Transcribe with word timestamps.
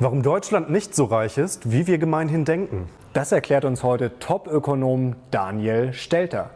Warum 0.00 0.22
Deutschland 0.22 0.70
nicht 0.70 0.94
so 0.94 1.06
reich 1.06 1.38
ist, 1.38 1.72
wie 1.72 1.88
wir 1.88 1.98
gemeinhin 1.98 2.44
denken. 2.44 2.88
Das 3.14 3.32
erklärt 3.32 3.64
uns 3.64 3.82
heute 3.82 4.16
Top-Ökonom 4.20 5.16
Daniel 5.32 5.92
Stelter. 5.92 6.50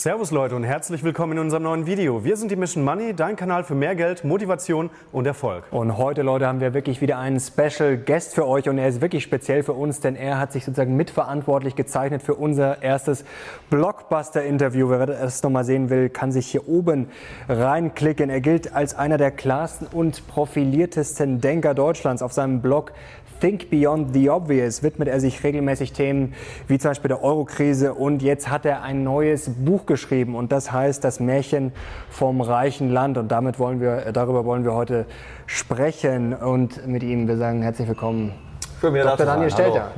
Servus 0.00 0.30
Leute 0.30 0.56
und 0.56 0.64
herzlich 0.64 1.04
willkommen 1.04 1.32
in 1.32 1.40
unserem 1.40 1.64
neuen 1.64 1.84
Video. 1.84 2.24
Wir 2.24 2.38
sind 2.38 2.50
die 2.50 2.56
Mission 2.56 2.82
Money, 2.82 3.12
dein 3.12 3.36
Kanal 3.36 3.64
für 3.64 3.74
mehr 3.74 3.94
Geld, 3.94 4.24
Motivation 4.24 4.88
und 5.12 5.26
Erfolg. 5.26 5.64
Und 5.70 5.98
heute, 5.98 6.22
Leute, 6.22 6.46
haben 6.46 6.62
wir 6.62 6.72
wirklich 6.72 7.02
wieder 7.02 7.18
einen 7.18 7.38
Special 7.38 7.98
Guest 7.98 8.34
für 8.34 8.46
euch 8.46 8.66
und 8.70 8.78
er 8.78 8.88
ist 8.88 9.02
wirklich 9.02 9.22
speziell 9.22 9.62
für 9.62 9.74
uns, 9.74 10.00
denn 10.00 10.16
er 10.16 10.38
hat 10.38 10.52
sich 10.52 10.64
sozusagen 10.64 10.96
mitverantwortlich 10.96 11.76
gezeichnet 11.76 12.22
für 12.22 12.34
unser 12.34 12.80
erstes 12.82 13.26
Blockbuster-Interview. 13.68 14.88
Wer 14.88 15.04
das 15.04 15.42
nochmal 15.42 15.66
sehen 15.66 15.90
will, 15.90 16.08
kann 16.08 16.32
sich 16.32 16.46
hier 16.46 16.66
oben 16.66 17.10
reinklicken. 17.46 18.30
Er 18.30 18.40
gilt 18.40 18.72
als 18.74 18.94
einer 18.94 19.18
der 19.18 19.30
klarsten 19.30 19.86
und 19.86 20.26
profiliertesten 20.28 21.42
Denker 21.42 21.74
Deutschlands. 21.74 22.22
Auf 22.22 22.32
seinem 22.32 22.62
Blog 22.62 22.92
Think 23.40 23.70
Beyond 23.70 24.12
the 24.12 24.28
Obvious 24.28 24.82
widmet 24.82 25.08
er 25.08 25.18
sich 25.18 25.42
regelmäßig 25.42 25.92
Themen 25.92 26.34
wie 26.68 26.78
zum 26.78 26.90
Beispiel 26.90 27.08
der 27.08 27.22
Eurokrise 27.22 27.94
und 27.94 28.20
jetzt 28.22 28.50
hat 28.50 28.66
er 28.66 28.82
ein 28.82 29.02
neues 29.02 29.48
Buch 29.48 29.86
geschrieben 29.86 30.34
und 30.34 30.52
das 30.52 30.72
heißt 30.72 31.02
Das 31.02 31.20
Märchen 31.20 31.72
vom 32.10 32.42
reichen 32.42 32.90
Land 32.90 33.16
und 33.16 33.28
damit 33.28 33.58
wollen 33.58 33.80
wir, 33.80 34.12
darüber 34.12 34.44
wollen 34.44 34.64
wir 34.64 34.74
heute 34.74 35.06
sprechen 35.46 36.34
und 36.34 36.86
mit 36.86 37.02
ihm, 37.02 37.28
wir 37.28 37.38
sagen 37.38 37.62
herzlich 37.62 37.88
willkommen, 37.88 38.32
Schön, 38.80 38.94
Dr. 38.94 39.26
Daniel 39.26 39.50
Stelter. 39.50 39.72
Hallo. 39.90 39.94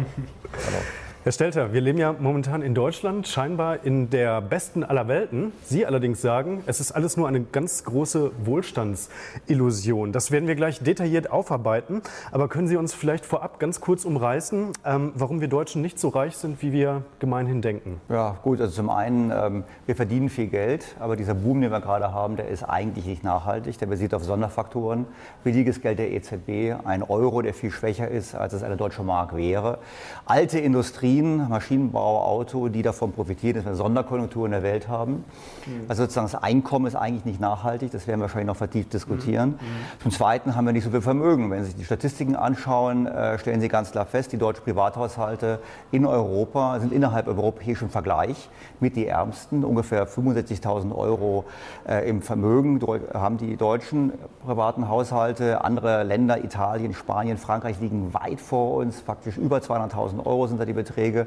Hallo. 0.66 1.01
Herr 1.24 1.30
Stelter, 1.30 1.72
wir 1.72 1.80
leben 1.80 1.98
ja 1.98 2.12
momentan 2.18 2.62
in 2.62 2.74
Deutschland 2.74 3.28
scheinbar 3.28 3.84
in 3.84 4.10
der 4.10 4.40
besten 4.40 4.82
aller 4.82 5.06
Welten. 5.06 5.52
Sie 5.62 5.86
allerdings 5.86 6.20
sagen, 6.20 6.64
es 6.66 6.80
ist 6.80 6.90
alles 6.90 7.16
nur 7.16 7.28
eine 7.28 7.42
ganz 7.42 7.84
große 7.84 8.32
Wohlstandsillusion. 8.44 10.10
Das 10.10 10.32
werden 10.32 10.48
wir 10.48 10.56
gleich 10.56 10.80
detailliert 10.80 11.30
aufarbeiten. 11.30 12.02
Aber 12.32 12.48
können 12.48 12.66
Sie 12.66 12.76
uns 12.76 12.92
vielleicht 12.92 13.24
vorab 13.24 13.60
ganz 13.60 13.80
kurz 13.80 14.04
umreißen, 14.04 14.72
ähm, 14.84 15.12
warum 15.14 15.40
wir 15.40 15.46
Deutschen 15.46 15.80
nicht 15.80 16.00
so 16.00 16.08
reich 16.08 16.36
sind, 16.36 16.60
wie 16.60 16.72
wir 16.72 17.04
gemeinhin 17.20 17.62
denken? 17.62 18.00
Ja, 18.08 18.38
gut. 18.42 18.60
Also 18.60 18.74
zum 18.74 18.90
einen, 18.90 19.30
ähm, 19.30 19.62
wir 19.86 19.94
verdienen 19.94 20.28
viel 20.28 20.48
Geld, 20.48 20.96
aber 20.98 21.14
dieser 21.14 21.34
Boom, 21.34 21.60
den 21.60 21.70
wir 21.70 21.80
gerade 21.80 22.12
haben, 22.12 22.34
der 22.34 22.48
ist 22.48 22.64
eigentlich 22.64 23.06
nicht 23.06 23.22
nachhaltig. 23.22 23.78
Der 23.78 23.86
basiert 23.86 24.12
auf 24.12 24.24
Sonderfaktoren. 24.24 25.06
Billiges 25.44 25.82
Geld 25.82 26.00
der 26.00 26.10
EZB, 26.10 26.84
ein 26.84 27.04
Euro, 27.04 27.42
der 27.42 27.54
viel 27.54 27.70
schwächer 27.70 28.08
ist, 28.08 28.34
als 28.34 28.54
es 28.54 28.64
eine 28.64 28.76
deutsche 28.76 29.04
Mark 29.04 29.36
wäre. 29.36 29.78
Alte 30.26 30.58
Industrie 30.58 31.11
Industrien, 31.12 31.48
Maschinenbau, 31.48 32.24
Auto, 32.24 32.68
die 32.68 32.82
davon 32.82 33.12
profitieren, 33.12 33.56
dass 33.56 33.64
wir 33.66 33.74
Sonderkonjunktur 33.74 34.46
in 34.46 34.52
der 34.52 34.62
Welt 34.62 34.88
haben. 34.88 35.24
Mhm. 35.66 35.84
Also 35.88 36.04
sozusagen 36.04 36.28
das 36.30 36.42
Einkommen 36.42 36.86
ist 36.86 36.96
eigentlich 36.96 37.24
nicht 37.24 37.40
nachhaltig, 37.40 37.90
das 37.90 38.06
werden 38.06 38.20
wir 38.20 38.24
wahrscheinlich 38.24 38.46
noch 38.46 38.56
vertieft 38.56 38.92
diskutieren. 38.92 39.50
Mhm. 39.50 40.02
Zum 40.02 40.10
Zweiten 40.10 40.56
haben 40.56 40.64
wir 40.64 40.72
nicht 40.72 40.84
so 40.84 40.90
viel 40.90 41.02
Vermögen. 41.02 41.50
Wenn 41.50 41.60
Sie 41.60 41.70
sich 41.70 41.76
die 41.76 41.84
Statistiken 41.84 42.36
anschauen, 42.36 43.06
äh, 43.06 43.38
stellen 43.38 43.60
Sie 43.60 43.68
ganz 43.68 43.90
klar 43.90 44.06
fest, 44.06 44.32
die 44.32 44.38
deutschen 44.38 44.64
Privathaushalte 44.64 45.60
in 45.90 46.06
Europa 46.06 46.80
sind 46.80 46.92
innerhalb 46.92 47.28
europäischen 47.28 47.90
Vergleich 47.90 48.48
mit 48.80 48.96
die 48.96 49.06
ärmsten. 49.06 49.64
Ungefähr 49.64 50.08
65.000 50.08 50.94
Euro 50.94 51.44
äh, 51.86 52.08
im 52.08 52.22
Vermögen 52.22 52.80
haben 53.12 53.36
die 53.36 53.56
deutschen 53.56 54.12
privaten 54.44 54.88
Haushalte. 54.88 55.64
Andere 55.64 56.02
Länder, 56.04 56.42
Italien, 56.42 56.94
Spanien, 56.94 57.36
Frankreich 57.36 57.80
liegen 57.80 58.14
weit 58.14 58.40
vor 58.40 58.76
uns. 58.76 59.00
Faktisch 59.00 59.36
über 59.36 59.58
200.000 59.58 60.24
Euro 60.24 60.46
sind 60.46 60.60
da 60.60 60.64
die 60.64 60.72
Beträge. 60.72 61.01
Beträge. 61.02 61.26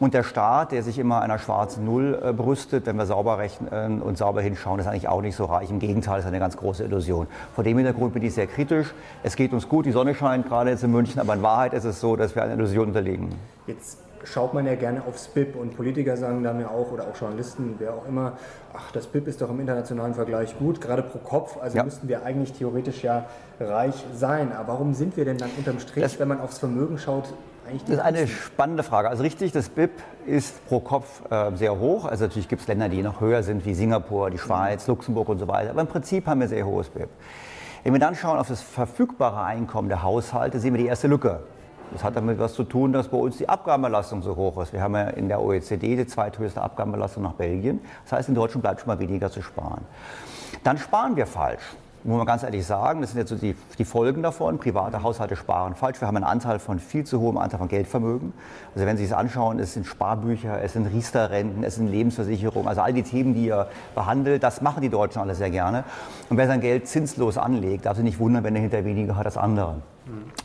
Und 0.00 0.14
der 0.14 0.24
Staat, 0.24 0.72
der 0.72 0.82
sich 0.82 0.98
immer 0.98 1.20
einer 1.20 1.38
schwarzen 1.38 1.84
Null 1.84 2.20
äh, 2.24 2.32
brüstet, 2.32 2.86
wenn 2.86 2.96
wir 2.96 3.06
sauber 3.06 3.38
rechnen 3.38 4.02
und 4.02 4.18
sauber 4.18 4.42
hinschauen, 4.42 4.80
ist 4.80 4.86
eigentlich 4.86 5.08
auch 5.08 5.22
nicht 5.22 5.36
so 5.36 5.44
reich. 5.44 5.70
Im 5.70 5.78
Gegenteil, 5.78 6.18
ist 6.18 6.26
eine 6.26 6.40
ganz 6.40 6.56
große 6.56 6.82
Illusion. 6.82 7.28
Vor 7.54 7.62
dem 7.62 7.76
Hintergrund 7.76 8.12
bin 8.14 8.22
ich 8.22 8.34
sehr 8.34 8.48
kritisch. 8.48 8.92
Es 9.22 9.36
geht 9.36 9.52
uns 9.52 9.68
gut, 9.68 9.86
die 9.86 9.92
Sonne 9.92 10.14
scheint 10.14 10.48
gerade 10.48 10.70
jetzt 10.70 10.82
in 10.82 10.90
München, 10.90 11.20
aber 11.20 11.34
in 11.34 11.42
Wahrheit 11.42 11.72
ist 11.74 11.84
es 11.84 12.00
so, 12.00 12.16
dass 12.16 12.34
wir 12.34 12.42
einer 12.42 12.54
Illusion 12.54 12.88
unterliegen. 12.88 13.28
Jetzt 13.68 13.98
schaut 14.24 14.54
man 14.54 14.66
ja 14.66 14.74
gerne 14.74 15.02
aufs 15.06 15.28
BIP 15.28 15.56
und 15.56 15.76
Politiker 15.76 16.16
sagen 16.16 16.42
dann 16.42 16.60
ja 16.60 16.68
auch, 16.68 16.90
oder 16.90 17.04
auch 17.04 17.16
Journalisten, 17.16 17.74
wer 17.78 17.94
auch 17.94 18.06
immer, 18.06 18.32
ach, 18.72 18.90
das 18.92 19.06
BIP 19.06 19.28
ist 19.28 19.40
doch 19.40 19.50
im 19.50 19.60
internationalen 19.60 20.14
Vergleich 20.14 20.58
gut, 20.58 20.80
gerade 20.80 21.02
pro 21.02 21.18
Kopf, 21.18 21.58
also 21.60 21.76
ja. 21.76 21.84
müssten 21.84 22.08
wir 22.08 22.24
eigentlich 22.24 22.52
theoretisch 22.52 23.02
ja 23.02 23.26
reich 23.60 24.04
sein. 24.14 24.52
Aber 24.52 24.74
warum 24.74 24.94
sind 24.94 25.16
wir 25.16 25.24
denn 25.24 25.38
dann 25.38 25.50
unterm 25.56 25.78
Strich, 25.78 26.02
das, 26.02 26.18
wenn 26.18 26.28
man 26.28 26.40
aufs 26.40 26.58
Vermögen 26.58 26.98
schaut, 26.98 27.34
das 27.86 27.96
ist 27.96 28.00
eine 28.00 28.26
spannende 28.26 28.82
Frage. 28.82 29.08
Also 29.08 29.22
richtig, 29.22 29.52
das 29.52 29.68
BIP 29.68 29.90
ist 30.26 30.66
pro 30.66 30.80
Kopf 30.80 31.22
äh, 31.30 31.54
sehr 31.56 31.78
hoch. 31.78 32.04
Also 32.04 32.24
natürlich 32.24 32.48
gibt 32.48 32.62
es 32.62 32.68
Länder, 32.68 32.88
die 32.88 33.02
noch 33.02 33.20
höher 33.20 33.42
sind, 33.42 33.64
wie 33.64 33.74
Singapur, 33.74 34.30
die 34.30 34.38
Schweiz, 34.38 34.86
Luxemburg 34.86 35.28
und 35.28 35.38
so 35.38 35.48
weiter. 35.48 35.70
Aber 35.70 35.80
im 35.80 35.86
Prinzip 35.86 36.26
haben 36.26 36.40
wir 36.40 36.48
sehr 36.48 36.66
hohes 36.66 36.88
BIP. 36.90 37.08
Wenn 37.84 37.92
wir 37.92 38.00
dann 38.00 38.14
schauen 38.14 38.38
auf 38.38 38.48
das 38.48 38.62
verfügbare 38.62 39.42
Einkommen 39.42 39.88
der 39.88 40.02
Haushalte, 40.02 40.60
sehen 40.60 40.74
wir 40.74 40.80
die 40.82 40.86
erste 40.86 41.08
Lücke. 41.08 41.40
Das 41.92 42.04
hat 42.04 42.16
damit 42.16 42.38
was 42.38 42.54
zu 42.54 42.64
tun, 42.64 42.92
dass 42.92 43.08
bei 43.08 43.18
uns 43.18 43.36
die 43.36 43.48
Abgabenbelastung 43.48 44.22
so 44.22 44.36
hoch 44.36 44.60
ist. 44.62 44.72
Wir 44.72 44.80
haben 44.80 44.94
ja 44.94 45.08
in 45.08 45.28
der 45.28 45.42
OECD 45.42 45.96
die 45.96 46.06
zweithöchste 46.06 46.62
Abgabenbelastung 46.62 47.22
nach 47.22 47.34
Belgien. 47.34 47.80
Das 48.04 48.12
heißt, 48.12 48.28
in 48.28 48.34
Deutschland 48.34 48.62
bleibt 48.62 48.80
schon 48.80 48.88
mal 48.88 48.98
weniger 48.98 49.30
zu 49.30 49.42
sparen. 49.42 49.84
Dann 50.64 50.78
sparen 50.78 51.16
wir 51.16 51.26
falsch 51.26 51.62
muss 52.04 52.16
man 52.18 52.26
ganz 52.26 52.42
ehrlich 52.42 52.66
sagen, 52.66 53.00
das 53.00 53.10
sind 53.10 53.20
jetzt 53.20 53.28
so 53.28 53.36
die, 53.36 53.54
die, 53.78 53.84
Folgen 53.84 54.22
davon. 54.22 54.58
Private 54.58 55.02
Haushalte 55.02 55.36
sparen 55.36 55.74
falsch. 55.74 56.00
Wir 56.00 56.08
haben 56.08 56.16
einen 56.16 56.24
Anteil 56.24 56.58
von 56.58 56.78
viel 56.80 57.04
zu 57.04 57.20
hohem 57.20 57.38
Anteil 57.38 57.58
von 57.58 57.68
Geldvermögen. 57.68 58.32
Also 58.74 58.86
wenn 58.86 58.96
Sie 58.96 59.04
es 59.04 59.12
anschauen, 59.12 59.58
es 59.60 59.74
sind 59.74 59.86
Sparbücher, 59.86 60.60
es 60.62 60.72
sind 60.72 60.86
Riester-Renten, 60.86 61.62
es 61.62 61.76
sind 61.76 61.88
Lebensversicherungen, 61.88 62.68
also 62.68 62.80
all 62.80 62.92
die 62.92 63.02
Themen, 63.02 63.34
die 63.34 63.46
ihr 63.46 63.68
behandelt, 63.94 64.42
das 64.42 64.62
machen 64.62 64.82
die 64.82 64.88
Deutschen 64.88 65.20
alle 65.20 65.34
sehr 65.34 65.50
gerne. 65.50 65.84
Und 66.28 66.38
wer 66.38 66.46
sein 66.46 66.60
Geld 66.60 66.88
zinslos 66.88 67.38
anlegt, 67.38 67.86
darf 67.86 67.96
sich 67.96 68.04
nicht 68.04 68.18
wundern, 68.18 68.42
wenn 68.42 68.56
er 68.56 68.62
hinter 68.62 68.84
weniger 68.84 69.16
hat 69.16 69.26
als 69.26 69.36
andere. 69.36 69.76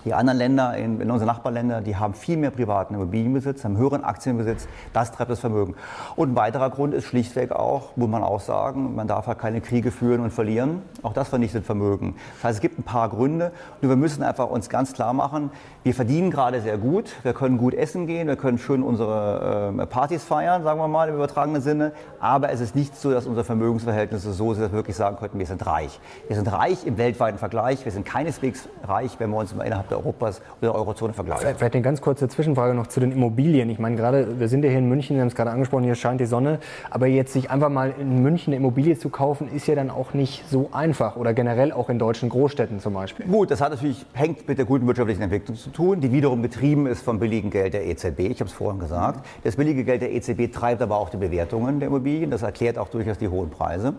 Die 0.06 0.14
anderen 0.14 0.38
Länder, 0.38 0.78
in, 0.78 1.02
in 1.02 1.10
unseren 1.10 1.28
Nachbarländern, 1.28 1.84
die 1.84 1.96
haben 1.96 2.14
viel 2.14 2.38
mehr 2.38 2.52
privaten 2.52 2.94
Immobilienbesitz, 2.94 3.64
haben 3.64 3.78
höheren 3.78 4.04
Aktienbesitz. 4.04 4.68
Das 4.94 5.12
treibt 5.12 5.32
das 5.32 5.40
Vermögen. 5.40 5.76
Und 6.16 6.34
ein 6.34 6.36
weiterer 6.36 6.70
Grund 6.70 6.94
ist 6.94 7.06
schlichtweg 7.06 7.52
auch, 7.52 7.96
muss 7.98 8.10
man 8.10 8.24
auch 8.24 8.40
sagen, 8.40 8.96
man 8.96 9.08
darf 9.08 9.28
halt 9.28 9.40
keine 9.40 9.62
Kriege 9.62 9.92
führen 9.92 10.22
und 10.22 10.32
verlieren. 10.32 10.84
Auch 11.02 11.14
das 11.14 11.30
vernichtet 11.30 11.66
Vermögen. 11.66 12.16
Das 12.36 12.46
heißt, 12.46 12.56
es 12.58 12.62
gibt 12.62 12.78
ein 12.78 12.84
paar 12.84 13.10
Gründe. 13.10 13.52
Nur 13.82 13.92
wir 13.92 13.96
müssen 13.96 14.24
einfach 14.24 14.50
uns 14.50 14.70
ganz 14.70 14.94
klar 14.94 15.14
machen, 15.14 15.52
wir 15.84 15.94
verdienen 15.94 16.32
gerade 16.32 16.62
sehr 16.62 16.78
gut. 16.78 17.14
Wir 17.24 17.34
können 17.34 17.58
gut 17.58 17.74
essen 17.74 18.08
gehen, 18.08 18.28
wir 18.28 18.36
können 18.36 18.58
schön 18.58 18.84
unsere 18.84 19.74
äh, 19.78 19.86
Partys 19.86 20.24
feiern, 20.24 20.64
sagen 20.64 20.80
wir 20.80 20.88
mal 20.88 21.10
im 21.10 21.16
übertragenen 21.16 21.62
Sinne. 21.62 21.94
Aber 22.20 22.52
es 22.52 22.60
ist 22.60 22.76
nicht 22.76 22.96
so, 22.96 23.12
dass 23.12 23.26
unsere 23.26 23.46
Vermögensverhältnisse 23.46 24.34
so 24.34 24.54
sind, 24.54 24.64
dass 24.64 24.72
wir 24.72 24.78
wirklich 24.78 24.98
sagen 24.98 25.18
könnten, 25.18 25.40
wir 25.40 25.46
sind 25.46 25.66
reich. 25.66 26.00
Wir 26.28 26.36
sind 26.36 26.52
reich 26.52 26.86
im 26.86 26.98
weltweiten 26.98 27.38
Vergleich. 27.38 27.86
Wir 27.86 27.92
sind 27.92 28.06
keineswegs 28.06 28.68
reich, 28.84 29.16
wenn 29.20 29.30
wir 29.30 29.38
uns 29.38 29.47
uns 29.54 29.66
innerhalb 29.66 29.90
der 29.90 29.98
Europas 29.98 30.42
oder 30.62 30.72
der 30.72 30.76
Eurozone 30.76 31.14
vergleichen. 31.14 31.56
Vielleicht 31.58 31.74
eine 31.74 31.82
ganz 31.84 32.02
kurze 32.02 32.28
Zwischenfrage 32.28 32.74
noch 32.74 32.88
zu 32.88 33.00
den 33.00 33.12
Immobilien. 33.12 33.70
Ich 33.70 33.80
meine, 33.80 33.96
gerade, 33.96 34.40
wir 34.40 34.48
sind 34.48 34.64
ja 34.64 34.70
hier 34.70 34.80
in 34.80 34.90
München, 34.90 35.16
wir 35.16 35.22
haben 35.22 35.28
es 35.28 35.36
gerade 35.36 35.52
angesprochen, 35.52 35.84
hier 35.84 35.96
scheint 35.96 36.22
die 36.22 36.26
Sonne. 36.26 36.60
Aber 36.90 37.08
jetzt 37.08 37.34
sich 37.34 37.50
einfach 37.52 37.70
mal 37.70 37.94
in 38.00 38.22
München 38.22 38.54
eine 38.54 38.58
Immobilie 38.58 38.98
zu 38.98 39.10
kaufen, 39.10 39.50
ist 39.54 39.68
ja 39.68 39.76
dann 39.76 39.90
auch 39.90 40.14
nicht 40.14 40.48
so 40.50 40.70
einfach 40.72 41.16
oder 41.16 41.34
generell 41.34 41.72
auch 41.72 41.90
in 41.90 42.00
deutschen 42.00 42.30
Großstädten 42.30 42.80
zum 42.80 42.94
Beispiel. 42.94 43.26
Gut, 43.26 43.52
das 43.52 43.62
hat 43.62 43.72
natürlich, 43.72 44.06
hängt 44.14 44.48
mit 44.48 44.58
der 44.58 44.66
guten 44.66 44.88
wirtschaftlichen 44.88 45.22
Entwicklung 45.22 45.58
zu 45.58 45.70
tun, 45.70 46.02
die 46.02 46.12
wiederum 46.12 46.42
betrieben 46.42 46.88
ist 46.88 47.02
vom 47.02 47.20
billigen 47.20 47.50
Geld 47.50 47.74
der 47.74 47.86
EZB. 47.86 48.20
Ich 48.20 48.40
habe 48.40 48.50
es 48.50 48.54
vorhin 48.54 48.80
gesagt. 48.80 49.26
Das 49.44 49.56
billige 49.56 49.84
Geld 49.84 50.02
der 50.02 50.12
EZB 50.14 50.52
treibt 50.52 50.82
aber 50.82 50.98
auch 50.98 51.10
die 51.10 51.18
Bewertungen 51.18 51.80
der 51.80 51.88
Immobilien. 51.88 52.32
Das 52.32 52.42
erklärt 52.42 52.78
auch 52.78 52.90
durchaus 52.90 53.18
die 53.18 53.28
hohen 53.28 53.50
Preise. 53.50 53.94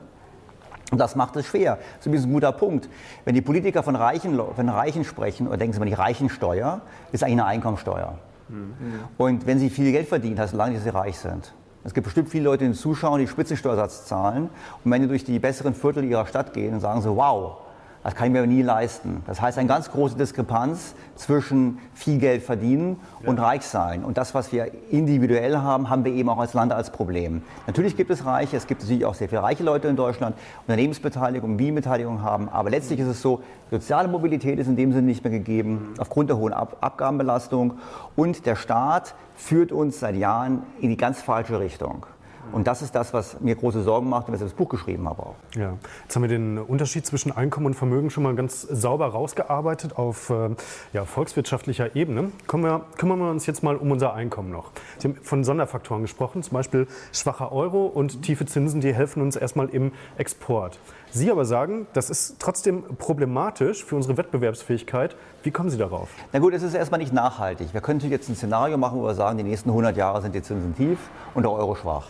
Und 0.91 0.99
das 0.99 1.17
macht 1.17 1.37
es 1.37 1.47
schwer. 1.47 1.79
Das 1.99 2.07
ist 2.07 2.25
ein 2.25 2.33
guter 2.33 2.53
Punkt. 2.53 2.89
Wenn 3.25 3.35
die 3.35 3.43
Politiker 3.43 3.83
von 3.83 3.95
Reichen, 3.95 4.41
von 4.55 4.69
Reichen 4.69 5.05
sprechen, 5.05 5.47
oder 5.47 5.59
denken 5.59 5.75
Sie 5.75 5.81
mal, 5.81 5.87
die 5.87 5.95
Reichensteuer 5.95 6.81
ist 7.13 7.23
eigentlich 7.23 7.35
eine 7.35 7.47
Einkommensteuer. 7.47 8.19
Mhm. 8.49 8.75
Und 9.19 9.47
wenn 9.47 9.59
Sie 9.59 9.69
viel 9.69 9.93
Geld 9.93 10.09
verdienen, 10.09 10.39
heißt 10.39 10.55
es 10.55 10.57
lange, 10.57 10.75
dass 10.75 10.85
Sie 10.85 10.91
reich 10.91 11.19
sind. 11.19 11.53
Es 11.85 11.95
gibt 11.95 12.05
bestimmt 12.05 12.29
viele 12.29 12.45
Leute, 12.45 12.67
die 12.67 12.73
zuschauen, 12.73 13.21
die 13.21 13.29
Spitzensteuersatz 13.29 14.07
zahlen. 14.07 14.49
Und 14.85 14.91
wenn 14.91 15.03
die 15.03 15.09
durch 15.09 15.25
die 15.25 15.39
besseren 15.39 15.75
Viertel 15.75 16.05
ihrer 16.05 16.27
Stadt 16.27 16.53
gehen 16.53 16.75
und 16.75 16.81
sagen 16.81 17.03
so, 17.03 17.17
wow, 17.17 17.59
das 18.03 18.15
kann 18.15 18.29
ich 18.29 18.33
mir 18.33 18.47
nie 18.47 18.63
leisten. 18.63 19.23
Das 19.27 19.41
heißt, 19.41 19.59
eine 19.59 19.69
ganz 19.69 19.91
große 19.91 20.17
Diskrepanz 20.17 20.95
zwischen 21.17 21.79
viel 21.95 22.19
Geld 22.19 22.43
verdienen 22.43 22.99
ja. 23.23 23.29
und 23.29 23.39
reich 23.39 23.63
sein. 23.63 24.05
Und 24.05 24.17
das, 24.17 24.35
was 24.35 24.53
wir 24.53 24.71
individuell 24.91 25.59
haben, 25.59 25.91
haben 25.91 26.05
wir 26.05 26.13
eben 26.13 26.29
auch 26.29 26.39
als 26.39 26.55
Land 26.55 26.73
als 26.73 26.91
Problem. 26.91 27.43
Natürlich 27.67 27.97
gibt 27.97 28.11
es 28.11 28.25
Reiche, 28.25 28.57
es 28.57 28.67
gibt 28.67 28.83
natürlich 28.83 29.05
auch 29.05 29.15
sehr 29.15 29.29
viele 29.29 29.43
reiche 29.43 29.65
Leute 29.65 29.89
in 29.89 29.97
Deutschland, 29.97 30.37
Unternehmensbeteiligung, 30.67 31.57
Bienenbeteiligung 31.57 32.23
haben. 32.23 32.49
Aber 32.49 32.71
letztlich 32.71 33.01
ist 33.01 33.09
es 33.09 33.21
so, 33.21 33.43
soziale 33.71 34.09
Mobilität 34.09 34.59
ist 34.59 34.69
in 34.69 34.77
dem 34.77 34.93
Sinne 34.93 35.07
nicht 35.07 35.25
mehr 35.25 35.33
gegeben, 35.33 35.95
aufgrund 35.99 36.31
der 36.31 36.39
hohen 36.39 36.53
Ab 36.53 36.79
Abgabenbelastung. 36.81 37.75
Und 38.17 38.47
der 38.47 38.57
Staat 38.57 39.15
führt 39.35 39.73
uns 39.73 40.01
seit 40.01 40.17
Jahren 40.17 40.63
in 40.81 40.91
die 40.91 40.97
ganz 40.97 41.21
falsche 41.21 41.59
Richtung. 41.61 42.07
Und 42.53 42.67
das 42.67 42.83
ist 42.83 42.95
das, 42.95 43.13
was 43.13 43.41
mir 43.41 43.55
große 43.55 43.83
Sorgen 43.83 44.09
macht 44.09 44.29
und 44.29 44.35
weshalb 44.35 44.49
ich 44.49 44.55
das 44.55 44.59
Buch 44.59 44.69
geschrieben 44.69 45.09
habe 45.09 45.23
auch. 45.23 45.35
Ja. 45.57 45.75
Jetzt 46.03 46.17
haben 46.17 46.23
wir 46.23 46.29
den 46.29 46.59
Unterschied 46.59 47.07
zwischen 47.07 47.33
Einkommen 47.33 47.67
und 47.67 47.75
Vermögen 47.75 48.11
schon 48.11 48.23
mal 48.23 48.35
ganz 48.35 48.63
sauber 48.63 49.09
rausgearbeitet 49.09 49.99
auf 49.99 50.31
äh, 50.31 50.51
ja, 50.93 51.05
volkswirtschaftlicher 51.05 51.95
Ebene. 51.95 52.33
Wir, 52.51 52.83
kümmern 52.97 53.19
wir 53.19 53.31
uns 53.31 53.47
jetzt 53.47 53.63
mal 53.63 53.77
um 53.77 53.91
unser 53.91 54.15
Einkommen 54.15 54.51
noch. 54.51 54.73
Sie 54.99 55.09
haben 55.09 55.17
von 55.23 55.45
Sonderfaktoren 55.45 56.03
gesprochen, 56.03 56.43
zum 56.43 56.55
Beispiel 56.55 56.87
schwacher 57.13 57.53
Euro 57.53 57.87
und 57.87 58.23
tiefe 58.23 58.47
Zinsen, 58.47 58.81
die 58.81 58.93
helfen 58.93 59.23
uns 59.23 59.37
erstmal 59.37 59.69
im 59.69 59.93
Export. 60.17 60.79
Sie 61.11 61.31
aber 61.31 61.45
sagen, 61.45 61.87
das 61.95 62.11
ist 62.11 62.37
trotzdem 62.39 62.83
problematisch 62.99 63.85
für 63.85 63.97
unsere 63.97 64.17
Wettbewerbsfähigkeit. 64.17 65.17
Wie 65.43 65.51
kommen 65.51 65.71
Sie 65.71 65.79
darauf? 65.79 66.11
Na 66.33 66.39
gut, 66.39 66.53
es 66.53 66.63
ist 66.63 66.75
erstmal 66.75 67.01
nicht 67.01 67.13
nachhaltig. 67.13 67.73
Wir 67.73 67.81
können 67.81 67.99
natürlich 67.99 68.13
jetzt 68.13 68.29
ein 68.29 68.35
Szenario 68.35 68.77
machen, 68.77 68.99
wo 68.99 69.05
wir 69.05 69.15
sagen, 69.15 69.39
die 69.39 69.45
nächsten 69.45 69.71
100 69.71 69.97
Jahre 69.97 70.21
sind 70.21 70.35
die 70.35 70.43
Zinsen 70.43 70.77
tief 70.77 70.99
und 71.35 71.45
der 71.45 71.53
Euro 71.53 71.75
schwach. 71.75 72.09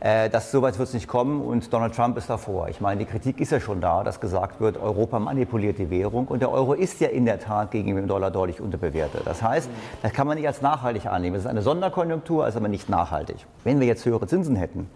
Äh, 0.00 0.30
das, 0.30 0.50
so 0.50 0.62
weit 0.62 0.78
wird 0.78 0.88
es 0.88 0.94
nicht 0.94 1.08
kommen 1.08 1.42
und 1.42 1.72
Donald 1.72 1.94
Trump 1.94 2.16
ist 2.16 2.30
davor. 2.30 2.68
Ich 2.68 2.80
meine, 2.80 3.00
die 3.00 3.04
Kritik 3.04 3.38
ist 3.40 3.52
ja 3.52 3.60
schon 3.60 3.82
da, 3.82 4.02
dass 4.02 4.18
gesagt 4.18 4.60
wird, 4.60 4.78
Europa 4.78 5.18
manipuliert 5.18 5.78
die 5.78 5.90
Währung 5.90 6.26
und 6.26 6.40
der 6.40 6.50
Euro 6.50 6.72
ist 6.72 7.00
ja 7.00 7.08
in 7.08 7.26
der 7.26 7.38
Tat 7.38 7.70
gegenüber 7.70 8.00
dem 8.00 8.08
Dollar 8.08 8.30
deutlich 8.30 8.60
unterbewertet. 8.62 9.22
Das 9.26 9.42
heißt, 9.42 9.68
das 10.02 10.12
kann 10.12 10.26
man 10.26 10.38
nicht 10.38 10.46
als 10.46 10.62
nachhaltig 10.62 11.06
annehmen. 11.06 11.36
Es 11.36 11.42
ist 11.42 11.48
eine 11.48 11.62
Sonderkonjunktur, 11.62 12.44
also 12.44 12.58
aber 12.58 12.68
nicht 12.68 12.88
nachhaltig. 12.88 13.46
Wenn 13.62 13.78
wir 13.78 13.86
jetzt 13.86 14.06
höhere 14.06 14.26
Zinsen 14.26 14.56
hätten, 14.56 14.88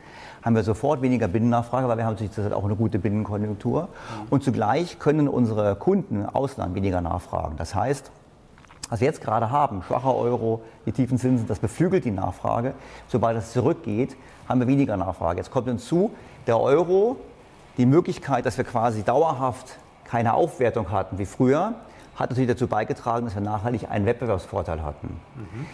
haben 0.43 0.57
wir 0.57 0.63
sofort 0.63 1.03
weniger 1.03 1.29
Binnennachfrage, 1.29 1.87
weil 1.89 1.99
wir 1.99 2.07
haben 2.07 2.17
natürlich 2.19 2.55
auch 2.55 2.65
eine 2.65 2.77
gute 2.77 2.99
Binnenkonjunktur. 2.99 3.89
Und 4.31 4.43
zugleich 4.43 4.99
können 4.99 5.29
unsere 5.29 5.77
Kunden 5.77 6.23
im 6.23 6.29
Ausland 6.29 6.75
weniger 6.75 7.01
nachfragen. 7.01 7.57
Das 7.57 7.75
heißt, 7.75 8.11
was 8.91 9.01
wir 9.01 9.07
jetzt 9.07 9.21
gerade 9.21 9.51
haben, 9.51 9.83
schwacher 9.83 10.15
Euro, 10.15 10.63
die 10.87 10.93
tiefen 10.93 11.19
Zinsen, 11.19 11.47
das 11.47 11.59
beflügelt 11.59 12.05
die 12.05 12.11
Nachfrage. 12.11 12.75
Sobald 13.09 13.37
es 13.39 13.53
zurückgeht, 13.53 14.17
haben 14.49 14.61
wir 14.61 14.67
weniger 14.67 14.97
Nachfrage. 14.97 15.39
Jetzt 15.39 15.51
kommt 15.51 15.69
hinzu, 15.69 16.11
der 16.47 16.61
Euro, 16.61 17.17
die 17.77 17.87
Möglichkeit, 17.87 18.47
dass 18.47 18.57
wir 18.59 18.65
quasi 18.65 19.03
dauerhaft 19.03 19.79
keine 20.05 20.35
Aufwertung 20.35 20.91
hatten 20.91 21.19
wie 21.19 21.27
früher, 21.27 21.75
hat 22.17 22.31
natürlich 22.31 22.49
dazu 22.49 22.69
beigetragen, 22.69 23.25
dass 23.25 23.35
wir 23.35 23.43
nachhaltig 23.43 23.91
einen 23.91 24.07
Wettbewerbsvorteil 24.07 24.83
hatten. 24.83 25.17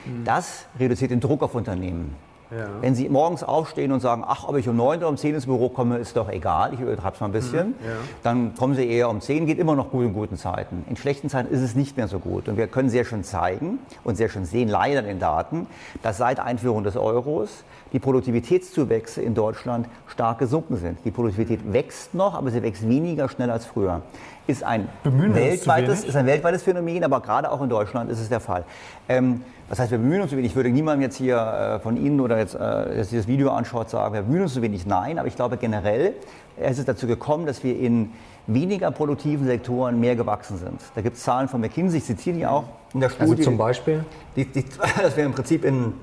Mhm. 0.07 0.25
Das 0.25 0.67
reduziert 0.79 1.11
den 1.11 1.21
Druck 1.21 1.43
auf 1.43 1.55
Unternehmen. 1.55 2.17
Ja. 2.51 2.67
Wenn 2.81 2.95
Sie 2.95 3.09
morgens 3.09 3.43
aufstehen 3.43 3.93
und 3.93 4.01
sagen, 4.01 4.25
ach, 4.27 4.49
ob 4.49 4.57
ich 4.57 4.69
um 4.69 4.77
9 4.77 4.99
oder 4.99 5.09
um 5.09 5.17
10 5.17 5.35
ins 5.37 5.47
Büro 5.47 5.69
komme, 5.69 5.99
ist 5.99 6.17
doch 6.17 6.29
egal, 6.29 6.75
ich 6.75 6.81
übertreibe 6.81 7.15
es 7.15 7.21
mal 7.21 7.27
ein 7.27 7.33
bisschen, 7.33 7.69
mhm. 7.69 7.75
ja. 7.87 7.93
dann 8.23 8.55
kommen 8.55 8.75
Sie 8.75 8.89
eher 8.89 9.09
um 9.09 9.21
10, 9.21 9.47
geht 9.47 9.59
immer 9.59 9.77
noch 9.77 9.91
gut 9.91 10.05
in 10.05 10.13
guten 10.13 10.37
Zeiten. 10.37 10.85
In 10.89 10.97
schlechten 10.97 11.29
Zeiten 11.29 11.53
ist 11.53 11.61
es 11.61 11.75
nicht 11.75 11.97
mehr 11.97 12.09
so 12.09 12.19
gut. 12.19 12.49
Und 12.49 12.57
wir 12.57 12.67
können 12.67 12.91
sehr 12.91 13.05
schön 13.05 13.25
zeigen 13.25 13.79
und 14.05 14.17
sehr 14.17 14.29
schön 14.29 14.45
sehen, 14.45 14.69
leider 14.69 15.01
in 15.01 15.07
den 15.07 15.21
Daten, 15.21 15.67
dass 16.03 16.19
seit 16.19 16.41
Einführung 16.41 16.83
des 16.83 16.97
Euros 16.97 17.65
die 17.93 17.99
Produktivitätszuwächse 17.99 19.21
in 19.23 19.35
Deutschland 19.35 19.89
stark 20.07 20.39
gesunken 20.39 20.77
sind. 20.77 20.99
Die 21.05 21.11
Produktivität 21.11 21.73
wächst 21.73 22.15
noch, 22.15 22.35
aber 22.35 22.51
sie 22.51 22.63
wächst 22.63 22.89
weniger 22.89 23.29
schnell 23.29 23.51
als 23.51 23.67
früher. 23.67 24.03
Ist 24.51 24.65
ein, 24.65 24.89
weltweites, 25.05 26.05
ist 26.05 26.17
ein 26.17 26.27
weltweites 26.27 26.63
Phänomen, 26.63 27.05
aber 27.05 27.21
gerade 27.21 27.51
auch 27.51 27.63
in 27.63 27.69
Deutschland 27.69 28.11
ist 28.11 28.21
es 28.21 28.29
der 28.29 28.41
Fall. 28.41 28.65
Ähm, 29.09 29.43
das 29.69 29.79
heißt, 29.79 29.91
wir 29.93 29.99
bemühen 29.99 30.21
uns 30.21 30.31
zu 30.31 30.37
wenig. 30.37 30.51
Ich 30.51 30.57
würde 30.57 30.71
niemandem 30.71 31.03
jetzt 31.03 31.17
hier 31.17 31.37
äh, 31.37 31.79
von 31.79 31.97
Ihnen 31.97 32.21
oder 32.21 32.39
jetzt, 32.39 32.57
äh, 32.57 32.97
jetzt 32.97 33.13
dieses 33.13 33.29
Video 33.29 33.51
anschaut, 33.51 33.89
sagen, 33.89 34.15
wir 34.15 34.23
bemühen 34.23 34.43
uns 34.43 34.55
zu 34.55 34.63
wenig. 34.63 34.85
Nein, 34.87 35.19
aber 35.19 35.29
ich 35.29 35.37
glaube 35.37 35.57
generell 35.57 36.15
es 36.61 36.79
ist 36.79 36.89
dazu 36.89 37.07
gekommen, 37.07 37.47
dass 37.47 37.65
wir 37.65 37.79
in 37.79 38.11
weniger 38.47 38.91
produktiven 38.91 39.47
Sektoren 39.47 40.01
mehr 40.01 40.17
gewachsen 40.17 40.59
sind. 40.59 40.81
Da 40.95 41.01
gibt 41.01 41.17
es 41.17 41.23
Zahlen 41.23 41.49
von 41.49 41.61
McKinsey, 41.61 41.99
ich 41.99 42.05
zitiere 42.05 42.37
die 42.37 42.47
auch 42.47 42.65
in 42.93 43.01
der 43.01 43.09
also 43.11 43.25
Studie. 43.25 43.41
Also 43.41 43.51
zum 43.51 43.59
Beispiel? 43.59 44.05
Die, 44.37 44.45
die, 44.45 44.65
das 45.03 45.17
wäre 45.17 45.27
im 45.27 45.33
Prinzip 45.33 45.65
in 45.65 45.95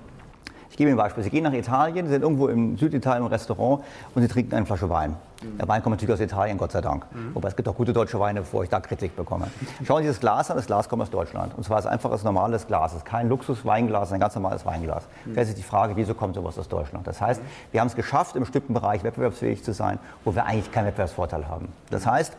ich 0.69 0.77
gebe 0.77 0.91
Ihnen 0.91 0.99
ein 0.99 1.03
Beispiel. 1.05 1.23
Sie 1.23 1.31
gehen 1.31 1.43
nach 1.43 1.53
Italien, 1.53 2.05
Sie 2.05 2.11
sind 2.11 2.21
irgendwo 2.21 2.49
im 2.49 2.77
Süditalien 2.77 3.25
im 3.25 3.31
Restaurant 3.31 3.83
und 4.13 4.21
Sie 4.21 4.27
trinken 4.27 4.53
eine 4.53 4.67
Flasche 4.67 4.87
Wein. 4.89 5.15
Mhm. 5.41 5.57
Der 5.57 5.67
Wein 5.67 5.83
kommt 5.83 5.95
natürlich 5.95 6.13
aus 6.13 6.19
Italien, 6.19 6.57
Gott 6.57 6.71
sei 6.71 6.81
Dank. 6.81 7.05
Mhm. 7.13 7.35
Wobei 7.35 7.49
es 7.49 7.55
gibt 7.55 7.67
auch 7.67 7.75
gute 7.75 7.93
deutsche 7.93 8.19
Weine, 8.19 8.41
bevor 8.41 8.63
ich 8.63 8.69
da 8.69 8.79
Kritik 8.79 9.15
bekomme. 9.15 9.47
Schauen 9.85 10.01
Sie 10.01 10.07
das 10.07 10.19
Glas 10.19 10.49
an, 10.49 10.57
das 10.57 10.67
Glas 10.67 10.89
kommt 10.89 11.01
aus 11.01 11.09
Deutschland. 11.09 11.55
Und 11.55 11.63
zwar 11.63 11.79
ist 11.79 11.85
einfach 11.85 12.11
ein 12.11 12.19
normales 12.23 12.67
Glas. 12.67 12.91
Es 12.91 12.97
ist 12.99 13.05
kein 13.05 13.29
Luxusweinglas, 13.29 14.11
ein 14.11 14.19
ganz 14.19 14.35
normales 14.35 14.65
Weinglas. 14.65 15.03
Mhm. 15.25 15.31
Stellt 15.31 15.47
sich 15.47 15.55
die 15.55 15.63
Frage, 15.63 15.95
wieso 15.95 16.13
kommt 16.13 16.35
sowas 16.35 16.57
aus 16.57 16.67
Deutschland? 16.67 17.07
Das 17.07 17.21
heißt, 17.21 17.41
wir 17.71 17.79
haben 17.79 17.87
es 17.87 17.95
geschafft, 17.95 18.35
im 18.35 18.41
bestimmten 18.41 18.73
Bereich 18.73 19.03
wettbewerbsfähig 19.03 19.63
zu 19.63 19.73
sein, 19.73 19.99
wo 20.25 20.35
wir 20.35 20.45
eigentlich 20.45 20.71
keinen 20.71 20.87
Wettbewerbsvorteil 20.87 21.47
haben. 21.47 21.69
Das 21.89 22.05
heißt, 22.05 22.35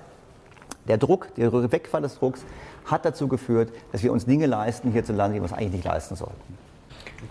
der 0.87 0.97
Druck, 0.97 1.35
der 1.35 1.53
Wegfall 1.53 2.03
des 2.03 2.19
Drucks 2.19 2.45
hat 2.87 3.05
dazu 3.05 3.29
geführt, 3.29 3.71
dass 3.93 4.03
wir 4.03 4.13
uns 4.13 4.25
Dinge 4.25 4.47
leisten 4.47 4.91
hierzulande, 4.91 5.35
die 5.35 5.41
wir 5.41 5.45
uns 5.45 5.53
eigentlich 5.53 5.73
nicht 5.73 5.85
leisten 5.85 6.17
sollten. 6.17 6.59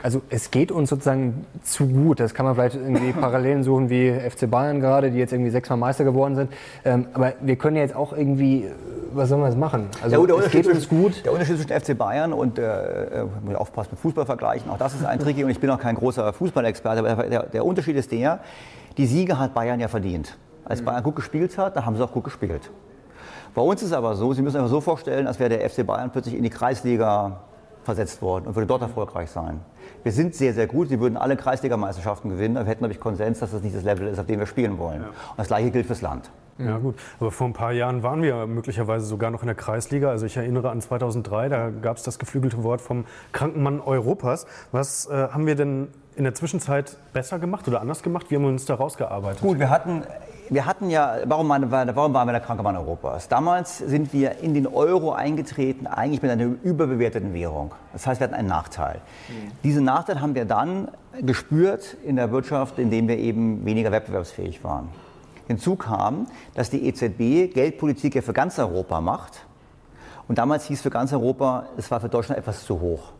Also 0.04 0.22
es 0.30 0.52
geht 0.52 0.72
uns 0.72 0.90
sozusagen 0.90 1.46
zu 1.64 1.88
gut. 1.88 2.20
Das 2.20 2.34
kann 2.34 2.46
man 2.46 2.56
vielleicht 2.56 2.76
irgendwie 2.76 3.12
Parallelen 3.20 3.64
suchen 3.64 3.90
wie 3.90 4.12
FC 4.12 4.50
Bayern 4.50 4.80
gerade, 4.80 5.12
die 5.12 5.18
jetzt 5.18 5.34
irgendwie 5.34 5.52
sechsmal 5.52 5.78
Meister 5.78 6.04
geworden 6.04 6.36
sind. 6.36 6.52
Ähm, 6.86 7.08
aber 7.14 7.34
wir 7.42 7.56
können 7.56 7.76
ja 7.76 7.82
jetzt 7.82 7.96
auch 7.96 8.14
irgendwie, 8.14 8.66
was 9.14 9.30
sollen 9.30 9.42
wir 9.42 9.48
jetzt 9.48 9.58
machen? 9.58 9.88
Also 10.02 10.26
der, 10.26 10.38
es 10.38 10.52
geht 10.52 10.68
uns 10.68 10.88
gut. 10.88 11.24
Der 11.26 11.34
Unterschied 11.34 11.58
zwischen 11.58 11.80
FC 11.80 11.98
Bayern 11.98 12.34
und, 12.34 12.60
äh, 12.60 13.26
muss 13.44 13.52
ich 13.52 13.56
aufpassen, 13.58 13.90
mit 13.92 14.00
Fußball 14.00 14.26
vergleichen, 14.26 14.70
auch 14.70 14.78
das 14.78 14.94
ist 14.94 15.06
ein 15.06 15.20
Tricky 15.20 15.44
und 15.44 15.50
ich 15.50 15.60
bin 15.60 15.70
auch 15.70 15.80
kein 15.80 15.96
großer 15.96 16.34
Fußballexperte, 16.34 17.00
aber 17.00 17.24
der, 17.24 17.44
der 17.44 17.66
Unterschied 17.66 17.96
ist 17.96 18.12
der, 18.12 18.40
die 18.98 19.06
Siege 19.06 19.40
hat 19.40 19.54
Bayern 19.54 19.80
ja 19.80 19.88
verdient. 19.88 20.38
Als 20.66 20.82
Bayern 20.82 21.04
gut 21.04 21.16
gespielt 21.16 21.58
hat, 21.58 21.76
da 21.76 21.86
haben 21.86 21.96
sie 21.96 22.04
auch 22.04 22.12
gut 22.12 22.26
gespielt. 22.26 22.70
Bei 23.56 23.62
uns 23.62 23.82
ist 23.82 23.88
es 23.88 23.94
aber 23.94 24.16
so, 24.16 24.34
Sie 24.34 24.42
müssen 24.42 24.58
einfach 24.58 24.70
so 24.70 24.82
vorstellen, 24.82 25.26
als 25.26 25.40
wäre 25.40 25.50
der 25.50 25.68
FC 25.68 25.86
Bayern 25.86 26.12
plötzlich 26.12 26.36
in 26.36 26.44
die 26.44 26.50
Kreisliga 26.50 27.42
versetzt 27.88 28.22
worden 28.22 28.48
und 28.48 28.56
würde 28.56 28.68
dort 28.68 28.82
erfolgreich 28.82 29.32
sein. 29.32 29.62
Wir 30.04 30.12
sind 30.12 30.36
sehr, 30.36 30.54
sehr 30.54 30.68
gut. 30.68 30.90
Sie 30.90 31.00
würden 31.00 31.16
alle 31.16 31.38
Kreisligameisterschaften 31.38 32.30
gewinnen, 32.30 32.58
aber 32.58 32.66
wir 32.66 32.72
hätten, 32.72 32.82
glaube 32.82 32.94
ich, 32.94 33.00
Konsens, 33.00 33.40
dass 33.40 33.52
das 33.52 33.64
nicht 33.64 33.76
das 33.76 33.84
Level 33.84 34.10
ist, 34.10 34.20
auf 34.20 34.26
dem 34.26 34.40
wir 34.40 34.46
spielen 34.46 34.78
wollen. 34.78 35.04
Ja. 35.04 35.08
Und 35.08 35.38
das 35.38 35.48
Gleiche 35.48 35.72
gilt 35.72 35.86
fürs 35.86 36.02
Land. 36.02 36.30
Ja 36.60 36.78
gut, 36.78 36.96
aber 37.20 37.32
vor 37.32 37.48
ein 37.48 37.54
paar 37.54 37.72
Jahren 37.72 38.04
waren 38.04 38.22
wir 38.22 38.48
möglicherweise 38.48 39.06
sogar 39.06 39.32
noch 39.32 39.42
in 39.42 39.48
der 39.48 39.56
Kreisliga. 39.56 40.10
Also 40.10 40.26
ich 40.26 40.38
erinnere 40.38 40.70
an 40.70 40.82
2003, 40.82 41.50
da 41.50 41.70
gab 41.70 41.98
es 41.98 42.04
das 42.04 42.20
geflügelte 42.20 42.64
Wort 42.64 42.82
vom 42.82 43.06
Krankenmann 43.32 43.80
Europas. 43.80 44.48
Was 44.72 45.08
äh, 45.08 45.14
haben 45.14 45.46
wir 45.46 45.56
denn 45.56 45.90
in 46.16 46.24
der 46.24 46.34
Zwischenzeit 46.34 46.98
besser 47.14 47.38
gemacht 47.38 47.68
oder 47.68 47.82
anders 47.82 48.02
gemacht? 48.02 48.28
Wie 48.30 48.36
haben 48.36 48.44
wir 48.44 48.50
uns 48.50 48.66
da 48.66 48.76
rausgearbeitet? 48.76 49.42
Gut, 49.42 49.60
wir 49.60 49.70
hatten 49.70 50.04
wir 50.50 50.66
hatten 50.66 50.90
ja, 50.90 51.18
warum, 51.26 51.50
warum 51.50 52.14
waren 52.14 52.28
wir 52.28 52.32
der 52.32 52.42
kranke 52.42 52.64
Mann 52.64 52.78
Europas? 52.78 53.28
Damals 53.28 53.80
sind 53.80 54.14
wir 54.14 54.40
in 54.40 54.54
den 54.54 54.66
Euro 54.66 55.12
eingetreten, 55.12 55.88
eigentlich 55.88 56.22
mit 56.22 56.32
einer 56.32 56.46
überbewerteten 56.64 57.34
Währung. 57.34 57.74
Das 57.92 58.08
heißt, 58.08 58.22
wir 58.22 58.26
hatten 58.26 58.36
einen 58.36 58.48
Nachteil. 58.48 59.02
Mhm. 59.28 59.52
Diesen 59.64 59.84
Nachteil 59.84 60.22
haben 60.22 60.36
wir 60.36 60.46
dann 60.46 60.90
gespürt 61.22 61.98
in 62.06 62.16
der 62.16 62.32
Wirtschaft, 62.32 62.80
indem 62.80 63.08
wir 63.08 63.18
eben 63.18 63.66
weniger 63.66 63.92
wettbewerbsfähig 63.92 64.64
waren. 64.64 64.90
Hinzu 65.48 65.76
kam, 65.76 66.28
dass 66.54 66.70
die 66.70 66.88
EZB 66.88 67.54
Geldpolitik 67.54 68.16
ja 68.16 68.22
für 68.22 68.34
ganz 68.34 68.60
Europa 68.60 69.02
macht. 69.02 69.46
Und 70.28 70.38
damals 70.38 70.66
hieß 70.66 70.82
für 70.82 70.90
ganz 70.90 71.14
Europa, 71.14 71.68
es 71.78 71.90
war 71.90 72.02
für 72.02 72.10
Deutschland 72.10 72.38
etwas 72.38 72.66
zu 72.66 72.80
hoch. 72.80 73.14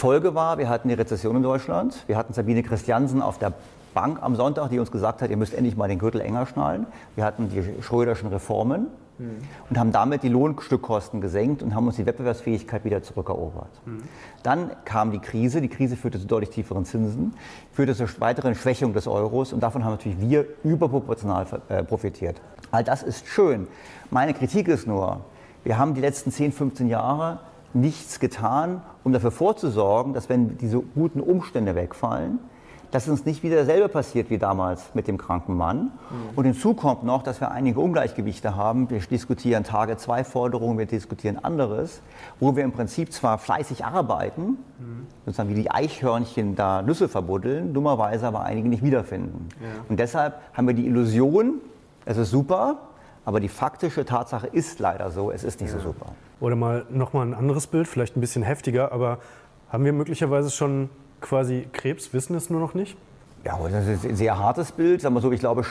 Folge 0.00 0.34
war, 0.34 0.56
wir 0.56 0.70
hatten 0.70 0.88
die 0.88 0.94
Rezession 0.94 1.36
in 1.36 1.42
Deutschland. 1.42 2.04
Wir 2.06 2.16
hatten 2.16 2.32
Sabine 2.32 2.62
Christiansen 2.62 3.20
auf 3.20 3.36
der 3.36 3.52
Bank 3.92 4.22
am 4.22 4.34
Sonntag, 4.34 4.70
die 4.70 4.78
uns 4.78 4.90
gesagt 4.90 5.20
hat, 5.20 5.28
ihr 5.28 5.36
müsst 5.36 5.52
endlich 5.52 5.76
mal 5.76 5.88
den 5.88 5.98
Gürtel 5.98 6.22
enger 6.22 6.46
schnallen. 6.46 6.86
Wir 7.16 7.24
hatten 7.24 7.50
die 7.50 7.82
Schröderschen 7.82 8.30
Reformen 8.30 8.86
mhm. 9.18 9.42
und 9.68 9.78
haben 9.78 9.92
damit 9.92 10.22
die 10.22 10.30
Lohnstückkosten 10.30 11.20
gesenkt 11.20 11.62
und 11.62 11.74
haben 11.74 11.86
uns 11.86 11.96
die 11.96 12.06
Wettbewerbsfähigkeit 12.06 12.82
wieder 12.86 13.02
zurückerobert. 13.02 13.68
Mhm. 13.84 14.00
Dann 14.42 14.70
kam 14.86 15.12
die 15.12 15.18
Krise. 15.18 15.60
Die 15.60 15.68
Krise 15.68 15.96
führte 15.96 16.18
zu 16.18 16.26
deutlich 16.26 16.48
tieferen 16.48 16.86
Zinsen, 16.86 17.34
führte 17.70 17.94
zur 17.94 18.08
weiteren 18.20 18.54
Schwächung 18.54 18.94
des 18.94 19.06
Euros 19.06 19.52
und 19.52 19.62
davon 19.62 19.84
haben 19.84 19.92
natürlich 19.92 20.18
wir 20.18 20.46
überproportional 20.64 21.44
äh, 21.68 21.82
profitiert. 21.82 22.40
All 22.70 22.84
das 22.84 23.02
ist 23.02 23.26
schön. 23.26 23.68
Meine 24.10 24.32
Kritik 24.32 24.66
ist 24.68 24.86
nur, 24.86 25.20
wir 25.62 25.76
haben 25.76 25.92
die 25.92 26.00
letzten 26.00 26.32
10, 26.32 26.52
15 26.52 26.88
Jahre 26.88 27.40
nichts 27.72 28.20
getan, 28.20 28.82
um 29.04 29.12
dafür 29.12 29.30
vorzusorgen, 29.30 30.12
dass 30.12 30.28
wenn 30.28 30.58
diese 30.58 30.80
guten 30.80 31.20
Umstände 31.20 31.74
wegfallen, 31.74 32.38
dass 32.90 33.08
uns 33.08 33.24
nicht 33.24 33.42
wieder 33.42 33.56
dasselbe 33.56 33.88
passiert 33.88 34.30
wie 34.30 34.38
damals 34.38 34.94
mit 34.94 35.06
dem 35.06 35.16
kranken 35.18 35.56
Mann. 35.56 35.82
Mhm. 35.82 35.90
Und 36.36 36.44
hinzu 36.44 36.74
kommt 36.74 37.04
noch, 37.04 37.22
dass 37.22 37.40
wir 37.40 37.50
einige 37.50 37.80
Ungleichgewichte 37.80 38.56
haben. 38.56 38.90
Wir 38.90 38.98
diskutieren 38.98 39.64
Tage-2-Forderungen, 39.64 40.78
wir 40.78 40.86
diskutieren 40.86 41.38
anderes, 41.42 42.02
wo 42.40 42.56
wir 42.56 42.64
im 42.64 42.72
Prinzip 42.72 43.12
zwar 43.12 43.38
fleißig 43.38 43.84
arbeiten, 43.84 44.58
mhm. 44.78 45.06
sozusagen 45.24 45.50
wie 45.50 45.62
die 45.62 45.70
Eichhörnchen 45.70 46.56
da 46.56 46.82
Nüsse 46.82 47.08
verbuddeln, 47.08 47.74
dummerweise 47.74 48.26
aber 48.26 48.42
einige 48.42 48.68
nicht 48.68 48.82
wiederfinden. 48.82 49.48
Ja. 49.60 49.68
Und 49.88 50.00
deshalb 50.00 50.40
haben 50.52 50.66
wir 50.66 50.74
die 50.74 50.86
Illusion, 50.86 51.60
es 52.04 52.16
ist 52.16 52.30
super, 52.30 52.78
aber 53.24 53.40
die 53.40 53.48
faktische 53.48 54.04
Tatsache 54.04 54.46
ist 54.46 54.78
leider 54.78 55.10
so, 55.10 55.30
es 55.30 55.44
ist 55.44 55.60
nicht 55.60 55.72
ja. 55.72 55.78
so 55.78 55.88
super. 55.88 56.12
Oder 56.40 56.56
mal 56.56 56.86
nochmal 56.90 57.26
ein 57.26 57.34
anderes 57.34 57.66
Bild, 57.66 57.86
vielleicht 57.86 58.16
ein 58.16 58.20
bisschen 58.20 58.42
heftiger, 58.42 58.92
aber 58.92 59.18
haben 59.70 59.84
wir 59.84 59.92
möglicherweise 59.92 60.50
schon 60.50 60.90
quasi 61.20 61.68
Krebs, 61.72 62.12
wissen 62.12 62.34
es 62.34 62.50
nur 62.50 62.60
noch 62.60 62.74
nicht? 62.74 62.96
Ja, 63.44 63.58
das 63.70 63.86
ist 63.86 64.04
ein 64.04 64.16
sehr 64.16 64.38
hartes 64.38 64.72
Bild. 64.72 65.00
Sagen 65.00 65.14
wir 65.14 65.20
so, 65.20 65.32
ich 65.32 65.40
glaube, 65.40 65.64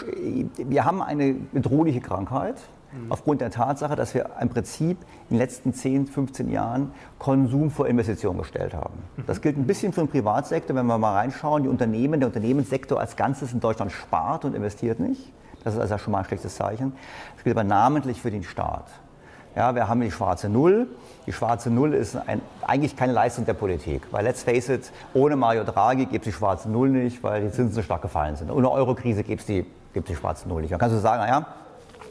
wir 0.57 0.85
haben 0.85 1.01
eine 1.01 1.33
bedrohliche 1.33 2.01
Krankheit. 2.01 2.55
Mhm. 2.91 3.11
Aufgrund 3.11 3.41
der 3.41 3.51
Tatsache, 3.51 3.95
dass 3.95 4.15
wir 4.15 4.31
im 4.41 4.49
Prinzip 4.49 4.97
in 5.29 5.35
den 5.35 5.37
letzten 5.37 5.73
10, 5.73 6.07
15 6.07 6.49
Jahren 6.49 6.91
Konsum 7.19 7.69
vor 7.69 7.87
Investitionen 7.87 8.39
gestellt 8.39 8.73
haben. 8.73 8.95
Mhm. 9.17 9.23
Das 9.27 9.41
gilt 9.41 9.57
ein 9.57 9.67
bisschen 9.67 9.93
für 9.93 10.01
den 10.01 10.07
Privatsektor, 10.07 10.75
wenn 10.75 10.87
wir 10.87 10.97
mal 10.97 11.13
reinschauen. 11.13 11.63
Die 11.63 11.69
Unternehmen, 11.69 12.19
der 12.19 12.27
Unternehmenssektor 12.27 12.99
als 12.99 13.15
Ganzes 13.15 13.53
in 13.53 13.59
Deutschland 13.59 13.91
spart 13.91 14.45
und 14.45 14.55
investiert 14.55 14.99
nicht. 14.99 15.31
Das 15.63 15.73
ist 15.73 15.79
also 15.79 15.97
schon 15.97 16.11
mal 16.11 16.19
ein 16.19 16.25
schlechtes 16.25 16.55
Zeichen. 16.55 16.93
Das 17.35 17.43
gilt 17.43 17.55
aber 17.55 17.63
namentlich 17.63 18.21
für 18.21 18.31
den 18.31 18.43
Staat. 18.43 18.85
Ja, 19.55 19.75
wir 19.75 19.87
haben 19.87 19.99
die 20.01 20.11
schwarze 20.11 20.47
Null. 20.47 20.87
Die 21.25 21.33
schwarze 21.33 21.69
Null 21.69 21.93
ist 21.93 22.15
ein, 22.15 22.41
eigentlich 22.65 22.95
keine 22.95 23.13
Leistung 23.13 23.45
der 23.45 23.55
Politik. 23.55 24.03
Weil, 24.11 24.23
let's 24.23 24.43
face 24.43 24.69
it, 24.69 24.91
ohne 25.13 25.35
Mario 25.35 25.63
Draghi 25.63 26.05
gibt 26.05 26.25
es 26.25 26.31
die 26.31 26.37
schwarze 26.37 26.69
Null 26.69 26.89
nicht, 26.89 27.23
weil 27.23 27.41
die 27.41 27.51
Zinsen 27.51 27.73
so 27.73 27.81
stark 27.81 28.01
gefallen 28.01 28.35
sind. 28.35 28.51
Ohne 28.51 28.69
Eurokrise 28.71 29.23
gibt 29.23 29.41
es 29.41 29.47
die, 29.47 29.65
die 29.95 30.15
schwarze 30.15 30.47
Null 30.47 30.61
nicht. 30.61 30.71
Man 30.71 30.79
kann 30.79 30.91
so 30.91 30.99
sagen, 30.99 31.21
naja, 31.21 31.45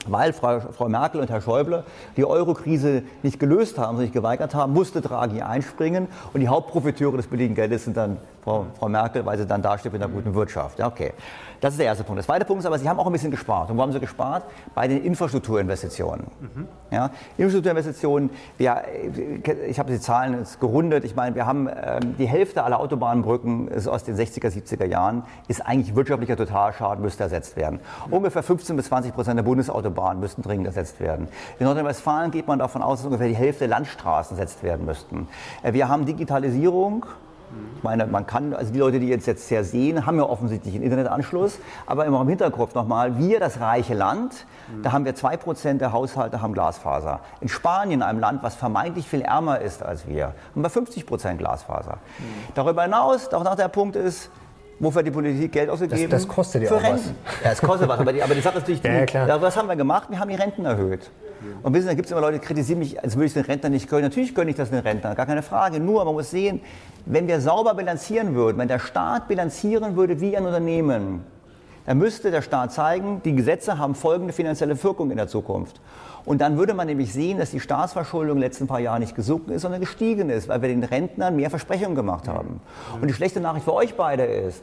weil 0.06 0.32
Frau, 0.32 0.60
Frau, 0.60 0.88
Merkel 0.88 1.20
und 1.20 1.30
Herr 1.30 1.40
Schäuble 1.40 1.84
die 2.16 2.24
Eurokrise 2.24 3.02
nicht 3.22 3.38
gelöst 3.38 3.78
haben, 3.78 3.98
sich 3.98 4.12
geweigert 4.12 4.54
haben, 4.54 4.72
musste 4.72 5.00
Draghi 5.00 5.42
einspringen. 5.42 6.08
Und 6.32 6.40
die 6.40 6.48
Hauptprofiteure 6.48 7.16
des 7.16 7.26
billigen 7.28 7.54
Geldes 7.54 7.84
sind 7.84 7.96
dann 7.96 8.18
Frau, 8.48 8.66
Frau 8.78 8.88
Merkel, 8.88 9.26
weil 9.26 9.36
sie 9.36 9.46
dann 9.46 9.60
dasteht 9.60 9.92
mit 9.92 10.02
einer 10.02 10.10
guten 10.10 10.34
Wirtschaft. 10.34 10.78
Ja, 10.78 10.86
okay. 10.86 11.12
Das 11.60 11.74
ist 11.74 11.78
der 11.78 11.86
erste 11.86 12.04
Punkt. 12.04 12.18
Der 12.18 12.24
zweite 12.24 12.44
Punkt 12.46 12.60
ist 12.60 12.66
aber, 12.66 12.78
Sie 12.78 12.88
haben 12.88 12.98
auch 12.98 13.06
ein 13.06 13.12
bisschen 13.12 13.30
gespart. 13.30 13.68
Und 13.70 13.76
wo 13.76 13.82
haben 13.82 13.92
Sie 13.92 14.00
gespart? 14.00 14.44
Bei 14.74 14.88
den 14.88 15.04
Infrastrukturinvestitionen. 15.04 16.26
Mhm. 16.40 16.68
Ja, 16.90 17.10
Infrastrukturinvestitionen, 17.36 18.30
wir, 18.56 18.84
ich 19.68 19.78
habe 19.78 19.92
die 19.92 20.00
Zahlen 20.00 20.38
jetzt 20.38 20.60
gerundet. 20.60 21.04
Ich 21.04 21.14
meine, 21.14 21.34
wir 21.34 21.44
haben 21.44 21.68
ähm, 21.68 22.16
die 22.16 22.26
Hälfte 22.26 22.62
aller 22.62 22.80
Autobahnbrücken 22.80 23.68
ist 23.68 23.86
aus 23.86 24.04
den 24.04 24.16
60er, 24.16 24.46
70er 24.46 24.86
Jahren, 24.86 25.24
ist 25.48 25.66
eigentlich 25.66 25.94
wirtschaftlicher 25.94 26.36
Totalschaden, 26.36 27.02
müsste 27.02 27.24
ersetzt 27.24 27.56
werden. 27.56 27.80
Ungefähr 28.10 28.42
15 28.42 28.76
bis 28.76 28.86
20 28.86 29.14
Prozent 29.14 29.36
der 29.36 29.42
Bundesautobahnen 29.42 30.20
müssten 30.20 30.42
dringend 30.42 30.68
ersetzt 30.68 31.00
werden. 31.00 31.28
In 31.58 31.66
Nordrhein-Westfalen 31.66 32.30
geht 32.30 32.46
man 32.46 32.58
davon 32.58 32.82
aus, 32.82 33.00
dass 33.00 33.06
ungefähr 33.06 33.28
die 33.28 33.36
Hälfte 33.36 33.60
der 33.60 33.68
Landstraßen 33.68 34.38
ersetzt 34.38 34.62
werden 34.62 34.86
müssten. 34.86 35.28
Äh, 35.62 35.74
wir 35.74 35.88
haben 35.88 36.06
Digitalisierung. 36.06 37.04
Ich 37.76 37.82
meine, 37.82 38.06
man 38.06 38.26
kann, 38.26 38.54
also 38.54 38.72
die 38.72 38.78
Leute, 38.78 39.00
die 39.00 39.08
jetzt, 39.08 39.26
jetzt 39.26 39.48
sehr 39.48 39.64
sehen, 39.64 40.04
haben 40.04 40.16
ja 40.16 40.24
offensichtlich 40.24 40.74
einen 40.74 40.84
Internetanschluss, 40.84 41.58
aber 41.86 42.06
immer 42.06 42.20
im 42.20 42.28
Hinterkopf 42.28 42.74
nochmal, 42.74 43.18
wir, 43.18 43.40
das 43.40 43.60
reiche 43.60 43.94
Land, 43.94 44.46
mhm. 44.72 44.82
da 44.82 44.92
haben 44.92 45.04
wir 45.04 45.14
zwei 45.14 45.36
Prozent 45.36 45.80
der 45.80 45.92
Haushalte 45.92 46.42
haben 46.42 46.52
Glasfaser. 46.52 47.20
In 47.40 47.48
Spanien, 47.48 48.02
einem 48.02 48.20
Land, 48.20 48.42
was 48.42 48.54
vermeintlich 48.54 49.08
viel 49.08 49.22
ärmer 49.22 49.60
ist 49.60 49.82
als 49.82 50.06
wir, 50.06 50.34
haben 50.54 50.62
wir 50.62 50.70
50 50.70 51.06
Prozent 51.06 51.38
Glasfaser. 51.38 51.98
Mhm. 52.18 52.24
Darüber 52.54 52.82
hinaus, 52.82 53.32
auch 53.32 53.44
noch 53.44 53.54
der 53.54 53.68
Punkt 53.68 53.96
ist, 53.96 54.30
Wofür 54.80 55.02
die 55.02 55.11
Politik 55.11 55.52
Geld 55.52 55.70
ausgegeben? 55.70 56.11
Das, 56.11 56.23
das 56.23 56.28
kostet 56.28 56.62
ja 56.62 56.70
auch 56.70 56.82
Renten. 56.82 57.14
was. 57.25 57.44
Ja, 57.44 57.50
es 57.52 57.61
kostet 57.61 57.88
was, 57.88 57.99
aber 57.99 58.12
die, 58.12 58.23
aber 58.23 58.35
die 58.35 58.40
Sache 58.40 58.58
ist 58.58 58.62
natürlich, 58.62 58.82
ja, 58.85 59.06
klar. 59.06 59.28
Ja, 59.28 59.42
was 59.42 59.56
haben 59.56 59.68
wir 59.68 59.76
gemacht? 59.76 60.08
Wir 60.11 60.20
haben 60.20 60.28
die 60.28 60.37
Renten 60.37 60.64
erhöht. 60.64 61.11
Und 61.62 61.73
wissen, 61.75 61.87
da 61.87 61.94
gibt 61.94 62.06
es 62.06 62.12
immer 62.12 62.20
Leute, 62.20 62.38
die 62.38 62.44
kritisieren 62.44 62.80
mich, 62.80 63.02
als 63.02 63.14
würde 63.14 63.26
ich 63.26 63.32
den 63.32 63.44
Rentner 63.44 63.68
nicht 63.70 63.88
gönnen. 63.88 64.04
Natürlich 64.04 64.35
gönne 64.35 64.50
ich 64.50 64.56
das 64.56 64.70
den 64.70 64.80
Rentner, 64.80 65.14
gar 65.14 65.26
keine 65.26 65.42
Frage. 65.42 65.78
Nur, 65.78 66.04
man 66.04 66.14
muss 66.14 66.30
sehen, 66.30 66.61
wenn 67.06 67.28
wir 67.28 67.40
sauber 67.40 67.75
bilanzieren 67.75 68.35
würden, 68.35 68.58
wenn 68.58 68.68
der 68.68 68.78
Staat 68.80 69.28
bilanzieren 69.28 69.97
würde 69.97 70.20
wie 70.20 70.37
ein 70.37 70.44
Unternehmen, 70.44 71.23
dann 71.88 71.97
müsste 71.97 72.30
der 72.30 72.42
Staat 72.42 72.71
zeigen, 72.71 73.23
die 73.25 73.35
Gesetze 73.35 73.78
haben 73.78 73.95
folgende 73.95 74.35
finanzielle 74.35 74.85
Wirkung 74.85 75.11
in 75.11 75.16
der 75.16 75.26
Zukunft. 75.26 75.80
Und 76.26 76.42
dann 76.42 76.59
würde 76.59 76.75
man 76.75 76.87
nämlich 76.87 77.14
sehen, 77.14 77.38
dass 77.38 77.50
die 77.50 77.61
Staatsverschuldung 77.61 78.37
in 78.37 78.37
den 78.37 78.42
letzten 78.42 78.66
paar 78.66 78.80
Jahren 78.80 79.00
nicht 79.00 79.14
gesunken 79.14 79.52
ist, 79.52 79.62
sondern 79.62 79.80
gestiegen 79.80 80.28
ist, 80.28 80.49
weil 80.49 80.61
wir 80.61 80.68
den 80.68 80.85
Rentnern 80.85 81.35
mehr 81.35 81.49
Versprechungen 81.49 81.95
gemacht 81.95 82.28
haben. 82.28 82.61
Und 83.00 83.09
die 83.09 83.14
schlechte 83.14 83.40
Nachricht 83.40 83.64
für 83.64 83.73
euch 83.73 83.95
beide 83.95 84.25
ist, 84.25 84.62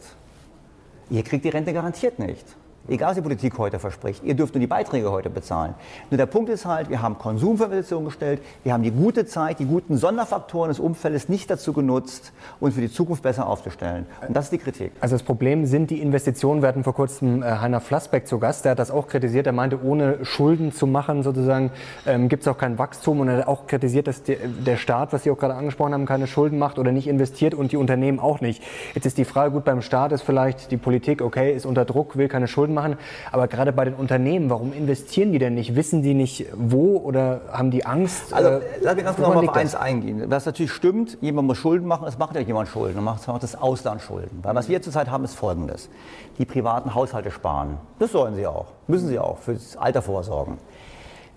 ihr 1.09 1.23
kriegt 1.23 1.43
die 1.45 1.49
Rente 1.49 1.73
garantiert 1.73 2.19
nicht. 2.19 2.45
Egal, 2.87 3.09
was 3.09 3.15
die 3.15 3.21
Politik 3.21 3.57
heute 3.57 3.79
verspricht. 3.79 4.23
Ihr 4.23 4.35
dürft 4.35 4.53
nur 4.53 4.59
die 4.59 4.67
Beiträge 4.67 5.11
heute 5.11 5.31
bezahlen. 5.31 5.73
Nur 6.11 6.19
der 6.19 6.27
Punkt 6.27 6.49
ist 6.49 6.67
halt, 6.67 6.89
wir 6.89 7.01
haben 7.01 7.17
Konsumvermögen 7.17 8.05
gestellt, 8.05 8.41
wir 8.63 8.73
haben 8.73 8.83
die 8.83 8.91
gute 8.91 9.25
Zeit, 9.25 9.57
die 9.57 9.65
guten 9.65 9.97
Sonderfaktoren 9.97 10.69
des 10.69 10.79
Umfeldes 10.79 11.27
nicht 11.27 11.49
dazu 11.49 11.73
genutzt, 11.73 12.31
uns 12.59 12.75
für 12.75 12.81
die 12.81 12.91
Zukunft 12.91 13.23
besser 13.23 13.47
aufzustellen. 13.47 14.05
Und 14.27 14.35
das 14.35 14.45
ist 14.45 14.53
die 14.53 14.59
Kritik. 14.59 14.91
Also 14.99 15.15
das 15.15 15.23
Problem 15.23 15.65
sind 15.65 15.89
die 15.89 15.99
Investitionen. 15.99 16.61
Wir 16.61 16.69
hatten 16.69 16.83
vor 16.83 16.93
kurzem 16.93 17.41
äh, 17.41 17.57
Heiner 17.57 17.81
Flassbeck 17.81 18.27
zu 18.27 18.37
Gast, 18.37 18.65
der 18.65 18.71
hat 18.71 18.79
das 18.79 18.91
auch 18.91 19.07
kritisiert. 19.07 19.47
Er 19.47 19.53
meinte, 19.53 19.83
ohne 19.83 20.23
Schulden 20.23 20.71
zu 20.71 20.85
machen 20.85 21.23
sozusagen 21.23 21.71
ähm, 22.05 22.29
gibt 22.29 22.43
es 22.43 22.47
auch 22.47 22.57
kein 22.57 22.77
Wachstum. 22.77 23.19
Und 23.19 23.29
er 23.29 23.37
hat 23.37 23.47
auch 23.47 23.65
kritisiert, 23.65 24.05
dass 24.05 24.21
die, 24.21 24.37
der 24.37 24.77
Staat, 24.77 25.11
was 25.11 25.23
Sie 25.23 25.31
auch 25.31 25.39
gerade 25.39 25.55
angesprochen 25.55 25.93
haben, 25.93 26.05
keine 26.05 26.27
Schulden 26.27 26.59
macht 26.59 26.77
oder 26.77 26.91
nicht 26.91 27.07
investiert 27.07 27.55
und 27.55 27.71
die 27.71 27.77
Unternehmen 27.77 28.19
auch 28.19 28.41
nicht. 28.41 28.61
Jetzt 28.93 29.07
ist 29.07 29.17
die 29.17 29.25
Frage, 29.25 29.51
gut, 29.51 29.63
beim 29.63 29.81
Staat 29.81 30.11
ist 30.11 30.21
vielleicht 30.21 30.69
die 30.69 30.77
Politik, 30.77 31.23
okay, 31.23 31.51
ist 31.51 31.65
unter 31.65 31.83
Druck, 31.83 32.15
will 32.15 32.27
keine 32.27 32.47
Schulden 32.47 32.74
machen. 32.75 32.97
Aber 33.31 33.47
gerade 33.47 33.73
bei 33.73 33.85
den 33.85 33.95
Unternehmen, 33.95 34.49
warum 34.51 34.71
investieren 34.71 35.31
die 35.31 35.39
denn 35.39 35.55
nicht? 35.55 35.75
Wissen 35.75 36.03
die 36.03 36.13
nicht 36.13 36.45
wo 36.53 36.97
oder 36.97 37.41
haben 37.51 37.71
die 37.71 37.85
Angst? 37.85 38.33
Also 38.33 38.49
äh, 38.49 38.61
lass 38.81 38.95
mich 38.95 39.03
ganz 39.03 39.15
kurz 39.17 39.27
noch 39.27 39.35
mal 39.35 39.49
auf 39.49 39.55
eins 39.55 39.73
eingehen. 39.73 40.23
Was 40.27 40.45
natürlich 40.45 40.71
stimmt, 40.71 41.17
jemand 41.21 41.47
muss 41.47 41.57
Schulden 41.57 41.87
machen, 41.87 42.07
es 42.07 42.17
macht 42.17 42.35
ja 42.35 42.41
jemand 42.41 42.69
Schulden, 42.69 42.95
dann 42.95 43.03
macht 43.03 43.21
das 43.41 43.55
Ausland 43.55 44.01
Schulden. 44.01 44.39
Weil 44.43 44.53
was 44.53 44.69
wir 44.69 44.81
zurzeit 44.81 45.09
haben, 45.09 45.23
ist 45.23 45.33
folgendes. 45.33 45.89
Die 46.37 46.45
privaten 46.45 46.93
Haushalte 46.93 47.31
sparen. 47.31 47.77
Das 47.97 48.11
sollen 48.11 48.35
sie 48.35 48.45
auch, 48.45 48.67
müssen 48.87 49.07
sie 49.07 49.17
auch, 49.17 49.39
fürs 49.39 49.77
Alter 49.77 50.01
vorsorgen. 50.01 50.57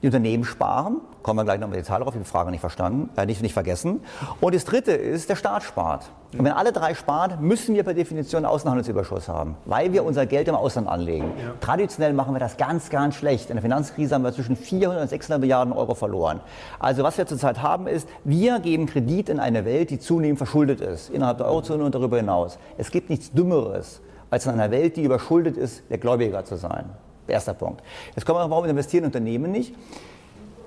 Die 0.01 0.07
Unternehmen 0.07 0.45
sparen, 0.45 1.01
kommen 1.23 1.39
wir 1.39 1.45
gleich 1.45 1.59
noch 1.59 1.67
mit 1.67 1.77
Detail 1.77 1.99
drauf, 1.99 2.09
ich 2.09 2.15
habe 2.15 2.25
die 2.25 2.31
Frage 2.31 2.51
nicht 2.53 2.61
verstanden, 2.61 3.11
äh, 3.17 3.27
nicht, 3.27 3.43
nicht 3.43 3.53
vergessen. 3.53 4.01
Und 4.41 4.55
das 4.55 4.65
dritte 4.65 4.93
ist, 4.93 5.29
der 5.29 5.35
Staat 5.35 5.65
spart. 5.65 6.11
Und 6.33 6.45
wenn 6.45 6.53
alle 6.53 6.73
drei 6.73 6.95
sparen, 6.95 7.39
müssen 7.41 7.75
wir 7.75 7.83
per 7.83 7.95
Definition 7.95 8.45
einen 8.45 8.53
Außenhandelsüberschuss 8.53 9.29
haben, 9.29 9.57
weil 9.65 9.93
wir 9.93 10.05
unser 10.05 10.27
Geld 10.27 10.47
im 10.47 10.55
Ausland 10.55 10.87
anlegen. 10.87 11.33
Ja. 11.43 11.55
Traditionell 11.61 12.13
machen 12.13 12.33
wir 12.35 12.39
das 12.39 12.57
ganz, 12.57 12.91
ganz 12.91 13.17
schlecht. 13.17 13.51
In 13.51 13.57
der 13.57 13.63
Finanzkrise 13.63 14.15
haben 14.15 14.23
wir 14.23 14.33
zwischen 14.33 14.55
400 14.55 15.03
und 15.03 15.09
600 15.09 15.41
Milliarden 15.41 15.73
Euro 15.73 15.95
verloren. 15.95 16.41
Also 16.79 17.03
was 17.03 17.19
wir 17.19 17.27
zurzeit 17.27 17.61
haben 17.63 17.89
ist, 17.89 18.09
wir 18.23 18.61
geben 18.61 18.87
Kredit 18.87 19.31
in 19.31 19.41
eine 19.41 19.65
Welt, 19.65 19.91
die 19.91 19.99
zunehmend 19.99 20.39
verschuldet 20.39 20.81
ist, 20.81 21.11
innerhalb 21.11 21.39
der 21.39 21.49
Eurozone 21.49 21.83
und 21.83 21.95
darüber 21.95 22.19
hinaus. 22.19 22.59
Es 22.77 22.93
gibt 22.93 23.11
nichts 23.11 23.33
Dümmeres, 23.33 24.01
als 24.31 24.47
in 24.47 24.53
einer 24.53 24.71
Welt, 24.71 24.97
die 24.97 25.03
überschuldet 25.03 25.57
ist, 25.57 25.83
der 25.91 25.99
Gläubiger 25.99 26.45
zu 26.45 26.57
sein. 26.57 26.91
Erster 27.29 27.55
Punkt. 27.55 27.83
Jetzt 28.15 28.25
kommen 28.25 28.39
wir, 28.39 28.51
warum 28.51 28.65
investieren 28.65 29.05
Unternehmen 29.05 29.53
nicht? 29.53 29.75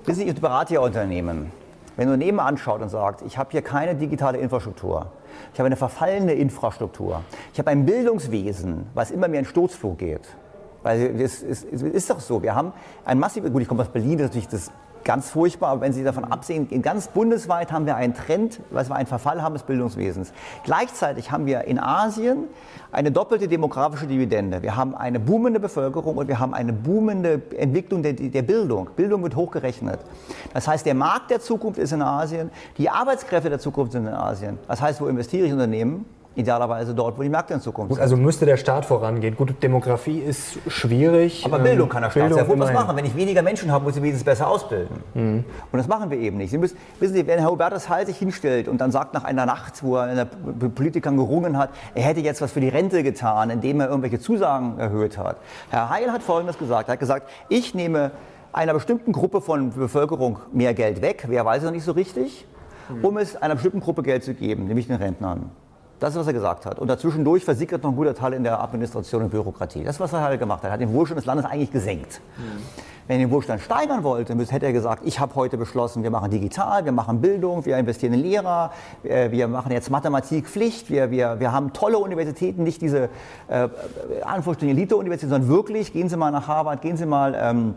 Wissen 0.04 0.20
Sie, 0.20 0.28
ich 0.28 0.40
berate 0.40 0.74
ja 0.74 0.80
Unternehmen. 0.80 1.52
Wenn 1.96 2.08
ein 2.08 2.14
Unternehmen 2.14 2.40
anschaut 2.40 2.80
und 2.80 2.88
sagt, 2.88 3.22
ich 3.22 3.36
habe 3.36 3.50
hier 3.50 3.62
keine 3.62 3.94
digitale 3.94 4.38
Infrastruktur, 4.38 5.06
ich 5.52 5.58
habe 5.58 5.66
eine 5.66 5.76
verfallene 5.76 6.32
Infrastruktur, 6.32 7.22
ich 7.52 7.58
habe 7.58 7.70
ein 7.70 7.84
Bildungswesen, 7.84 8.86
was 8.94 9.10
immer 9.10 9.28
mehr 9.28 9.40
in 9.40 9.46
Sturzflug 9.46 9.98
geht, 9.98 10.22
weil 10.82 11.20
es 11.20 11.42
ist, 11.42 11.64
ist, 11.64 12.10
doch 12.10 12.20
so, 12.20 12.42
wir 12.42 12.54
haben 12.54 12.72
ein 13.04 13.18
massives, 13.18 13.52
gut, 13.52 13.62
ich 13.62 13.68
komme 13.68 13.82
aus 13.82 13.88
Berlin, 13.88 14.18
das 14.18 14.30
ist 14.30 14.30
natürlich 14.30 14.48
das 14.48 14.72
ganz 15.04 15.30
furchtbar, 15.30 15.70
aber 15.70 15.80
wenn 15.82 15.92
Sie 15.92 16.04
davon 16.04 16.24
absehen, 16.24 16.68
in 16.70 16.82
ganz 16.82 17.08
bundesweit 17.08 17.72
haben 17.72 17.86
wir 17.86 17.96
einen 17.96 18.14
Trend, 18.14 18.60
was 18.70 18.88
wir 18.88 18.96
einen 18.96 19.06
Verfall 19.06 19.42
haben 19.42 19.54
des 19.54 19.62
Bildungswesens. 19.62 20.32
Gleichzeitig 20.64 21.30
haben 21.30 21.46
wir 21.46 21.64
in 21.64 21.78
Asien 21.78 22.44
eine 22.92 23.10
doppelte 23.10 23.48
demografische 23.48 24.06
Dividende. 24.06 24.62
Wir 24.62 24.76
haben 24.76 24.94
eine 24.94 25.18
boomende 25.18 25.60
Bevölkerung 25.60 26.16
und 26.16 26.28
wir 26.28 26.38
haben 26.38 26.54
eine 26.54 26.72
boomende 26.72 27.40
Entwicklung 27.56 28.02
der, 28.02 28.12
der 28.12 28.42
Bildung. 28.42 28.90
Bildung 28.96 29.22
wird 29.22 29.36
hochgerechnet. 29.36 30.00
Das 30.52 30.68
heißt, 30.68 30.84
der 30.84 30.94
Markt 30.94 31.30
der 31.30 31.40
Zukunft 31.40 31.78
ist 31.78 31.92
in 31.92 32.02
Asien, 32.02 32.50
die 32.78 32.90
Arbeitskräfte 32.90 33.48
der 33.48 33.58
Zukunft 33.58 33.92
sind 33.92 34.06
in 34.06 34.12
Asien. 34.12 34.58
Das 34.68 34.80
heißt, 34.80 35.00
wo 35.00 35.06
investiere 35.06 35.46
ich 35.46 35.52
Unternehmen? 35.52 36.04
Idealerweise 36.34 36.94
dort, 36.94 37.18
wo 37.18 37.22
die 37.22 37.28
Märkte 37.28 37.54
in 37.54 37.60
Zukunft 37.60 37.90
Gut, 37.90 37.96
sind. 37.96 38.02
Also 38.02 38.16
müsste 38.16 38.46
der 38.46 38.56
Staat 38.56 38.86
vorangehen. 38.86 39.36
Gut, 39.36 39.62
Demografie 39.62 40.18
ist 40.18 40.58
schwierig. 40.66 41.44
Aber 41.44 41.58
Bildung 41.58 41.88
kann 41.88 42.02
der 42.02 42.10
Staat 42.10 42.22
Bildung 42.22 42.38
sehr 42.38 42.48
wohl 42.48 42.58
was 42.58 42.72
machen. 42.72 42.96
Wenn 42.96 43.04
ich 43.04 43.14
weniger 43.14 43.42
Menschen 43.42 43.70
habe, 43.70 43.84
muss 43.84 43.96
ich 43.96 44.02
wenigstens 44.02 44.24
besser 44.24 44.48
ausbilden. 44.48 45.02
Mhm. 45.14 45.44
Und 45.70 45.78
das 45.78 45.88
machen 45.88 46.10
wir 46.10 46.18
eben 46.18 46.38
nicht. 46.38 46.50
Sie 46.50 46.58
müssen, 46.58 46.76
wissen 47.00 47.14
Sie, 47.14 47.26
wenn 47.26 47.38
Herr 47.38 47.50
Hubertus 47.50 47.88
Heil 47.88 48.06
sich 48.06 48.16
hinstellt 48.16 48.68
und 48.68 48.80
dann 48.80 48.90
sagt 48.90 49.14
nach 49.14 49.24
einer 49.24 49.46
Nacht, 49.46 49.82
wo 49.82 49.96
er 49.96 50.10
in 50.10 50.16
der 50.16 50.68
Politikern 50.68 51.16
gerungen 51.16 51.58
hat, 51.58 51.70
er 51.94 52.02
hätte 52.02 52.20
jetzt 52.20 52.40
was 52.40 52.52
für 52.52 52.60
die 52.60 52.68
Rente 52.68 53.02
getan, 53.02 53.50
indem 53.50 53.80
er 53.80 53.88
irgendwelche 53.88 54.18
Zusagen 54.18 54.78
erhöht 54.78 55.18
hat. 55.18 55.36
Herr 55.70 55.90
Heil 55.90 56.10
hat 56.12 56.22
Folgendes 56.22 56.58
gesagt. 56.58 56.88
Er 56.88 56.92
hat 56.92 57.00
gesagt, 57.00 57.28
ich 57.48 57.74
nehme 57.74 58.10
einer 58.52 58.74
bestimmten 58.74 59.12
Gruppe 59.12 59.40
von 59.40 59.70
Bevölkerung 59.70 60.38
mehr 60.52 60.74
Geld 60.74 61.02
weg, 61.02 61.24
wer 61.28 61.44
weiß 61.44 61.58
es 61.58 61.64
noch 61.64 61.72
nicht 61.72 61.84
so 61.84 61.92
richtig, 61.92 62.46
mhm. 62.88 63.04
um 63.04 63.18
es 63.18 63.36
einer 63.36 63.54
bestimmten 63.54 63.80
Gruppe 63.80 64.02
Geld 64.02 64.24
zu 64.24 64.34
geben, 64.34 64.66
nämlich 64.66 64.86
den 64.86 64.96
Rentnern. 64.96 65.50
Das 66.02 66.14
ist, 66.14 66.18
was 66.18 66.26
er 66.26 66.32
gesagt 66.32 66.66
hat. 66.66 66.80
Und 66.80 66.88
dazwischendurch 66.88 67.44
versickert 67.44 67.84
noch 67.84 67.90
ein 67.90 67.96
guter 67.96 68.12
Teil 68.12 68.32
in 68.32 68.42
der 68.42 68.60
Administration 68.60 69.22
und 69.22 69.30
Bürokratie. 69.30 69.84
Das 69.84 69.94
ist, 69.94 70.00
was 70.00 70.12
er 70.12 70.22
halt 70.22 70.40
gemacht 70.40 70.64
hat. 70.64 70.70
Er 70.70 70.72
hat 70.72 70.80
den 70.80 70.92
Wohlstand 70.92 71.18
des 71.18 71.26
Landes 71.26 71.46
eigentlich 71.46 71.70
gesenkt. 71.70 72.20
Mhm. 72.36 72.42
Wenn 73.06 73.20
er 73.20 73.26
den 73.26 73.30
Wohlstand 73.30 73.60
steigern 73.60 74.02
wollte, 74.02 74.34
hätte 74.36 74.66
er 74.66 74.72
gesagt, 74.72 75.02
ich 75.06 75.20
habe 75.20 75.36
heute 75.36 75.56
beschlossen, 75.56 76.02
wir 76.02 76.10
machen 76.10 76.32
digital, 76.32 76.84
wir 76.84 76.90
machen 76.90 77.20
Bildung, 77.20 77.64
wir 77.66 77.76
investieren 77.76 78.14
in 78.14 78.20
Lehrer, 78.20 78.72
wir 79.02 79.46
machen 79.46 79.70
jetzt 79.70 79.90
Mathematik 79.90 80.48
Pflicht, 80.48 80.90
wir, 80.90 81.12
wir, 81.12 81.38
wir 81.38 81.52
haben 81.52 81.72
tolle 81.72 81.98
Universitäten, 81.98 82.64
nicht 82.64 82.82
diese 82.82 83.08
äh, 83.48 83.68
Anführungsstrichen 84.24 84.76
Elite-Universitäten, 84.76 85.30
sondern 85.30 85.48
wirklich, 85.48 85.92
gehen 85.92 86.08
Sie 86.08 86.16
mal 86.16 86.32
nach 86.32 86.48
Harvard, 86.48 86.82
gehen 86.82 86.96
Sie 86.96 87.06
mal... 87.06 87.36
Ähm, 87.40 87.74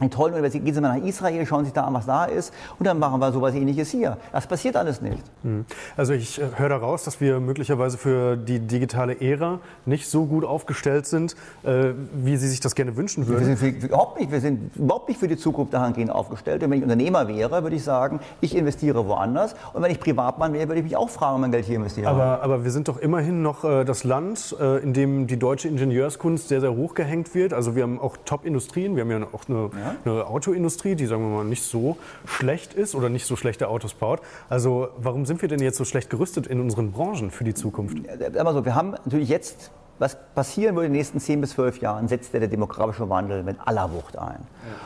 in 0.00 0.10
tollen 0.10 0.32
Universitäten, 0.32 0.64
gehen 0.64 0.74
Sie 0.74 0.80
mal 0.80 0.98
nach 0.98 1.06
Israel, 1.06 1.46
schauen 1.46 1.60
Sie 1.60 1.66
sich 1.66 1.72
da 1.72 1.84
an, 1.84 1.94
was 1.94 2.06
da 2.06 2.24
ist, 2.24 2.52
und 2.80 2.86
dann 2.86 2.98
machen 2.98 3.20
wir 3.20 3.30
sowas 3.30 3.54
ähnliches 3.54 3.90
hier. 3.90 4.16
Das 4.32 4.46
passiert 4.46 4.76
alles 4.76 5.00
nicht. 5.00 5.18
Hm. 5.42 5.64
Also 5.96 6.14
ich 6.14 6.40
äh, 6.40 6.46
höre 6.56 6.68
daraus, 6.68 7.04
dass 7.04 7.20
wir 7.20 7.38
möglicherweise 7.38 7.96
für 7.96 8.36
die 8.36 8.58
digitale 8.58 9.20
Ära 9.20 9.60
nicht 9.86 10.08
so 10.08 10.26
gut 10.26 10.44
aufgestellt 10.44 11.06
sind, 11.06 11.36
äh, 11.62 11.92
wie 12.12 12.36
Sie 12.36 12.48
sich 12.48 12.58
das 12.58 12.74
gerne 12.74 12.96
wünschen 12.96 13.28
würden. 13.28 13.46
Wir 13.46 13.56
sind 13.56 13.84
überhaupt 13.84 14.18
nicht, 14.18 14.32
wir 14.32 14.40
sind 14.40 14.74
überhaupt 14.74 15.08
nicht 15.08 15.20
für 15.20 15.28
die 15.28 15.36
Zukunft 15.36 15.72
dahingehend 15.72 16.10
aufgestellt. 16.10 16.64
Und 16.64 16.70
wenn 16.70 16.78
ich 16.78 16.82
Unternehmer 16.82 17.28
wäre, 17.28 17.62
würde 17.62 17.76
ich 17.76 17.84
sagen, 17.84 18.18
ich 18.40 18.56
investiere 18.56 19.06
woanders. 19.06 19.54
Und 19.74 19.82
wenn 19.82 19.92
ich 19.92 20.00
Privatmann 20.00 20.54
wäre, 20.54 20.66
würde 20.68 20.80
ich 20.80 20.84
mich 20.84 20.96
auch 20.96 21.08
fragen, 21.08 21.36
ob 21.36 21.40
mein 21.42 21.52
Geld 21.52 21.66
hier 21.66 21.76
investiere. 21.76 22.08
Aber, 22.08 22.42
aber 22.42 22.64
wir 22.64 22.72
sind 22.72 22.88
doch 22.88 22.98
immerhin 22.98 23.42
noch 23.42 23.62
äh, 23.62 23.84
das 23.84 24.02
Land, 24.02 24.56
in 24.82 24.92
dem 24.92 25.26
die 25.26 25.38
deutsche 25.38 25.68
Ingenieurskunst 25.68 26.48
sehr, 26.48 26.60
sehr 26.60 26.74
hoch 26.74 26.94
gehängt 26.94 27.34
wird. 27.34 27.52
Also 27.52 27.76
wir 27.76 27.84
haben 27.84 28.00
auch 28.00 28.16
Top-Industrien, 28.24 28.96
wir 28.96 29.02
haben 29.02 29.10
ja 29.10 29.26
auch 29.32 29.48
eine, 29.48 29.70
ja? 29.83 29.83
Eine 30.04 30.26
Autoindustrie, 30.26 30.94
die 30.94 31.06
sagen 31.06 31.22
wir 31.22 31.38
mal 31.38 31.44
nicht 31.44 31.62
so 31.62 31.96
schlecht 32.26 32.74
ist 32.74 32.94
oder 32.94 33.08
nicht 33.08 33.26
so 33.26 33.36
schlechte 33.36 33.68
Autos 33.68 33.94
baut. 33.94 34.20
Also 34.48 34.88
warum 34.98 35.26
sind 35.26 35.42
wir 35.42 35.48
denn 35.48 35.60
jetzt 35.60 35.78
so 35.78 35.84
schlecht 35.84 36.10
gerüstet 36.10 36.46
in 36.46 36.60
unseren 36.60 36.92
Branchen 36.92 37.30
für 37.30 37.44
die 37.44 37.54
Zukunft? 37.54 37.96
Aber 38.38 38.52
so, 38.52 38.64
wir 38.64 38.74
haben 38.74 38.92
natürlich 39.04 39.28
jetzt 39.28 39.70
was 39.98 40.16
passieren 40.34 40.74
würde 40.74 40.86
in 40.86 40.92
den 40.92 40.98
nächsten 40.98 41.20
10 41.20 41.40
bis 41.40 41.50
12 41.50 41.80
Jahren, 41.80 42.08
setzt 42.08 42.34
der 42.34 42.46
demografische 42.48 43.08
Wandel 43.08 43.42
mit 43.42 43.56
aller 43.64 43.92
Wucht 43.92 44.18
ein. 44.18 44.40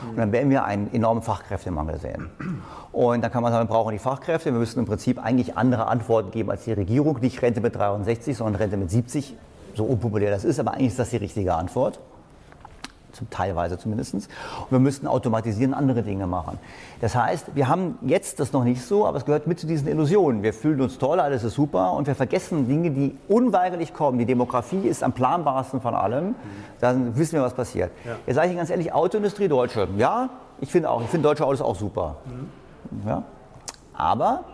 Und 0.07 0.17
dann 0.17 0.31
werden 0.31 0.49
wir 0.49 0.65
einen 0.65 0.93
enormen 0.93 1.23
Fachkräftemangel 1.23 1.99
sehen. 1.99 2.29
Und 2.91 3.23
dann 3.23 3.31
kann 3.31 3.41
man 3.41 3.51
sagen, 3.51 3.67
wir 3.67 3.73
brauchen 3.73 3.91
die 3.91 3.99
Fachkräfte. 3.99 4.51
Wir 4.51 4.59
müssen 4.59 4.79
im 4.79 4.85
Prinzip 4.85 5.23
eigentlich 5.23 5.57
andere 5.57 5.87
Antworten 5.87 6.31
geben 6.31 6.51
als 6.51 6.65
die 6.65 6.73
Regierung. 6.73 7.17
Nicht 7.21 7.41
Rente 7.41 7.61
mit 7.61 7.75
63, 7.75 8.37
sondern 8.37 8.55
Rente 8.55 8.77
mit 8.77 8.91
70. 8.91 9.35
So 9.75 9.83
unpopulär 9.85 10.31
das 10.31 10.43
ist, 10.43 10.59
aber 10.59 10.73
eigentlich 10.73 10.89
ist 10.89 10.99
das 10.99 11.09
die 11.09 11.17
richtige 11.17 11.55
Antwort 11.55 11.99
zum 13.11 13.29
teilweise 13.29 13.77
zumindest. 13.77 14.13
Und 14.13 14.27
wir 14.69 14.79
müssten 14.79 15.07
automatisieren, 15.07 15.73
andere 15.73 16.03
Dinge 16.03 16.27
machen. 16.27 16.59
Das 17.01 17.15
heißt, 17.15 17.55
wir 17.55 17.67
haben 17.67 17.97
jetzt 18.01 18.39
das 18.39 18.53
noch 18.53 18.63
nicht 18.63 18.81
so, 18.81 19.05
aber 19.05 19.17
es 19.17 19.25
gehört 19.25 19.47
mit 19.47 19.59
zu 19.59 19.67
diesen 19.67 19.87
Illusionen. 19.87 20.43
Wir 20.43 20.53
fühlen 20.53 20.81
uns 20.81 20.97
toll, 20.97 21.19
alles 21.19 21.43
ist 21.43 21.55
super 21.55 21.93
und 21.93 22.07
wir 22.07 22.15
vergessen 22.15 22.67
Dinge, 22.67 22.91
die 22.91 23.15
unweigerlich 23.27 23.93
kommen. 23.93 24.19
Die 24.19 24.25
Demografie 24.25 24.87
ist 24.87 25.03
am 25.03 25.13
planbarsten 25.13 25.81
von 25.81 25.95
allem. 25.95 26.35
Dann 26.79 27.17
wissen 27.17 27.33
wir, 27.33 27.41
was 27.41 27.53
passiert. 27.53 27.91
Ja. 28.05 28.15
Jetzt 28.25 28.35
sage 28.35 28.49
ich 28.49 28.57
ganz 28.57 28.69
ehrlich, 28.69 28.93
Autoindustrie 28.93 29.47
Deutsche. 29.47 29.87
Ja, 29.97 30.29
ich 30.59 30.71
finde 30.71 30.89
auch. 30.89 31.01
Ich 31.01 31.07
finde 31.07 31.27
deutsche 31.27 31.45
Autos 31.45 31.61
auch 31.61 31.75
super. 31.75 32.17
Mhm. 32.25 33.07
Ja. 33.07 33.23
Aber 33.93 34.45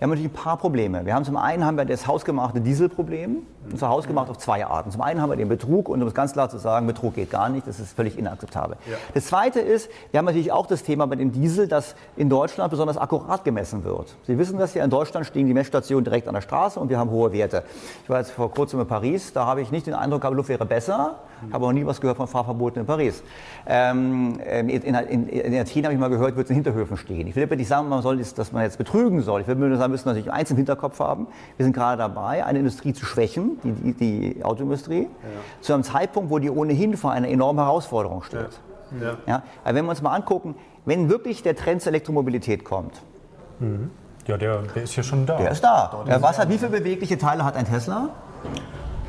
wir 0.00 0.04
haben 0.04 0.12
natürlich 0.12 0.30
ein 0.30 0.42
paar 0.42 0.56
Probleme. 0.56 1.04
Wir 1.04 1.14
haben 1.14 1.26
zum 1.26 1.36
einen 1.36 1.62
haben 1.62 1.76
wir 1.76 1.84
das 1.84 2.06
hausgemachte 2.06 2.62
Dieselproblem. 2.62 3.42
Und 3.70 3.78
zwar 3.78 3.90
hausgemacht 3.90 4.30
auf 4.30 4.38
zwei 4.38 4.64
Arten. 4.66 4.90
Zum 4.90 5.02
einen 5.02 5.20
haben 5.20 5.28
wir 5.28 5.36
den 5.36 5.48
Betrug 5.48 5.90
und 5.90 6.00
um 6.00 6.08
es 6.08 6.14
ganz 6.14 6.32
klar 6.32 6.48
zu 6.48 6.56
sagen, 6.56 6.86
Betrug 6.86 7.14
geht 7.14 7.30
gar 7.30 7.50
nicht, 7.50 7.66
das 7.66 7.78
ist 7.78 7.94
völlig 7.94 8.18
inakzeptabel. 8.18 8.76
Ja. 8.90 8.96
Das 9.12 9.26
zweite 9.26 9.60
ist, 9.60 9.90
wir 10.10 10.18
haben 10.18 10.24
natürlich 10.24 10.50
auch 10.50 10.66
das 10.66 10.82
Thema 10.82 11.06
bei 11.06 11.16
dem 11.16 11.30
Diesel, 11.30 11.68
dass 11.68 11.94
in 12.16 12.30
Deutschland 12.30 12.70
besonders 12.70 12.96
akkurat 12.96 13.44
gemessen 13.44 13.84
wird. 13.84 14.16
Sie 14.26 14.38
wissen 14.38 14.58
das 14.58 14.72
ja, 14.72 14.82
in 14.82 14.90
Deutschland 14.90 15.26
stehen 15.26 15.46
die 15.46 15.52
Messstationen 15.52 16.02
direkt 16.02 16.26
an 16.26 16.34
der 16.34 16.40
Straße 16.40 16.80
und 16.80 16.88
wir 16.88 16.98
haben 16.98 17.10
hohe 17.10 17.32
Werte. 17.34 17.62
Ich 18.02 18.08
war 18.08 18.18
jetzt 18.18 18.30
vor 18.30 18.50
kurzem 18.50 18.80
in 18.80 18.86
Paris, 18.86 19.34
da 19.34 19.44
habe 19.44 19.60
ich 19.60 19.70
nicht 19.70 19.86
den 19.86 19.94
Eindruck, 19.94 20.22
die 20.22 20.34
Luft 20.34 20.48
wäre 20.48 20.64
besser, 20.64 21.16
ich 21.46 21.54
habe 21.54 21.66
auch 21.66 21.72
nie 21.72 21.86
was 21.86 22.00
gehört 22.00 22.16
von 22.16 22.26
Fahrverboten 22.26 22.80
in 22.80 22.86
Paris. 22.86 23.22
Ähm, 23.66 24.38
in, 24.40 24.68
in, 24.68 25.28
in, 25.28 25.60
Athen 25.60 25.84
habe 25.84 25.94
ich 25.94 26.00
mal 26.00 26.10
gehört, 26.10 26.36
wird 26.36 26.46
es 26.46 26.50
in 26.50 26.56
Hinterhöfen 26.56 26.96
stehen. 26.96 27.26
Ich 27.26 27.36
will 27.36 27.44
aber 27.44 27.56
nicht 27.56 27.68
sagen, 27.68 27.88
man 27.88 28.02
soll, 28.02 28.18
dass 28.18 28.52
man 28.52 28.62
jetzt 28.62 28.78
betrügen 28.78 29.22
soll. 29.22 29.42
Ich 29.42 29.46
will 29.46 29.54
nur 29.54 29.76
sagen, 29.76 29.89
wir 29.90 29.92
müssen 29.92 30.08
natürlich 30.08 30.32
eins 30.32 30.50
im 30.50 30.56
Hinterkopf 30.56 31.00
haben. 31.00 31.26
Wir 31.56 31.64
sind 31.64 31.74
gerade 31.74 31.98
dabei, 31.98 32.44
eine 32.44 32.60
Industrie 32.60 32.92
zu 32.92 33.04
schwächen, 33.04 33.58
die, 33.64 33.72
die, 33.72 34.34
die 34.34 34.44
Autoindustrie, 34.44 35.02
ja. 35.02 35.08
zu 35.60 35.74
einem 35.74 35.82
Zeitpunkt, 35.82 36.30
wo 36.30 36.38
die 36.38 36.50
ohnehin 36.50 36.96
vor 36.96 37.12
einer 37.12 37.28
enormen 37.28 37.64
Herausforderung 37.64 38.22
steht. 38.22 38.60
Ja. 39.00 39.06
Ja. 39.06 39.16
ja. 39.26 39.42
Aber 39.64 39.74
wenn 39.74 39.84
wir 39.84 39.90
uns 39.90 40.02
mal 40.02 40.14
angucken, 40.14 40.54
wenn 40.84 41.08
wirklich 41.08 41.42
der 41.42 41.56
Trend 41.56 41.82
zur 41.82 41.90
Elektromobilität 41.90 42.64
kommt, 42.64 43.02
mhm. 43.58 43.90
Ja, 44.26 44.36
der, 44.36 44.58
der, 44.62 44.82
ist 44.82 44.94
ja 44.94 45.02
schon 45.02 45.26
da. 45.26 45.38
Der 45.38 45.50
ist 45.50 45.64
da. 45.64 46.04
Der 46.06 46.22
was 46.22 46.38
hat, 46.38 46.48
wie 46.48 46.58
viele 46.58 46.70
bewegliche 46.70 47.18
Teile 47.18 47.44
hat 47.44 47.56
ein 47.56 47.64
Tesla? 47.64 48.10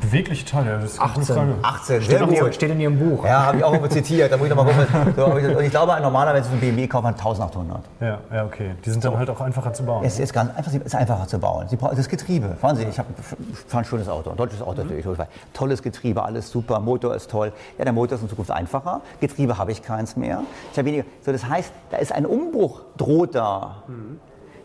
Bewegliche 0.02 0.46
Teile, 0.46 0.80
das 0.80 0.94
ist 0.94 1.00
18. 1.00 1.56
18, 1.62 2.02
steht, 2.02 2.22
in, 2.22 2.54
steht 2.54 2.72
in 2.72 2.80
Ihrem 2.80 2.98
Buch. 2.98 3.24
Ja, 3.24 3.46
habe 3.46 3.58
ich 3.58 3.64
auch 3.64 3.74
immer 3.74 3.90
zitiert. 3.90 4.32
Da 4.32 4.38
muss 4.38 4.48
ich 4.48 4.56
noch 4.56 4.64
mal 4.64 4.74
gucken. 4.74 5.14
So, 5.16 5.26
und 5.26 5.64
ich 5.64 5.70
glaube, 5.70 5.96
normalerweise 6.02 6.50
so 6.50 6.56
ein 6.56 6.60
BMW 6.60 6.88
kauft 6.88 7.04
man 7.04 7.14
1800. 7.14 7.82
Ja, 8.00 8.18
ja, 8.34 8.46
okay. 8.46 8.72
Die 8.84 8.90
sind 8.90 9.04
dann 9.04 9.18
halt 9.18 9.30
auch 9.30 9.40
einfacher 9.40 9.74
zu 9.74 9.84
bauen. 9.84 10.04
Es 10.04 10.20
ist 10.20 10.34
ganz 10.34 10.56
einfach, 10.56 10.74
es 10.74 10.80
ist 10.80 10.96
einfacher 10.96 11.28
zu 11.28 11.38
bauen. 11.38 11.68
Sie 11.68 11.76
brauchen 11.76 11.96
das 11.96 12.10
Getriebe. 12.10 12.56
Fahren 12.60 12.76
Sie, 12.76 12.84
ich 12.84 12.98
habe 12.98 13.10
ein 13.74 13.86
schönes 13.86 14.10
Auto, 14.10 14.32
ein 14.32 14.38
deutsches 14.38 14.62
Auto 14.62 14.84
mhm. 14.84 14.90
natürlich. 14.90 15.28
Tolles 15.54 15.84
Getriebe, 15.84 16.24
alles 16.24 16.50
super, 16.50 16.80
Motor 16.80 17.16
ist 17.16 17.30
toll. 17.30 17.54
Ja, 17.78 17.84
der 17.84 17.94
Motor 17.94 18.16
ist 18.16 18.24
in 18.24 18.30
Zukunft 18.30 18.52
einfacher. 18.52 19.02
Getriebe 19.20 19.58
habe 19.58 19.72
ich 19.72 19.84
keins 19.84 20.16
mehr. 20.16 20.42
Ich 20.72 20.78
habe 20.78 20.88
weniger. 20.88 21.04
So, 21.22 21.32
das 21.32 21.46
heißt, 21.46 21.72
da 21.92 21.98
ist 21.98 22.12
ein 22.12 22.26
Umbruch 22.26 22.82
droht 22.98 23.36
da, 23.36 23.84
mhm. 23.88 24.20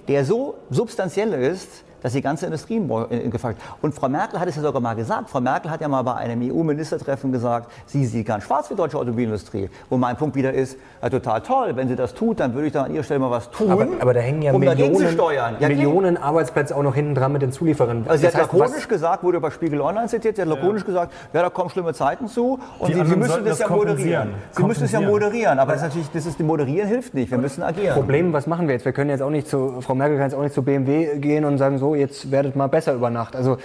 der 0.09 0.25
so 0.25 0.57
substanziell 0.71 1.33
ist, 1.33 1.85
dass 2.07 2.13
die 2.13 2.23
ganze 2.23 2.47
Industrie 2.47 2.77
in 2.77 3.31
Gefahr 3.33 3.51
ist. 3.51 3.61
Und 3.83 3.93
Frau 3.93 4.09
Merkel 4.09 4.39
hat 4.39 4.47
es 4.47 4.55
ja 4.55 4.63
sogar 4.63 4.81
mal 4.81 4.95
gesagt. 4.95 5.29
Frau 5.29 5.41
Merkel 5.41 5.73
hat 5.73 5.81
ja 5.81 5.89
mal 5.89 6.03
bei 6.03 6.15
einem 6.15 6.41
EU-Ministertreffen 6.41 7.33
gesagt, 7.33 7.69
sie 7.87 8.07
sieht 8.07 8.29
ganz 8.29 8.45
schwarz 8.45 8.69
für 8.69 8.75
die 8.75 8.79
deutsche 8.79 8.97
Automobilindustrie. 8.97 9.69
Wo 9.91 9.97
mein 9.97 10.17
Punkt 10.17 10.37
wieder 10.37 10.53
ist, 10.53 10.79
ja, 11.03 11.11
total 11.11 11.40
toll, 11.40 11.75
wenn 11.75 11.88
sie 11.88 11.97
das 11.97 12.14
tut, 12.14 12.38
dann 12.38 12.55
würde 12.55 12.69
ich 12.69 12.73
da 12.73 12.85
an 12.85 12.95
ihrer 12.95 13.03
Stelle 13.03 13.19
mal 13.19 13.33
was 13.33 13.51
tun. 13.51 13.73
Aber, 13.73 13.88
aber 13.99 14.14
da 14.14 14.21
hängen 14.21 14.40
ja 14.40 14.53
um 14.53 14.61
Millionen, 14.61 15.19
ja, 15.59 15.69
Millionen 15.69 16.16
Arbeitsplätze 16.16 16.77
auch 16.77 16.85
noch 16.85 16.95
hinten 16.95 17.16
dran 17.16 17.33
mit 17.33 17.42
den 17.42 17.51
Zulieferern. 17.51 18.05
Also 18.07 18.21
sie 18.21 18.27
das 18.27 18.37
hat 18.37 18.53
lakonisch 18.53 18.87
gesagt, 18.87 19.25
wurde 19.25 19.40
bei 19.40 19.51
Spiegel 19.51 19.81
Online 19.81 20.07
zitiert, 20.07 20.37
sie 20.37 20.42
hat 20.42 20.49
lakonisch 20.49 20.83
ja. 20.83 20.87
gesagt, 20.87 21.12
ja, 21.33 21.42
da 21.42 21.51
kommen 21.51 21.71
schlimme 21.71 21.92
Zeiten 21.92 22.29
zu 22.29 22.61
und 22.79 22.87
sie, 22.87 23.05
sie, 23.05 23.16
müssen 23.16 23.45
das 23.45 23.59
ja 23.59 23.69
moderieren. 23.69 24.35
Sie 24.53 24.62
müssen 24.62 24.85
es 24.85 24.92
ja 24.92 25.01
moderieren, 25.01 25.59
aber 25.59 25.73
das 25.73 25.83
ist 25.83 25.88
natürlich, 25.88 26.11
das 26.12 26.27
ist, 26.27 26.38
die 26.38 26.45
Moderieren 26.45 26.87
hilft 26.87 27.14
nicht, 27.14 27.33
wir 27.33 27.38
müssen 27.38 27.64
agieren. 27.64 27.95
Problem, 27.95 28.33
was 28.33 28.47
machen 28.47 28.69
wir 28.69 28.75
jetzt? 28.75 28.85
Wir 28.85 28.92
können 28.92 29.11
jetzt 29.11 29.23
auch 29.23 29.31
nicht 29.31 29.49
zu, 29.49 29.81
Frau 29.81 29.97
Merkel 29.97 30.19
kann 30.19 30.27
jetzt 30.27 30.38
auch 30.38 30.42
nicht 30.42 30.55
zu 30.55 30.62
BMW 30.62 31.19
gehen 31.19 31.45
und 31.45 31.59
sagen, 31.59 31.79
so, 31.79 31.95
jetzt 31.96 32.30
werdet 32.30 32.56
mal 32.56 32.68
besser 32.68 32.94
über 32.94 33.11
Nacht. 33.11 33.35
Also 33.35 33.59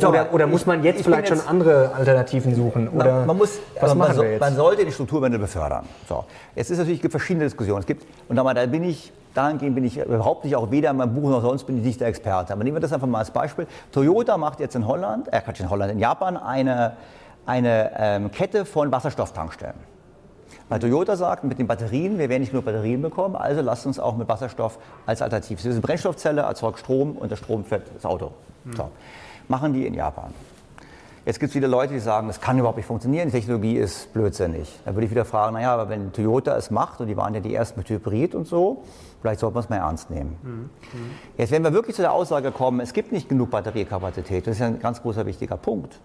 oder, 0.00 0.32
oder, 0.32 0.46
muss 0.46 0.64
man 0.64 0.82
jetzt 0.82 1.02
vielleicht 1.02 1.28
jetzt, 1.28 1.40
schon 1.40 1.48
andere 1.48 1.92
Alternativen 1.94 2.54
suchen? 2.54 2.88
Oder 2.88 3.12
man, 3.18 3.26
man 3.26 3.36
muss, 3.38 3.58
was 3.74 3.82
also 3.82 3.94
man, 3.96 4.14
so, 4.14 4.24
man, 4.40 4.56
sollte 4.56 4.84
die 4.84 4.92
Strukturwandel 4.92 5.38
befördern. 5.38 5.84
So. 6.08 6.24
Jetzt 6.54 6.70
ist 6.70 6.78
natürlich, 6.78 6.98
es 6.98 7.02
gibt 7.02 7.12
verschiedene 7.12 7.44
Diskussionen. 7.44 7.80
Es 7.80 7.86
gibt, 7.86 8.06
und 8.28 8.36
da 8.36 8.42
bin 8.66 8.84
ich, 8.84 9.12
dahingehend 9.34 9.74
bin 9.74 9.84
ich 9.84 9.98
überhaupt 9.98 10.44
nicht, 10.44 10.56
auch 10.56 10.70
weder 10.70 10.90
in 10.90 10.96
meinem 10.96 11.14
Buch 11.14 11.28
noch 11.28 11.42
sonst 11.42 11.64
bin 11.64 11.78
ich 11.78 11.84
nicht 11.84 12.00
der 12.00 12.08
Experte. 12.08 12.52
Aber 12.52 12.64
nehmen 12.64 12.76
wir 12.76 12.80
das 12.80 12.92
einfach 12.92 13.06
mal 13.06 13.18
als 13.18 13.30
Beispiel. 13.30 13.66
Toyota 13.92 14.38
macht 14.38 14.60
jetzt 14.60 14.74
in 14.74 14.86
Holland, 14.86 15.30
äh, 15.32 15.42
in 15.58 15.68
Holland, 15.68 15.92
in 15.92 15.98
Japan 15.98 16.38
eine, 16.38 16.96
eine 17.44 17.90
ähm, 17.98 18.30
Kette 18.30 18.64
von 18.64 18.90
Wasserstofftankstellen. 18.90 19.91
Weil 20.72 20.80
Toyota 20.80 21.16
sagt, 21.16 21.44
mit 21.44 21.58
den 21.58 21.66
Batterien, 21.66 22.18
wir 22.18 22.30
werden 22.30 22.40
nicht 22.40 22.54
nur 22.54 22.62
Batterien 22.62 23.02
bekommen, 23.02 23.36
also 23.36 23.60
lasst 23.60 23.84
uns 23.84 23.98
auch 23.98 24.16
mit 24.16 24.26
Wasserstoff 24.26 24.78
als 25.04 25.20
Alternative. 25.20 25.60
Diese 25.60 25.82
Brennstoffzelle 25.82 26.40
erzeugt 26.40 26.78
Strom 26.78 27.12
und 27.18 27.30
der 27.30 27.36
Strom 27.36 27.66
fährt 27.66 27.82
das 27.94 28.06
Auto. 28.06 28.30
Mhm. 28.64 28.76
So. 28.76 28.88
Machen 29.48 29.74
die 29.74 29.86
in 29.86 29.92
Japan. 29.92 30.32
Jetzt 31.26 31.40
gibt 31.40 31.50
es 31.50 31.52
viele 31.52 31.66
Leute, 31.66 31.92
die 31.92 32.00
sagen, 32.00 32.26
das 32.26 32.40
kann 32.40 32.58
überhaupt 32.58 32.78
nicht 32.78 32.86
funktionieren, 32.86 33.28
die 33.28 33.32
Technologie 33.32 33.76
ist 33.76 34.14
blödsinnig. 34.14 34.80
Dann 34.86 34.94
würde 34.94 35.04
ich 35.04 35.10
wieder 35.10 35.26
fragen, 35.26 35.52
naja, 35.52 35.74
aber 35.74 35.90
wenn 35.90 36.10
Toyota 36.10 36.56
es 36.56 36.70
macht, 36.70 37.02
und 37.02 37.08
die 37.08 37.18
waren 37.18 37.34
ja 37.34 37.40
die 37.40 37.54
ersten 37.54 37.78
mit 37.78 37.90
Hybrid 37.90 38.34
und 38.34 38.48
so, 38.48 38.82
vielleicht 39.20 39.40
sollte 39.40 39.52
man 39.52 39.64
es 39.64 39.68
mal 39.68 39.76
ernst 39.76 40.08
nehmen. 40.08 40.38
Mhm. 40.42 40.70
Jetzt, 41.36 41.52
wenn 41.52 41.62
wir 41.64 41.74
wirklich 41.74 41.96
zu 41.96 42.02
der 42.02 42.14
Aussage 42.14 42.50
kommen, 42.50 42.80
es 42.80 42.94
gibt 42.94 43.12
nicht 43.12 43.28
genug 43.28 43.50
Batteriekapazität, 43.50 44.46
das 44.46 44.54
ist 44.54 44.60
ja 44.60 44.68
ein 44.68 44.80
ganz 44.80 45.02
großer 45.02 45.26
wichtiger 45.26 45.58
Punkt. 45.58 46.00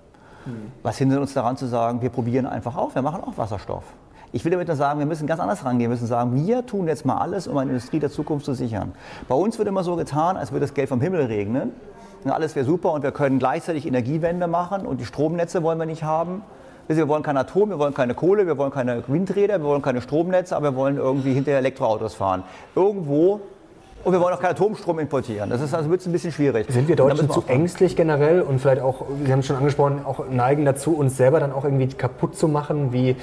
Mhm. 0.46 0.74
Was 0.84 0.98
hindert 0.98 1.22
uns 1.22 1.34
daran 1.34 1.56
zu 1.56 1.68
sagen, 1.68 2.02
wir 2.02 2.10
probieren 2.10 2.46
einfach 2.46 2.76
auf, 2.76 2.96
wir 2.96 3.02
machen 3.02 3.24
auch 3.24 3.38
Wasserstoff. 3.38 3.86
Ich 4.34 4.44
will 4.44 4.52
damit 4.52 4.68
nur 4.68 4.76
sagen, 4.76 5.00
wir 5.00 5.06
müssen 5.06 5.26
ganz 5.26 5.40
anders 5.40 5.64
rangehen. 5.64 5.90
Wir 5.90 5.96
müssen 5.96 6.08
sagen, 6.08 6.36
wir 6.36 6.66
tun 6.66 6.88
jetzt 6.88 7.06
mal 7.06 7.18
alles, 7.18 7.48
um 7.48 7.58
eine 7.58 7.72
Industrie 7.72 8.00
der 8.00 8.12
Zukunft 8.12 8.46
zu 8.46 8.54
sichern. 8.54 8.92
Bei 9.28 9.36
uns 9.36 9.58
wird 9.58 9.68
immer 9.68 9.84
so 9.84 9.96
getan, 9.96 10.36
als 10.36 10.52
würde 10.52 10.66
das 10.66 10.74
Geld 10.74 10.90
vom 10.90 11.00
Himmel 11.00 11.26
regnen. 11.26 11.72
Und 12.24 12.32
alles 12.32 12.56
wäre 12.56 12.66
super 12.66 12.92
und 12.92 13.04
wir 13.04 13.12
können 13.12 13.40
gleichzeitig 13.40 13.86
Energiewende 13.86 14.48
machen 14.48 14.86
und 14.86 15.00
die 15.00 15.06
Stromnetze 15.06 15.64
wollen 15.64 15.78
wir 15.78 15.86
nicht 15.86 16.04
haben. 16.04 16.42
Wir 16.88 17.08
wollen 17.08 17.24
kein 17.24 17.38
Atom, 17.38 17.70
wir 17.70 17.80
wollen 17.80 17.94
keine 17.94 18.16
Kohle, 18.16 18.48
wir 18.48 18.58
wollen 18.58 18.72
keine 18.72 19.04
Windräder, 19.08 19.60
wir 19.60 19.66
wollen 19.66 19.82
keine 19.82 20.02
Stromnetze, 20.02 20.56
aber 20.56 20.72
wir 20.72 20.76
wollen 20.76 20.98
irgendwie 20.98 21.34
hinterher 21.34 21.60
Elektroautos 21.60 22.16
fahren. 22.16 22.44
Irgendwo 22.76 23.42
und 24.04 24.14
wir 24.14 24.22
wollen 24.22 24.34
auch 24.34 24.40
keinen 24.40 24.52
Atomstrom 24.52 25.00
importieren. 25.00 25.50
Das 25.50 25.60
ist 25.60 25.74
also 25.74 25.90
wird 25.90 26.06
ein 26.06 26.14
bisschen 26.14 26.32
schwierig. 26.32 26.68
Sind 26.70 26.88
wir 26.88 26.96
Deutschen 26.96 27.30
zu 27.30 27.44
ängstlich 27.48 27.96
generell 27.98 28.42
und 28.42 28.60
vielleicht 28.60 28.82
auch, 28.82 29.04
Sie 29.26 29.32
haben 29.32 29.40
es 29.40 29.48
schon 29.48 29.58
angesprochen, 29.58 30.02
auch 30.06 30.30
neigen 30.30 30.64
dazu, 30.64 30.96
uns 30.96 31.18
selber 31.18 31.42
dann 31.42 31.52
auch 31.52 31.66
irgendwie 31.66 31.88
kaputt 31.88 32.38
zu 32.38 32.48
machen, 32.48 32.94
wie 32.94 33.18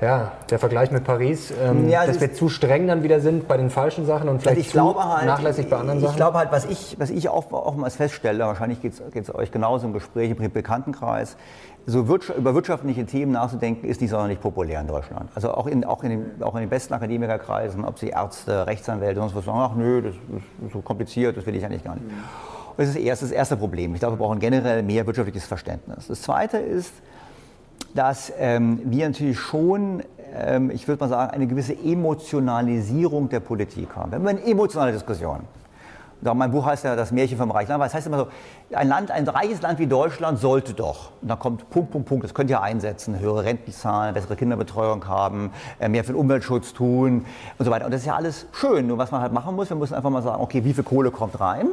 ja, 0.00 0.32
der 0.50 0.58
Vergleich 0.58 0.90
mit 0.90 1.04
Paris, 1.04 1.52
ähm, 1.62 1.88
ja, 1.88 2.06
dass 2.06 2.20
wir 2.20 2.32
zu 2.32 2.48
streng 2.48 2.86
dann 2.86 3.02
wieder 3.02 3.20
sind 3.20 3.48
bei 3.48 3.56
den 3.56 3.70
falschen 3.70 4.06
Sachen 4.06 4.28
und 4.28 4.42
vielleicht 4.42 4.76
also 4.76 4.92
zu 4.92 5.12
halt, 5.16 5.26
nachlässig 5.26 5.68
bei 5.68 5.76
anderen 5.76 6.00
Sachen? 6.00 6.12
Ich 6.12 6.16
glaube 6.16 6.38
halt, 6.38 6.52
was 6.52 6.66
ich, 6.66 6.96
was 6.98 7.10
ich 7.10 7.28
auch, 7.28 7.52
auch 7.52 7.74
mal 7.74 7.90
feststelle, 7.90 8.44
wahrscheinlich 8.44 8.80
geht 8.80 8.94
es 8.94 9.34
euch 9.34 9.50
genauso 9.50 9.86
im 9.86 9.92
Gespräch 9.92 10.30
im 10.30 10.52
Bekanntenkreis, 10.52 11.36
so 11.86 12.00
über 12.00 12.54
wirtschaftliche 12.54 13.06
Themen 13.06 13.32
nachzudenken, 13.32 13.88
ist 13.88 14.02
nicht 14.02 14.10
sonderlich 14.10 14.40
populär 14.40 14.80
in 14.80 14.86
Deutschland. 14.86 15.30
Also 15.34 15.52
auch 15.52 15.66
in, 15.66 15.84
auch 15.84 16.04
in, 16.04 16.10
den, 16.10 16.42
auch 16.42 16.54
in 16.54 16.60
den 16.60 16.68
besten 16.68 16.92
Akademikerkreisen, 16.92 17.84
ob 17.84 17.98
sie 17.98 18.08
Ärzte, 18.08 18.66
Rechtsanwälte, 18.66 19.20
sonst 19.20 19.34
was 19.34 19.46
sagen, 19.46 19.58
ach 19.58 19.74
nö, 19.74 20.02
das 20.02 20.14
ist 20.14 20.72
so 20.72 20.82
kompliziert, 20.82 21.36
das 21.36 21.46
will 21.46 21.56
ich 21.56 21.64
eigentlich 21.64 21.84
gar 21.84 21.94
nicht. 21.94 22.04
Und 22.04 22.76
das 22.76 22.90
ist 22.90 22.96
erst 22.96 23.22
das 23.22 23.30
erste 23.30 23.56
Problem. 23.56 23.94
Ich 23.94 24.00
glaube, 24.00 24.18
wir 24.18 24.24
brauchen 24.24 24.38
generell 24.38 24.82
mehr 24.82 25.06
wirtschaftliches 25.06 25.46
Verständnis. 25.46 26.08
Das 26.08 26.20
zweite 26.20 26.58
ist, 26.58 26.92
dass 27.94 28.32
ähm, 28.38 28.80
wir 28.84 29.06
natürlich 29.08 29.38
schon 29.38 30.02
ähm, 30.34 30.70
ich 30.70 30.86
würde 30.86 31.00
mal 31.00 31.08
sagen, 31.08 31.30
eine 31.32 31.46
gewisse 31.46 31.74
Emotionalisierung 31.74 33.28
der 33.28 33.40
Politik 33.40 33.94
haben. 33.96 34.12
Wir 34.12 34.18
haben 34.18 34.26
eine 34.26 34.44
emotionale 34.44 34.92
Diskussion. 34.92 35.40
Mein 36.20 36.50
Buch 36.50 36.66
heißt 36.66 36.84
ja 36.84 36.96
Das 36.96 37.12
Märchen 37.12 37.38
vom 37.38 37.52
reichen 37.52 37.70
Land. 37.70 37.84
Das 37.84 37.94
heißt 37.94 38.08
immer 38.08 38.18
so, 38.18 38.26
ein 38.72 38.88
Land, 38.88 39.12
ein 39.12 39.28
reiches 39.28 39.62
Land 39.62 39.78
wie 39.78 39.86
Deutschland 39.86 40.40
sollte 40.40 40.74
doch. 40.74 41.12
Und 41.22 41.28
da 41.28 41.36
kommt 41.36 41.70
Punkt, 41.70 41.92
Punkt, 41.92 42.08
Punkt. 42.08 42.24
Das 42.24 42.34
könnt 42.34 42.50
ihr 42.50 42.60
einsetzen. 42.60 43.20
Höhere 43.20 43.44
Rentenzahlen, 43.44 44.14
bessere 44.14 44.34
Kinderbetreuung 44.34 45.06
haben, 45.06 45.52
äh, 45.78 45.88
mehr 45.88 46.02
für 46.02 46.12
den 46.12 46.20
Umweltschutz 46.20 46.72
tun 46.72 47.24
und 47.56 47.64
so 47.64 47.70
weiter. 47.70 47.84
Und 47.84 47.92
das 47.92 48.00
ist 48.00 48.06
ja 48.06 48.16
alles 48.16 48.46
schön. 48.50 48.88
Nur 48.88 48.98
was 48.98 49.12
man 49.12 49.20
halt 49.20 49.32
machen 49.32 49.54
muss, 49.54 49.70
wir 49.70 49.76
müssen 49.76 49.94
einfach 49.94 50.10
mal 50.10 50.22
sagen, 50.22 50.42
okay, 50.42 50.64
wie 50.64 50.74
viel 50.74 50.84
Kohle 50.84 51.12
kommt 51.12 51.38
rein 51.38 51.68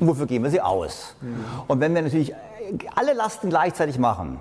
und 0.00 0.06
wofür 0.06 0.26
geben 0.26 0.44
wir 0.44 0.50
sie 0.50 0.60
aus? 0.60 1.16
Mhm. 1.22 1.44
Und 1.66 1.80
wenn 1.80 1.94
wir 1.94 2.02
natürlich 2.02 2.34
alle 2.94 3.14
Lasten 3.14 3.48
gleichzeitig 3.48 3.98
machen, 3.98 4.40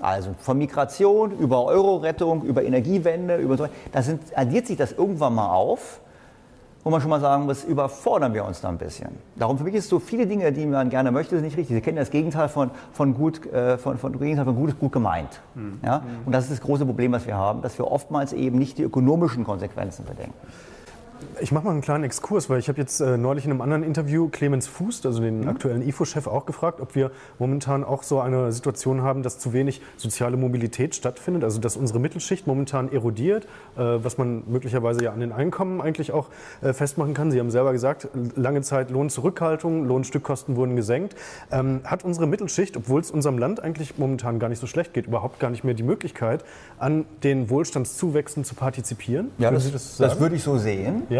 also 0.00 0.34
von 0.38 0.58
Migration 0.58 1.32
über 1.38 1.64
Euro-Rettung, 1.64 2.42
über 2.42 2.62
Energiewende, 2.62 3.36
über 3.36 3.56
so, 3.56 3.66
da 3.92 4.02
sind, 4.02 4.22
addiert 4.36 4.66
sich 4.66 4.76
das 4.76 4.92
irgendwann 4.92 5.34
mal 5.34 5.50
auf 5.50 6.00
wo 6.84 6.90
man 6.90 7.00
schon 7.00 7.10
mal 7.10 7.20
sagen 7.20 7.46
muss, 7.46 7.64
überfordern 7.64 8.34
wir 8.34 8.44
uns 8.44 8.60
da 8.60 8.68
ein 8.68 8.76
bisschen. 8.76 9.08
Darum 9.36 9.56
für 9.56 9.64
mich 9.64 9.74
ist 9.74 9.88
so 9.88 9.98
viele 9.98 10.26
Dinge, 10.26 10.52
die 10.52 10.66
man 10.66 10.90
gerne 10.90 11.10
möchte, 11.10 11.34
sind 11.34 11.44
nicht 11.44 11.56
richtig. 11.56 11.74
Sie 11.74 11.80
kennen 11.80 11.96
das 11.96 12.10
Gegenteil 12.10 12.48
von, 12.48 12.70
von, 12.92 13.14
gut, 13.14 13.50
äh, 13.50 13.78
von, 13.78 13.96
von, 13.96 14.18
Gegenteil 14.18 14.44
von 14.44 14.54
gut 14.54 14.68
ist 14.68 14.78
gut 14.78 14.92
gemeint. 14.92 15.40
Mhm. 15.54 15.78
Ja? 15.82 16.02
Und 16.26 16.32
das 16.32 16.44
ist 16.44 16.52
das 16.52 16.60
große 16.60 16.84
Problem, 16.84 17.12
was 17.12 17.26
wir 17.26 17.36
haben, 17.36 17.62
dass 17.62 17.78
wir 17.78 17.90
oftmals 17.90 18.34
eben 18.34 18.58
nicht 18.58 18.76
die 18.76 18.82
ökonomischen 18.82 19.44
Konsequenzen 19.44 20.04
bedenken. 20.04 20.34
Ich 21.40 21.52
mache 21.52 21.64
mal 21.64 21.70
einen 21.72 21.80
kleinen 21.80 22.04
Exkurs, 22.04 22.50
weil 22.50 22.58
ich 22.58 22.68
habe 22.68 22.80
jetzt 22.80 23.00
äh, 23.00 23.16
neulich 23.16 23.44
in 23.44 23.50
einem 23.50 23.60
anderen 23.60 23.82
Interview 23.82 24.28
Clemens 24.28 24.66
Fuß, 24.66 25.04
also 25.06 25.20
den 25.20 25.42
mhm. 25.42 25.48
aktuellen 25.48 25.86
IFO-Chef, 25.86 26.26
auch 26.26 26.46
gefragt, 26.46 26.80
ob 26.80 26.94
wir 26.94 27.10
momentan 27.38 27.84
auch 27.84 28.02
so 28.02 28.20
eine 28.20 28.52
Situation 28.52 29.02
haben, 29.02 29.22
dass 29.22 29.38
zu 29.38 29.52
wenig 29.52 29.80
soziale 29.96 30.36
Mobilität 30.36 30.94
stattfindet, 30.94 31.44
also 31.44 31.60
dass 31.60 31.76
unsere 31.76 32.00
Mittelschicht 32.00 32.46
momentan 32.46 32.92
erodiert, 32.92 33.44
äh, 33.76 33.80
was 33.80 34.18
man 34.18 34.44
möglicherweise 34.46 35.04
ja 35.04 35.12
an 35.12 35.20
den 35.20 35.32
Einkommen 35.32 35.80
eigentlich 35.80 36.12
auch 36.12 36.28
äh, 36.62 36.72
festmachen 36.72 37.14
kann. 37.14 37.30
Sie 37.30 37.40
haben 37.40 37.50
selber 37.50 37.72
gesagt, 37.72 38.08
lange 38.36 38.62
Zeit 38.62 38.90
Lohnzurückhaltung, 38.90 39.84
Lohnstückkosten 39.86 40.56
wurden 40.56 40.76
gesenkt. 40.76 41.14
Ähm, 41.50 41.80
hat 41.84 42.04
unsere 42.04 42.26
Mittelschicht, 42.26 42.76
obwohl 42.76 43.00
es 43.00 43.10
unserem 43.10 43.38
Land 43.38 43.60
eigentlich 43.60 43.98
momentan 43.98 44.38
gar 44.38 44.48
nicht 44.48 44.60
so 44.60 44.66
schlecht 44.66 44.94
geht, 44.94 45.06
überhaupt 45.06 45.40
gar 45.40 45.50
nicht 45.50 45.64
mehr 45.64 45.74
die 45.74 45.82
Möglichkeit, 45.82 46.44
an 46.78 47.06
den 47.22 47.50
Wohlstandszuwächsen 47.50 48.44
zu 48.44 48.54
partizieren? 48.54 49.30
Ja, 49.38 49.50
das, 49.50 49.70
das, 49.70 49.96
das 49.96 50.20
würde 50.20 50.36
ich 50.36 50.42
so 50.42 50.58
sehen. 50.58 51.02
Ja? 51.08 51.13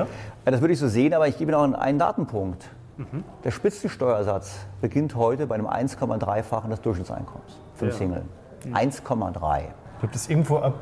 Das 0.45 0.61
würde 0.61 0.75
ich 0.75 0.79
so 0.79 0.89
sehen, 0.89 1.15
aber 1.15 1.29
ich 1.29 1.39
gebe 1.39 1.53
noch 1.53 1.63
einen 1.63 1.99
Datenpunkt. 1.99 2.65
Mhm. 2.97 3.25
Der 3.43 3.51
Spitzensteuersatz 3.51 4.59
beginnt 4.81 5.17
heute 5.17 5.47
bei 5.47 5.57
einem 5.57 5.67
1,3-fachen 5.67 6.71
des 6.71 6.81
Durchschnittseinkommens 6.81 7.59
für 7.75 7.87
ja. 7.87 7.93
Single. 7.93 8.23
Mhm. 8.65 8.75
1,3. 8.75 9.63
Gibt 10.01 10.15
es 10.15 10.29
irgendwo 10.29 10.59
ab 10.59 10.75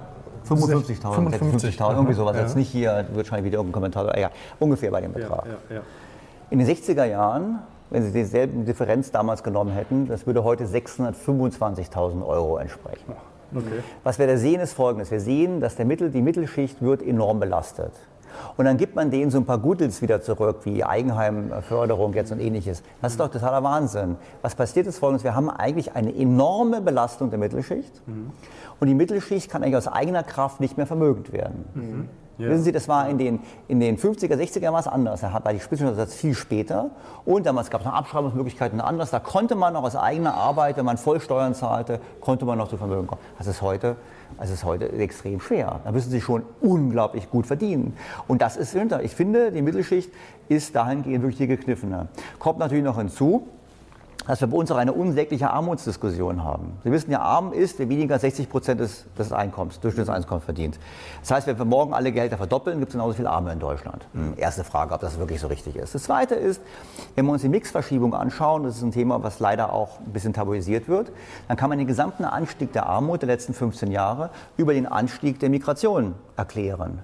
55.000, 0.49 1.15
55 1.15 1.81
50.000, 1.81 1.91
irgendwie 1.93 2.15
sowas. 2.15 2.37
Ja. 2.37 2.43
Jetzt 2.43 2.57
nicht 2.57 2.71
hier, 2.71 2.97
wird 2.97 3.17
wahrscheinlich 3.17 3.47
wieder 3.47 3.59
irgendein 3.59 3.73
Kommentar, 3.73 4.19
ja, 4.19 4.31
ungefähr 4.59 4.91
bei 4.91 5.01
dem 5.01 5.13
Betrag. 5.13 5.47
Ja, 5.47 5.77
ja, 5.77 5.83
In 6.51 6.59
den 6.59 6.69
60er 6.69 7.05
Jahren, 7.05 7.61
wenn 7.91 8.03
Sie 8.03 8.13
dieselbe 8.13 8.65
Differenz 8.65 9.11
damals 9.11 9.43
genommen 9.43 9.73
hätten, 9.73 10.09
das 10.09 10.27
würde 10.27 10.43
heute 10.45 10.65
625.000 10.65 12.27
Euro 12.27 12.57
entsprechen. 12.57 13.13
Okay. 13.55 13.83
Was 14.03 14.19
wir 14.19 14.27
da 14.27 14.37
sehen, 14.37 14.61
ist 14.61 14.73
Folgendes. 14.73 15.11
Wir 15.11 15.21
sehen, 15.21 15.61
dass 15.61 15.77
der 15.77 15.85
Mittel, 15.85 16.11
die 16.11 16.23
Mittelschicht 16.23 16.81
wird 16.81 17.03
enorm 17.03 17.39
belastet. 17.39 17.93
Und 18.57 18.65
dann 18.65 18.77
gibt 18.77 18.95
man 18.95 19.11
denen 19.11 19.31
so 19.31 19.39
ein 19.39 19.45
paar 19.45 19.59
Gutels 19.59 20.03
wieder 20.03 20.21
zurück, 20.21 20.61
wie 20.65 20.85
Eigenheimförderung 20.85 22.15
jetzt 22.15 22.33
und 22.33 22.41
ähnliches. 22.41 22.83
Das 23.01 23.13
ist 23.13 23.21
doch 23.21 23.29
totaler 23.29 23.63
Wahnsinn. 23.63 24.17
Was 24.43 24.55
passiert 24.55 24.87
ist 24.87 24.99
folgendes, 24.99 25.25
wir 25.25 25.35
haben 25.35 25.51
eigentlich 25.51 25.95
eine 25.95 26.15
enorme 26.15 26.81
Belastung 26.81 27.31
der 27.31 27.39
Mittelschicht. 27.39 28.07
Mhm. 28.07 28.31
Und 28.81 28.89
die 28.89 28.95
Mittelschicht 28.95 29.51
kann 29.51 29.63
eigentlich 29.63 29.77
aus 29.77 29.89
eigener 29.89 30.23
Kraft 30.23 30.61
nicht 30.61 30.77
mehr 30.77 30.87
vermögend 30.87 31.33
werden. 31.33 31.65
Mhm. 31.75 32.09
Ja. 32.39 32.49
Wissen 32.49 32.65
Sie, 32.65 32.73
das 32.73 32.89
war 32.89 33.09
in 33.09 33.19
den, 33.19 33.41
in 33.69 33.79
den 33.79 33.99
50er, 33.99 34.35
60er 34.35 34.61
Jahren 34.61 34.75
was 34.75 34.89
anders. 34.89 35.21
Da 35.21 35.33
war 35.33 35.53
die 35.53 35.61
Spitzensteuersatz 35.61 36.15
viel 36.15 36.35
später. 36.35 36.91
Und 37.25 37.47
damals 37.47 37.71
gab 37.71 37.83
es 37.83 37.87
noch 37.87 37.93
Abschreibungsmöglichkeiten 37.93 38.81
anders. 38.81 39.11
Da 39.11 39.21
konnte 39.21 39.55
man 39.55 39.75
noch 39.75 39.85
aus 39.85 39.97
eigener 39.97 40.35
Arbeit, 40.35 40.77
wenn 40.77 40.85
man 40.85 40.97
Vollsteuern 40.97 41.55
zahlte, 41.55 42.01
konnte 42.21 42.45
man 42.45 42.59
noch 42.59 42.69
zu 42.69 42.77
Vermögen 42.77 43.07
kommen. 43.07 43.21
Das 43.39 43.47
ist 43.47 43.61
heute 43.61 43.97
also 44.39 44.53
es 44.53 44.61
ist 44.61 44.65
heute 44.65 44.91
extrem 44.93 45.41
schwer. 45.41 45.81
Da 45.85 45.93
müssen 45.93 46.11
sie 46.11 46.21
schon 46.21 46.43
unglaublich 46.61 47.31
gut 47.31 47.47
verdienen. 47.47 47.97
Und 48.29 48.43
das 48.43 48.57
ist. 48.57 48.75
Ich 49.03 49.15
finde, 49.15 49.53
die 49.53 49.63
Mittelschicht 49.63 50.11
ist 50.49 50.75
dahingehend 50.75 51.23
wirklich 51.23 51.49
gekniffener. 51.49 52.09
Kommt 52.39 52.59
natürlich 52.59 52.85
noch 52.85 52.99
hinzu, 52.99 53.47
dass 54.27 54.41
wir 54.41 54.49
bei 54.49 54.57
uns 54.57 54.71
auch 54.71 54.77
eine 54.77 54.93
unsägliche 54.93 55.51
Armutsdiskussion 55.51 56.45
haben. 56.45 56.79
Sie 56.85 56.93
wissen 56.93 57.11
ja, 57.11 57.21
arm 57.21 57.53
ist, 57.53 57.79
wer 57.79 57.89
weniger 57.89 58.15
als 58.15 58.23
60 58.23 58.49
Prozent 58.49 58.81
des, 58.81 59.05
des 59.19 59.33
Einkommens, 59.33 59.81
Durchschnittseinkommens 59.81 60.45
verdient. 60.45 60.79
Das 61.21 61.31
heißt, 61.31 61.47
wenn 61.47 61.59
wir 61.59 61.65
morgen 61.65 61.95
alle 61.95 62.13
Gehälter 62.13 62.37
verdoppeln, 62.37 62.79
gibt 62.79 62.91
es 62.91 62.95
genauso 62.95 63.15
viele 63.15 63.31
Arme 63.31 63.53
in 63.53 63.59
Deutschland. 63.59 64.07
Hm, 64.13 64.35
erste 64.37 64.65
Frage, 64.65 64.95
ob 64.95 65.01
das 65.01 65.19
wirklich 65.19 65.41
so 65.41 65.49
richtig 65.49 65.77
ist. 65.77 65.95
Das 65.95 66.05
zweite 66.05 66.35
ist, 66.35 66.61
wenn 67.15 67.27
wir 67.27 67.33
uns 67.33 67.43
die 67.43 67.49
Mixverschiebung 67.49 68.15
anschauen, 68.15 68.65
das 68.65 68.77
ist 68.77 68.83
ein 68.83 68.93
Thema, 68.93 69.23
was 69.23 69.41
leider 69.41 69.73
auch 69.73 69.99
ein 70.01 70.13
bisschen 70.13 70.33
tabuisiert 70.33 70.89
wird, 70.89 71.11
dann 71.49 71.57
kann 71.57 71.69
man 71.69 71.79
den 71.79 71.87
gesamten 71.87 72.25
Anstieg 72.25 72.73
der 72.73 72.87
Armut 72.87 73.23
der 73.23 73.29
letzten 73.29 73.55
15 73.55 73.91
Jahre 73.91 74.31
über 74.57 74.75
den 74.75 74.87
Anstieg 74.87 75.41
der 75.41 75.51
Migration 75.51 76.15
erklären. 76.37 77.01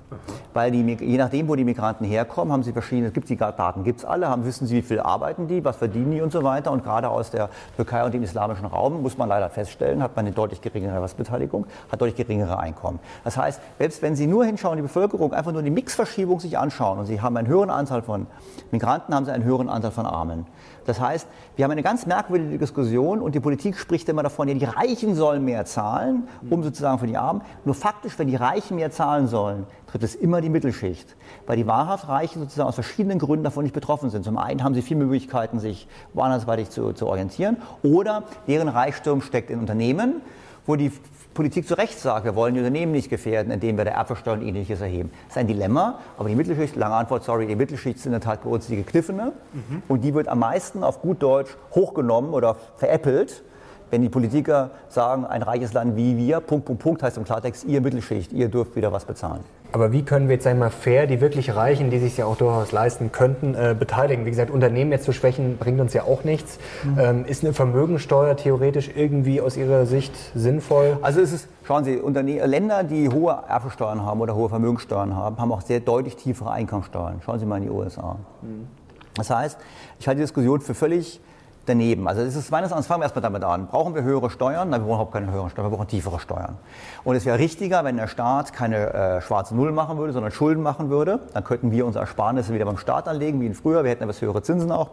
Weil 0.55 0.71
die, 0.71 0.83
je 0.83 1.19
nachdem, 1.19 1.49
wo 1.49 1.55
die 1.55 1.65
Migranten 1.65 2.05
herkommen, 2.05 2.53
haben 2.53 2.63
sie 2.63 2.73
verschiedene, 2.73 3.11
gibt 3.11 3.29
die 3.29 3.37
Daten, 3.37 3.85
gibt 3.85 4.01
es 4.01 4.05
alle, 4.05 4.29
haben, 4.29 4.45
wissen 4.45 4.67
sie, 4.67 4.77
wie 4.77 4.83
viel 4.83 5.01
arbeiten 5.01 5.49
die, 5.49 5.65
was 5.65 5.77
verdienen 5.77 6.13
die 6.13 6.21
und 6.21 6.33
so 6.33 6.43
weiter. 6.43 6.73
Und 6.73 6.83
gerade 6.83 7.09
aus 7.09 7.31
der 7.31 7.51
Türkei 7.77 8.05
und 8.05 8.15
dem 8.15 8.23
islamischen 8.23 8.67
Raum, 8.67 9.03
muss 9.03 9.19
man 9.19 9.29
leider 9.29 9.51
feststellen, 9.51 10.03
hat 10.03 10.17
man 10.17 10.27
eine 10.27 10.35
deutlich 10.35 10.61
geringere 10.61 10.95
Erwerbsbeteiligung, 10.95 11.67
hat 11.91 12.01
deutlich 12.01 12.17
geringere 12.17 12.59
Einkommen. 12.59 12.99
Das 13.25 13.37
heißt, 13.37 13.61
selbst 13.79 14.03
wenn 14.03 14.17
Sie 14.17 14.27
nur 14.27 14.45
hinschauen, 14.45 14.77
die 14.77 14.83
Bevölkerung 14.83 15.33
einfach 15.33 15.53
nur 15.53 15.63
die 15.63 15.71
Mixverschiebung 15.71 16.41
sich 16.41 16.59
anschauen 16.59 16.99
und 16.99 17.07
Sie 17.07 17.21
haben 17.21 17.37
einen 17.37 17.49
höheren 17.49 17.71
Anteil 17.71 18.03
von 18.03 18.27
Migranten, 18.71 19.15
haben 19.15 19.27
Sie 19.27 19.33
einen 19.33 19.45
höheren 19.45 19.69
Anteil 19.69 19.91
von 19.91 20.07
Armen. 20.07 20.47
Das 20.89 21.01
heißt, 21.01 21.29
wir 21.55 21.65
haben 21.65 21.73
eine 21.73 21.83
ganz 21.83 22.07
merkwürdige 22.07 22.57
Diskussion 22.57 23.21
und 23.21 23.35
die 23.35 23.41
Politik 23.41 23.77
spricht 23.77 24.09
immer 24.09 24.23
davon, 24.23 24.49
ja, 24.49 24.55
die 24.55 24.65
Reichen 24.65 25.15
sollen 25.15 25.45
mehr 25.45 25.67
zahlen, 25.67 26.27
um 26.49 26.63
sozusagen 26.63 26.99
für 26.99 27.07
die 27.07 27.19
Armen. 27.19 27.43
Nur 27.67 27.75
faktisch, 27.75 28.19
wenn 28.19 28.27
die 28.27 28.37
Reichen 28.37 28.77
mehr 28.77 28.91
zahlen 28.91 29.27
sollen, 29.27 29.67
trifft 29.87 30.05
es 30.05 30.15
immer 30.15 30.41
die 30.41 30.49
Mittelschicht. 30.49 31.15
Weil 31.47 31.59
die 31.59 31.67
wahrhaft 31.67 32.09
Reichen 32.09 32.41
sozusagen 32.41 32.69
aus 32.69 32.75
verschiedenen 32.75 33.19
Gründen 33.19 33.45
davon 33.45 33.65
nicht 33.65 33.75
betroffen 33.75 34.09
sind. 34.09 34.25
Zum 34.25 34.39
einen 34.39 34.65
haben 34.65 34.73
sie 34.73 34.81
viele 34.81 35.01
Möglichkeiten, 35.01 35.59
sich 35.59 35.89
woandersweitig 36.15 36.71
zu, 36.71 36.95
zu 36.95 37.07
orientieren 37.07 37.59
oder 37.83 38.23
deren 38.47 38.69
Reichtum 38.69 39.21
steckt 39.21 39.51
in 39.51 39.59
Unternehmen, 39.59 40.23
wo 40.65 40.75
die 40.75 40.91
Politik 41.39 41.69
zu 41.69 41.75
Recht 41.75 41.97
sagt, 42.01 42.25
wir 42.25 42.35
wollen 42.35 42.55
die 42.55 42.59
Unternehmen 42.59 42.91
nicht 42.91 43.11
gefährden, 43.11 43.53
indem 43.53 43.77
wir 43.77 43.85
der 43.85 43.95
Erbversteuer 43.95 44.35
und 44.35 44.43
ähnliches 44.43 44.81
erheben. 44.81 45.13
Das 45.29 45.37
ist 45.37 45.39
ein 45.39 45.47
Dilemma, 45.47 46.01
aber 46.17 46.29
die 46.29 46.35
Mittelschicht, 46.35 46.75
lange 46.75 46.97
Antwort, 46.97 47.23
sorry, 47.23 47.47
die 47.47 47.55
Mittelschicht 47.55 47.97
ist 47.97 48.07
in 48.07 48.11
der 48.11 48.21
Tat 48.21 48.43
bei 48.43 48.51
uns 48.51 48.67
die 48.67 48.75
gekniffene 48.75 49.31
mhm. 49.53 49.83
und 49.87 50.01
die 50.03 50.15
wird 50.15 50.27
am 50.27 50.41
meisten 50.41 50.83
auf 50.83 51.01
gut 51.01 51.23
Deutsch 51.23 51.57
hochgenommen 51.77 52.35
oder 52.35 52.57
veräppelt, 52.75 53.45
wenn 53.93 54.03
die 54.03 54.09
Politiker 54.09 54.73
sagen, 54.89 55.25
ein 55.27 55.43
reiches 55.45 55.73
Land 55.75 55.95
wie 55.95 56.17
wir, 56.17 56.41
Punkt, 56.41 56.67
Punkt, 56.67 56.83
Punkt, 56.83 57.03
heißt 57.05 57.17
im 57.19 57.25
Klartext, 57.25 57.63
ihr 57.67 57.81
Mittelschicht, 57.83 58.33
ihr 58.33 58.49
dürft 58.49 58.75
wieder 58.75 58.91
was 58.91 59.05
bezahlen. 59.05 59.45
Aber 59.71 59.93
wie 59.93 60.03
können 60.03 60.29
wir 60.29 60.35
jetzt 60.35 60.47
einmal 60.47 60.71
fair 60.71 61.07
die 61.07 61.21
wirklich 61.21 61.55
Reichen, 61.55 61.91
die 61.91 61.99
sich 61.99 62.17
ja 62.17 62.25
auch 62.25 62.37
durchaus 62.37 62.73
leisten 62.73 63.13
könnten, 63.13 63.55
äh, 63.55 63.77
beteiligen? 63.79 64.25
Wie 64.25 64.31
gesagt, 64.31 64.51
Unternehmen 64.51 64.93
jetzt 64.93 65.05
zu 65.05 65.13
schwächen, 65.13 65.59
bringt 65.59 65.81
uns 65.81 65.93
ja 65.93 66.05
auch 66.05 66.25
nichts. 66.25 66.59
Mhm. 66.85 66.99
Ähm, 66.99 67.25
ist 67.27 67.45
eine 67.45 67.53
Vermögensteuer 67.53 68.37
theoretisch 68.37 68.91
irgendwie 68.95 69.41
aus 69.41 69.57
Ihrer 69.57 69.85
Sicht 69.85 70.15
sinnvoll? 70.35 70.99
Also 71.03 71.21
es 71.21 71.33
ist, 71.33 71.49
schauen 71.65 71.85
Sie, 71.85 71.99
Unterne 71.99 72.45
Länder, 72.47 72.83
die 72.83 73.11
hohe 73.11 73.39
Erbsteuern 73.47 74.05
haben 74.05 74.21
oder 74.21 74.35
hohe 74.35 74.49
Vermögensteuern 74.49 75.15
haben, 75.15 75.39
haben 75.39 75.53
auch 75.53 75.63
sehr 75.63 75.81
deutlich 75.81 76.17
tiefere 76.17 76.51
Einkommensteuern. 76.51 77.21
Schauen 77.25 77.39
Sie 77.39 77.45
mal 77.45 77.59
in 77.59 77.65
die 77.65 77.71
USA. 77.71 78.17
Mhm. 78.41 78.69
Das 79.17 79.31
heißt, 79.31 79.59
ich 80.01 80.07
halte 80.07 80.19
die 80.19 80.25
Diskussion 80.25 80.61
für 80.61 80.75
völlig 80.75 81.21
daneben. 81.69 82.09
Also 82.09 82.23
es 82.23 82.35
ist 82.35 82.51
meines 82.51 82.71
Erachtens, 82.71 82.87
fangen 82.87 83.01
wir 83.01 83.05
erstmal 83.05 83.23
damit 83.23 83.45
an. 83.45 83.67
Brauchen 83.67 83.95
wir 83.95 84.03
höhere 84.03 84.31
Steuern? 84.31 84.71
Nein, 84.71 84.81
wir 84.81 84.87
brauchen 84.87 84.95
überhaupt 84.95 85.13
keine 85.13 85.31
höheren 85.31 85.51
Steuern, 85.51 85.71
wir 85.71 85.77
brauchen 85.77 85.89
tiefere 85.89 86.19
Steuern. 86.19 86.57
Und 87.05 87.17
es 87.17 87.25
wäre 87.25 87.39
richtiger, 87.39 87.85
wenn 87.85 87.97
der 87.97 88.09
Staat 88.09 88.53
keine 88.53 88.93
äh, 88.93 89.21
schwarze 89.21 89.55
Null 89.55 89.73
machen 89.73 89.99
würde, 89.99 90.13
sondern 90.13 90.33
Schulden 90.33 90.63
machen 90.63 90.91
würde. 90.91 91.21
Dann 91.35 91.45
könnten 91.45 91.71
wir 91.71 91.87
unsere 91.87 92.05
Ersparnisse 92.05 92.55
wieder 92.55 92.65
beim 92.65 92.79
Staat 92.79 93.09
anlegen, 93.09 93.41
wie 93.41 93.47
in 93.47 93.55
früher. 93.55 93.85
Wir 93.85 93.91
hätten 93.91 94.03
etwas 94.03 94.21
höhere 94.21 94.43
Zinsen 94.43 94.73
auch. 94.73 94.91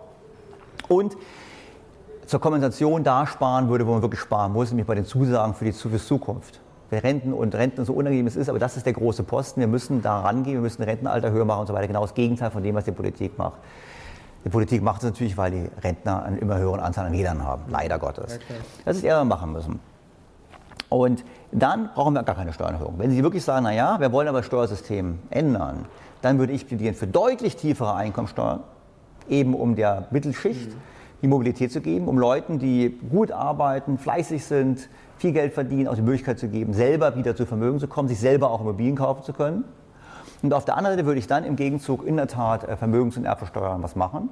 Und 0.88 1.16
zur 2.26 2.40
Kompensation 2.40 3.04
da 3.04 3.28
sparen 3.28 3.70
würde, 3.70 3.86
wo 3.86 3.94
man 3.94 4.02
wirklich 4.02 4.22
sparen 4.22 4.52
muss, 4.52 4.72
nämlich 4.72 4.88
bei 4.88 4.96
den 4.96 5.06
Zusagen 5.06 5.54
für 5.54 5.66
die 5.66 5.74
Zukunft. 5.74 6.60
Für 6.90 7.04
Renten 7.04 7.34
und 7.34 7.56
Renten 7.56 7.84
so 7.84 7.94
unangenehm 7.94 8.28
es 8.28 8.36
ist, 8.36 8.48
aber 8.48 8.60
das 8.60 8.78
ist 8.78 8.86
der 8.86 8.94
große 8.94 9.24
Posten. 9.24 9.60
Wir 9.60 9.68
müssen 9.68 10.02
da 10.02 10.20
rangehen, 10.20 10.56
wir 10.56 10.62
müssen 10.62 10.84
Rentenalter 10.84 11.32
höher 11.32 11.46
machen 11.46 11.62
und 11.62 11.68
so 11.68 11.74
weiter. 11.74 11.88
Genau 11.88 12.02
das 12.02 12.14
Gegenteil 12.14 12.52
von 12.52 12.62
dem, 12.62 12.76
was 12.76 12.86
die 12.86 12.92
Politik 12.92 13.38
macht. 13.38 13.60
Die 14.46 14.50
Politik 14.50 14.84
macht 14.84 15.00
es 15.00 15.06
natürlich, 15.06 15.38
weil 15.38 15.52
die 15.52 15.70
Rentner 15.84 16.24
einen 16.24 16.38
immer 16.38 16.58
höheren 16.58 16.80
Anteil 16.80 17.08
an 17.08 17.14
Rädern 17.14 17.44
haben, 17.44 17.64
leider 17.68 17.98
Gottes. 17.98 18.36
Okay. 18.36 18.60
Das 18.86 18.96
ist 18.96 19.04
eher 19.04 19.26
machen 19.26 19.52
müssen. 19.52 19.80
Und 20.88 21.26
dann 21.52 21.90
brauchen 21.96 22.14
wir 22.14 22.22
gar 22.22 22.36
keine 22.36 22.54
Steuererhöhung. 22.54 22.94
Wenn 23.00 23.10
Sie 23.10 23.24
wirklich 23.24 23.44
sagen, 23.44 23.64
naja, 23.64 24.00
wir 24.00 24.12
wollen 24.12 24.28
aber 24.28 24.40
das 24.40 24.46
Steuersystem 24.46 25.18
ändern, 25.32 25.86
dann 26.22 26.38
würde 26.38 26.54
ich 26.54 26.68
plädieren 26.68 26.94
für 26.94 27.08
deutlich 27.08 27.56
tiefere 27.56 27.96
Einkommensteuern, 27.96 28.62
eben 29.28 29.56
um 29.56 29.76
der 29.76 30.08
Mittelschicht 30.12 30.70
mhm. 30.70 30.82
die 31.24 31.28
Mobilität 31.28 31.72
zu 31.72 31.82
geben, 31.82 32.08
um 32.08 32.20
Leuten, 32.20 32.60
die 32.60 33.00
gut 33.10 33.32
arbeiten, 33.32 33.98
fleißig 33.98 34.46
sind, 34.46 34.90
viel 35.18 35.32
Geld 35.32 35.54
verdienen, 35.54 35.88
auch 35.88 35.96
die 35.96 36.04
Möglichkeit 36.04 36.38
zu 36.38 36.50
geben, 36.50 36.74
selber 36.74 37.16
wieder 37.16 37.36
zu 37.36 37.48
Vermögen 37.48 37.80
zu 37.80 37.88
kommen, 37.88 38.08
sich 38.08 38.20
selber 38.20 38.52
auch 38.52 38.62
Immobilien 38.62 38.96
kaufen 38.96 39.24
zu 39.24 39.34
können. 39.34 39.64
Und 40.42 40.54
auf 40.54 40.66
der 40.66 40.78
anderen 40.78 40.96
Seite 40.96 41.06
würde 41.06 41.20
ich 41.20 41.28
dann 41.28 41.44
im 41.44 41.56
Gegenzug 41.56 42.06
in 42.06 42.18
der 42.18 42.28
Tat 42.28 42.64
äh, 42.64 42.78
Vermögens- 42.78 43.18
und 43.18 43.26
Erbversteuern 43.26 43.82
was 43.82 43.96
machen. 43.96 44.30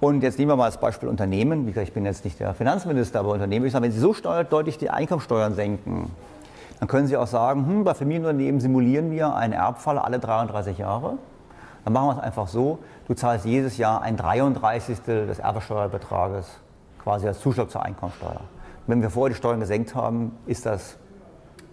Und 0.00 0.22
jetzt 0.22 0.38
nehmen 0.38 0.50
wir 0.50 0.56
mal 0.56 0.64
als 0.64 0.78
Beispiel 0.78 1.08
Unternehmen. 1.08 1.66
Wie 1.66 1.70
gesagt, 1.70 1.88
ich 1.88 1.94
bin 1.94 2.04
jetzt 2.04 2.24
nicht 2.24 2.40
der 2.40 2.54
Finanzminister, 2.54 3.20
aber 3.20 3.30
Unternehmen, 3.30 3.64
ich 3.64 3.72
sage, 3.72 3.84
wenn 3.84 3.92
Sie 3.92 4.00
so 4.00 4.14
deutlich 4.14 4.76
die 4.76 4.90
Einkommensteuern 4.90 5.54
senken, 5.54 6.10
dann 6.80 6.88
können 6.88 7.06
Sie 7.06 7.16
auch 7.16 7.26
sagen, 7.26 7.66
hm, 7.66 7.84
bei 7.84 7.94
Familienunternehmen 7.94 8.60
simulieren 8.60 9.10
wir 9.10 9.34
einen 9.34 9.52
Erbfall 9.52 9.98
alle 9.98 10.18
33 10.18 10.78
Jahre. 10.78 11.18
Dann 11.84 11.92
machen 11.92 12.08
wir 12.08 12.16
es 12.16 12.22
einfach 12.22 12.48
so, 12.48 12.78
du 13.08 13.14
zahlst 13.14 13.44
jedes 13.44 13.76
Jahr 13.76 14.02
ein 14.02 14.16
33. 14.16 14.98
des 15.04 15.38
Erbsteuerbetrages 15.38 16.46
quasi 17.02 17.28
als 17.28 17.40
Zuschlag 17.40 17.70
zur 17.70 17.82
Einkommensteuer. 17.82 18.40
Wenn 18.86 19.00
wir 19.00 19.10
vorher 19.10 19.30
die 19.32 19.38
Steuern 19.38 19.60
gesenkt 19.60 19.94
haben, 19.94 20.32
ist 20.46 20.66
das 20.66 20.96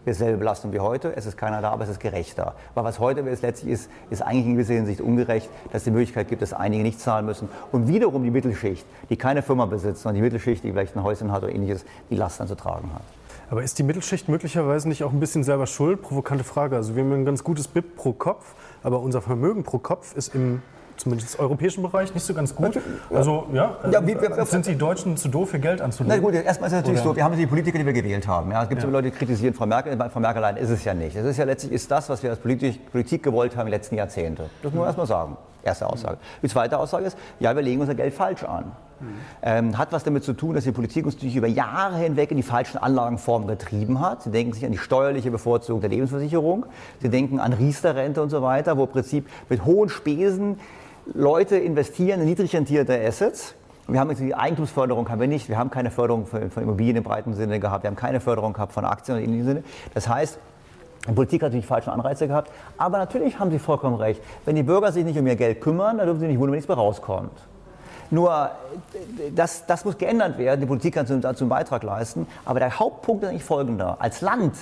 dieselbe 0.05 0.37
Belastung 0.37 0.73
wie 0.73 0.79
heute. 0.79 1.15
Es 1.15 1.25
ist 1.25 1.37
keiner 1.37 1.61
da, 1.61 1.71
aber 1.71 1.83
es 1.83 1.89
ist 1.89 1.99
gerechter. 1.99 2.55
Weil 2.73 2.83
was 2.83 2.99
heute 2.99 3.21
ist, 3.21 3.41
letztlich 3.41 3.71
ist, 3.71 3.89
ist 4.09 4.21
eigentlich 4.21 4.45
in 4.45 4.53
gewisser 4.53 4.73
Hinsicht 4.73 5.01
ungerecht, 5.01 5.49
dass 5.71 5.81
es 5.81 5.83
die 5.85 5.91
Möglichkeit 5.91 6.27
gibt, 6.27 6.41
dass 6.41 6.53
einige 6.53 6.83
nicht 6.83 6.99
zahlen 6.99 7.25
müssen. 7.25 7.49
Und 7.71 7.87
wiederum 7.87 8.23
die 8.23 8.31
Mittelschicht, 8.31 8.85
die 9.09 9.17
keine 9.17 9.41
Firma 9.41 9.65
besitzt, 9.65 10.01
sondern 10.01 10.15
die 10.15 10.21
Mittelschicht, 10.21 10.63
die 10.63 10.71
vielleicht 10.71 10.95
ein 10.95 11.03
Häuschen 11.03 11.31
hat 11.31 11.43
oder 11.43 11.53
ähnliches, 11.53 11.85
die 12.09 12.15
Last 12.15 12.39
dann 12.39 12.47
zu 12.47 12.55
tragen 12.55 12.89
hat. 12.93 13.03
Aber 13.49 13.63
ist 13.63 13.77
die 13.79 13.83
Mittelschicht 13.83 14.29
möglicherweise 14.29 14.87
nicht 14.87 15.03
auch 15.03 15.11
ein 15.11 15.19
bisschen 15.19 15.43
selber 15.43 15.67
schuld? 15.67 16.01
Provokante 16.01 16.45
Frage. 16.45 16.77
Also 16.77 16.95
wir 16.95 17.03
haben 17.03 17.11
ein 17.11 17.25
ganz 17.25 17.43
gutes 17.43 17.67
BIP 17.67 17.97
pro 17.97 18.13
Kopf, 18.13 18.55
aber 18.81 19.01
unser 19.01 19.21
Vermögen 19.21 19.63
pro 19.63 19.77
Kopf 19.77 20.15
ist 20.15 20.33
im 20.33 20.61
zumindest 21.01 21.35
im 21.35 21.41
europäischen 21.41 21.83
Bereich 21.83 22.13
nicht 22.13 22.25
so 22.25 22.33
ganz 22.33 22.55
gut. 22.55 22.79
Also 23.13 23.47
ja, 23.53 23.77
ja 23.91 24.05
wie, 24.05 24.19
wir, 24.19 24.45
sind 24.45 24.65
die 24.65 24.77
Deutschen 24.77 25.17
zu 25.17 25.29
doof, 25.29 25.49
für 25.49 25.59
Geld 25.59 25.81
anzulegen? 25.81 26.15
Na 26.15 26.23
gut, 26.23 26.33
erstmal 26.33 26.67
ist 26.67 26.73
es 26.73 26.79
natürlich 26.79 27.01
Oder? 27.01 27.09
so, 27.09 27.15
wir 27.15 27.23
haben 27.23 27.35
die 27.35 27.47
Politiker, 27.47 27.77
die 27.77 27.85
wir 27.85 27.93
gewählt 27.93 28.27
haben. 28.27 28.51
Ja, 28.51 28.63
es 28.63 28.69
gibt 28.69 28.81
ja. 28.81 28.87
so 28.87 28.91
Leute, 28.91 29.11
die 29.11 29.17
kritisieren 29.17 29.53
Frau 29.53 29.65
Merkel, 29.65 29.97
Frau 30.09 30.19
Merkel 30.19 30.43
allein 30.43 30.57
ist 30.57 30.69
es 30.69 30.83
ja 30.83 30.93
nicht. 30.93 31.15
Es 31.15 31.25
ist 31.25 31.37
ja 31.37 31.45
letztlich 31.45 31.71
ist 31.71 31.89
das, 31.89 32.09
was 32.09 32.23
wir 32.23 32.29
als 32.29 32.39
Politik, 32.39 32.91
Politik 32.91 33.23
gewollt 33.23 33.55
haben 33.55 33.67
in 33.67 33.71
den 33.71 33.79
letzten 33.79 33.95
Jahrzehnten. 33.95 34.43
Das 34.61 34.71
muss 34.71 34.79
man 34.79 34.85
erstmal 34.85 35.07
sagen. 35.07 35.37
Erste 35.63 35.87
Aussage. 35.87 36.17
Die 36.41 36.47
zweite 36.47 36.77
Aussage 36.77 37.05
ist, 37.05 37.17
ja, 37.39 37.55
wir 37.55 37.61
legen 37.61 37.81
unser 37.81 37.93
Geld 37.93 38.13
falsch 38.13 38.43
an. 38.43 38.71
Ähm, 39.41 39.77
hat 39.77 39.91
was 39.91 40.03
damit 40.03 40.23
zu 40.23 40.33
tun, 40.33 40.53
dass 40.53 40.63
die 40.63 40.71
Politik 40.71 41.05
uns 41.05 41.15
natürlich 41.15 41.35
über 41.35 41.47
Jahre 41.47 41.97
hinweg 41.97 42.31
in 42.31 42.37
die 42.37 42.43
falschen 42.43 42.77
Anlagenformen 42.77 43.47
getrieben 43.47 43.99
hat. 43.99 44.23
Sie 44.23 44.31
denken 44.31 44.53
sich 44.53 44.65
an 44.65 44.71
die 44.71 44.77
steuerliche 44.77 45.31
Bevorzugung 45.31 45.81
der 45.81 45.89
Lebensversicherung. 45.89 46.65
Sie 47.01 47.09
denken 47.09 47.39
an 47.39 47.53
Riester-Rente 47.53 48.21
und 48.21 48.29
so 48.29 48.41
weiter, 48.41 48.77
wo 48.77 48.83
im 48.83 48.89
Prinzip 48.89 49.27
mit 49.49 49.65
hohen 49.65 49.89
Spesen 49.89 50.59
Leute 51.13 51.57
investieren 51.57 52.21
in 52.21 52.27
niedrig 52.27 52.55
rentierte 52.55 52.99
Assets. 53.05 53.55
Wir 53.87 53.99
haben 53.99 54.09
jetzt 54.09 54.21
die 54.21 54.33
Eigentumsförderung 54.33 55.09
haben 55.09 55.19
wir 55.19 55.27
nicht. 55.27 55.49
Wir 55.49 55.57
haben 55.57 55.69
keine 55.69 55.91
Förderung 55.91 56.25
von, 56.25 56.49
Immobilien 56.55 56.97
im 56.97 57.03
breiten 57.03 57.33
Sinne 57.33 57.59
gehabt. 57.59 57.83
Wir 57.83 57.89
haben 57.89 57.97
keine 57.97 58.21
Förderung 58.21 58.53
gehabt 58.53 58.71
von 58.71 58.85
Aktien 58.85 59.17
in 59.17 59.31
dem 59.33 59.45
Sinne. 59.45 59.63
Das 59.93 60.07
heißt, 60.07 60.39
die 61.09 61.13
Politik 61.13 61.41
hat 61.41 61.49
natürlich 61.49 61.65
falsche 61.65 61.91
Anreize 61.91 62.27
gehabt. 62.27 62.51
Aber 62.77 62.97
natürlich 62.99 63.39
haben 63.39 63.51
Sie 63.51 63.59
vollkommen 63.59 63.95
recht. 63.95 64.21
Wenn 64.45 64.55
die 64.55 64.63
Bürger 64.63 64.91
sich 64.91 65.03
nicht 65.03 65.19
um 65.19 65.27
ihr 65.27 65.35
Geld 65.35 65.59
kümmern, 65.59 65.97
dann 65.97 66.05
dürfen 66.05 66.21
sie 66.21 66.27
nicht 66.27 66.37
wundern, 66.37 66.51
wenn 66.51 66.57
nichts 66.57 66.69
mehr 66.69 66.77
rauskommt. 66.77 67.31
Nur 68.11 68.51
das, 69.35 69.65
das 69.65 69.83
muss 69.83 69.97
geändert 69.97 70.37
werden. 70.37 70.61
Die 70.61 70.67
Politik 70.67 70.93
kann 70.93 71.21
dazu 71.21 71.43
einen 71.43 71.49
Beitrag 71.49 71.83
leisten. 71.83 72.27
Aber 72.45 72.59
der 72.59 72.79
Hauptpunkt 72.79 73.23
ist 73.23 73.29
eigentlich 73.29 73.43
folgender. 73.43 73.97
Als 73.99 74.21
Land 74.21 74.53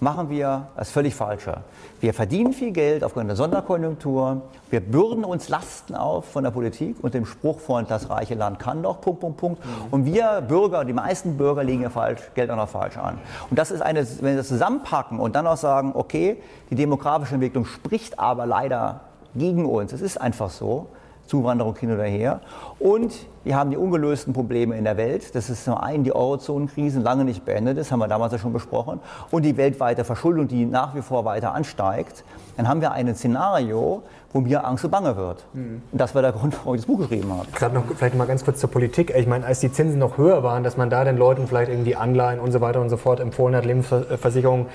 machen 0.00 0.30
wir 0.30 0.68
das 0.76 0.90
völlig 0.90 1.14
Falsche. 1.14 1.58
Wir 2.00 2.14
verdienen 2.14 2.52
viel 2.52 2.70
Geld 2.70 3.04
aufgrund 3.04 3.28
der 3.28 3.36
Sonderkonjunktur. 3.36 4.42
Wir 4.70 4.80
bürden 4.80 5.24
uns 5.24 5.48
Lasten 5.48 5.94
auf 5.94 6.24
von 6.26 6.44
der 6.44 6.50
Politik 6.50 6.96
und 7.02 7.14
dem 7.14 7.26
Spruch 7.26 7.60
von 7.60 7.86
das 7.86 8.08
reiche 8.10 8.34
Land 8.34 8.58
kann 8.58 8.82
doch, 8.82 9.00
Punkt, 9.00 9.20
Punkt, 9.20 9.36
Punkt. 9.36 9.64
Mhm. 9.64 9.70
Und 9.90 10.04
wir 10.06 10.40
Bürger, 10.40 10.84
die 10.84 10.92
meisten 10.92 11.36
Bürger 11.36 11.64
legen 11.64 11.82
ihr 11.82 11.90
falsch, 11.90 12.22
Geld 12.34 12.50
auch 12.50 12.56
noch 12.56 12.68
falsch 12.68 12.96
an. 12.96 13.18
Und 13.50 13.58
das 13.58 13.70
ist 13.70 13.82
eine, 13.82 14.06
wenn 14.20 14.30
wir 14.32 14.36
das 14.36 14.48
zusammenpacken 14.48 15.20
und 15.20 15.36
dann 15.36 15.46
auch 15.46 15.56
sagen, 15.56 15.92
okay, 15.94 16.38
die 16.70 16.74
demografische 16.74 17.34
Entwicklung 17.34 17.64
spricht 17.64 18.18
aber 18.18 18.46
leider 18.46 19.00
gegen 19.34 19.66
uns. 19.66 19.92
Es 19.92 20.00
ist 20.00 20.20
einfach 20.20 20.50
so. 20.50 20.88
Zuwanderung 21.30 21.76
hin 21.76 21.92
oder 21.92 22.04
her. 22.04 22.40
Und 22.80 23.12
wir 23.44 23.56
haben 23.56 23.70
die 23.70 23.76
ungelösten 23.76 24.34
Probleme 24.34 24.76
in 24.76 24.84
der 24.84 24.96
Welt. 24.96 25.34
Das 25.34 25.48
ist 25.48 25.64
zum 25.64 25.74
einen 25.74 26.02
die 26.02 26.12
Eurozonenkrise, 26.12 26.98
lange 27.00 27.24
nicht 27.24 27.44
beendet 27.44 27.78
ist, 27.78 27.92
haben 27.92 28.00
wir 28.00 28.08
damals 28.08 28.32
ja 28.32 28.38
schon 28.38 28.52
besprochen. 28.52 29.00
Und 29.30 29.44
die 29.44 29.56
weltweite 29.56 30.04
Verschuldung, 30.04 30.48
die 30.48 30.66
nach 30.66 30.94
wie 30.96 31.02
vor 31.02 31.24
weiter 31.24 31.54
ansteigt. 31.54 32.24
Dann 32.56 32.68
haben 32.68 32.80
wir 32.80 32.90
ein 32.90 33.14
Szenario, 33.14 34.02
wo 34.32 34.40
mir 34.40 34.66
Angst 34.66 34.84
und 34.84 34.90
Bange 34.90 35.16
wird. 35.16 35.44
Mhm. 35.52 35.82
Und 35.90 36.00
das 36.00 36.14
war 36.14 36.22
der 36.22 36.32
Grund, 36.32 36.56
warum 36.58 36.74
ich 36.74 36.80
das 36.80 36.86
Buch 36.86 36.98
geschrieben 36.98 37.32
habe. 37.32 37.46
Gerade 37.52 37.76
noch 37.76 37.84
vielleicht 37.96 38.16
mal 38.16 38.26
ganz 38.26 38.44
kurz 38.44 38.58
zur 38.58 38.70
Politik. 38.70 39.14
Ich 39.16 39.26
meine, 39.26 39.46
als 39.46 39.60
die 39.60 39.72
Zinsen 39.72 40.00
noch 40.00 40.18
höher 40.18 40.42
waren, 40.42 40.64
dass 40.64 40.76
man 40.76 40.90
da 40.90 41.04
den 41.04 41.16
Leuten 41.16 41.46
vielleicht 41.46 41.70
irgendwie 41.70 41.94
Anleihen 41.94 42.40
und 42.40 42.50
so 42.50 42.60
weiter 42.60 42.80
und 42.80 42.90
so 42.90 42.96
fort 42.96 43.20
empfohlen 43.20 43.54
hat, 43.54 43.64
Lebensversicherungen, 43.64 44.66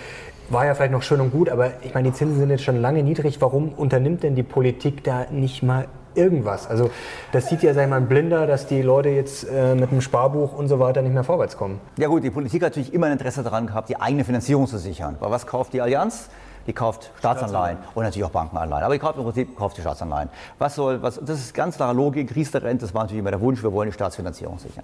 war 0.50 0.66
ja 0.66 0.76
vielleicht 0.76 0.92
noch 0.92 1.02
schön 1.02 1.22
und 1.22 1.32
gut, 1.32 1.50
aber 1.50 1.72
ich 1.82 1.94
meine, 1.94 2.10
die 2.10 2.14
Zinsen 2.14 2.38
sind 2.38 2.50
jetzt 2.50 2.64
schon 2.64 2.80
lange 2.80 3.02
niedrig. 3.04 3.42
Warum 3.42 3.70
unternimmt 3.70 4.24
denn 4.24 4.36
die 4.36 4.44
Politik 4.44 5.04
da 5.04 5.26
nicht 5.32 5.64
mal 5.64 5.88
irgendwas. 6.16 6.68
Also 6.68 6.90
das 7.32 7.48
sieht 7.48 7.64
ja, 7.64 7.74
sei 7.74 7.88
mal, 7.88 7.98
ein 7.98 8.08
Blinder, 8.08 8.48
dass 8.48 8.68
die 8.68 8.82
Leute 8.82 9.10
jetzt 9.10 9.48
äh, 9.50 9.76
mit 9.76 9.92
einem 9.92 10.02
Sparbuch 10.02 10.54
und 10.54 10.68
so 10.68 10.80
weiter 10.80 11.02
nicht 11.02 11.14
mehr 11.14 11.24
vorwärts 11.24 11.58
kommen. 11.58 11.80
Ja 11.98 12.08
gut, 12.08 12.24
die 12.24 12.30
Politik 12.30 12.64
hat 12.64 12.72
natürlich 12.72 12.94
immer 12.94 13.08
ein 13.08 13.14
Interesse 13.14 13.44
daran 13.44 13.68
gehabt, 13.68 13.90
die 13.90 14.00
eigene 14.00 14.24
Finanzierung 14.24 14.68
zu 14.68 14.78
sichern. 14.78 15.18
Weil 15.20 15.32
was 15.32 15.46
kauft 15.48 15.74
die 15.74 15.82
Allianz? 15.82 16.30
Die 16.68 16.74
kauft 16.74 17.12
Staatsanleihen 17.20 17.78
und 17.94 18.04
natürlich 18.04 18.26
auch 18.26 18.32
Bankenanleihen. 18.32 18.84
Aber 18.84 18.94
die 18.94 19.00
kauft 19.00 19.18
im 19.18 19.24
Prinzip 19.24 19.56
kauft 19.56 19.78
die 19.78 19.82
Staatsanleihen. 19.82 20.30
Was 20.58 20.74
soll, 20.76 21.02
was, 21.02 21.20
das 21.24 21.40
ist 21.40 21.54
ganz 21.54 21.76
klare 21.76 21.94
Logik. 21.94 22.36
Riester-Rente, 22.36 22.86
das 22.86 22.94
war 22.94 23.04
natürlich 23.04 23.20
immer 23.20 23.30
der 23.30 23.42
Wunsch, 23.42 23.62
wir 23.62 23.72
wollen 23.72 23.90
die 23.90 23.94
Staatsfinanzierung 23.94 24.58
sichern. 24.58 24.84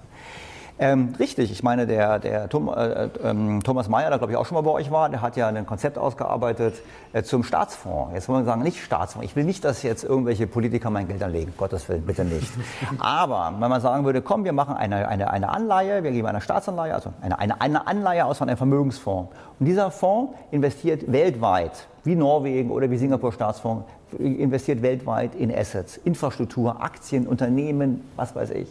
Ähm, 0.78 1.14
richtig, 1.18 1.52
ich 1.52 1.62
meine, 1.62 1.86
der, 1.86 2.18
der 2.18 2.48
Tom, 2.48 2.68
äh, 2.68 3.04
äh, 3.04 3.60
Thomas 3.62 3.88
Mayer, 3.88 4.08
der 4.08 4.18
glaube 4.18 4.32
ich 4.32 4.38
auch 4.38 4.46
schon 4.46 4.54
mal 4.54 4.62
bei 4.62 4.70
euch 4.70 4.90
war, 4.90 5.08
der 5.08 5.20
hat 5.20 5.36
ja 5.36 5.48
ein 5.48 5.66
Konzept 5.66 5.98
ausgearbeitet 5.98 6.74
äh, 7.12 7.22
zum 7.22 7.44
Staatsfonds. 7.44 8.14
Jetzt 8.14 8.28
wollen 8.28 8.40
wir 8.40 8.46
sagen, 8.46 8.62
nicht 8.62 8.82
Staatsfonds. 8.82 9.26
Ich 9.26 9.36
will 9.36 9.44
nicht, 9.44 9.64
dass 9.64 9.82
jetzt 9.82 10.02
irgendwelche 10.02 10.46
Politiker 10.46 10.90
mein 10.90 11.06
Geld 11.08 11.22
anlegen, 11.22 11.52
Gottes 11.56 11.88
Willen, 11.88 12.06
bitte 12.06 12.24
nicht. 12.24 12.50
Aber 12.98 13.52
wenn 13.58 13.70
man 13.70 13.80
sagen 13.80 14.04
würde, 14.04 14.22
komm, 14.22 14.44
wir 14.44 14.52
machen 14.52 14.74
eine, 14.74 15.08
eine, 15.08 15.30
eine 15.30 15.50
Anleihe, 15.50 16.02
wir 16.02 16.10
geben 16.10 16.26
eine 16.26 16.40
Staatsanleihe, 16.40 16.94
also 16.94 17.12
eine, 17.20 17.38
eine, 17.38 17.60
eine 17.60 17.86
Anleihe 17.86 18.24
aus 18.24 18.38
von 18.38 18.48
einem 18.48 18.58
Vermögensfonds. 18.58 19.30
Und 19.60 19.66
dieser 19.66 19.90
Fonds 19.90 20.34
investiert 20.50 21.10
weltweit, 21.12 21.86
wie 22.04 22.14
Norwegen 22.14 22.70
oder 22.70 22.90
wie 22.90 22.96
Singapur 22.96 23.32
Staatsfonds, 23.32 23.84
investiert 24.18 24.82
weltweit 24.82 25.34
in 25.34 25.54
Assets, 25.54 25.98
Infrastruktur, 25.98 26.82
Aktien, 26.82 27.26
Unternehmen, 27.26 28.02
was 28.16 28.34
weiß 28.34 28.50
ich. 28.50 28.68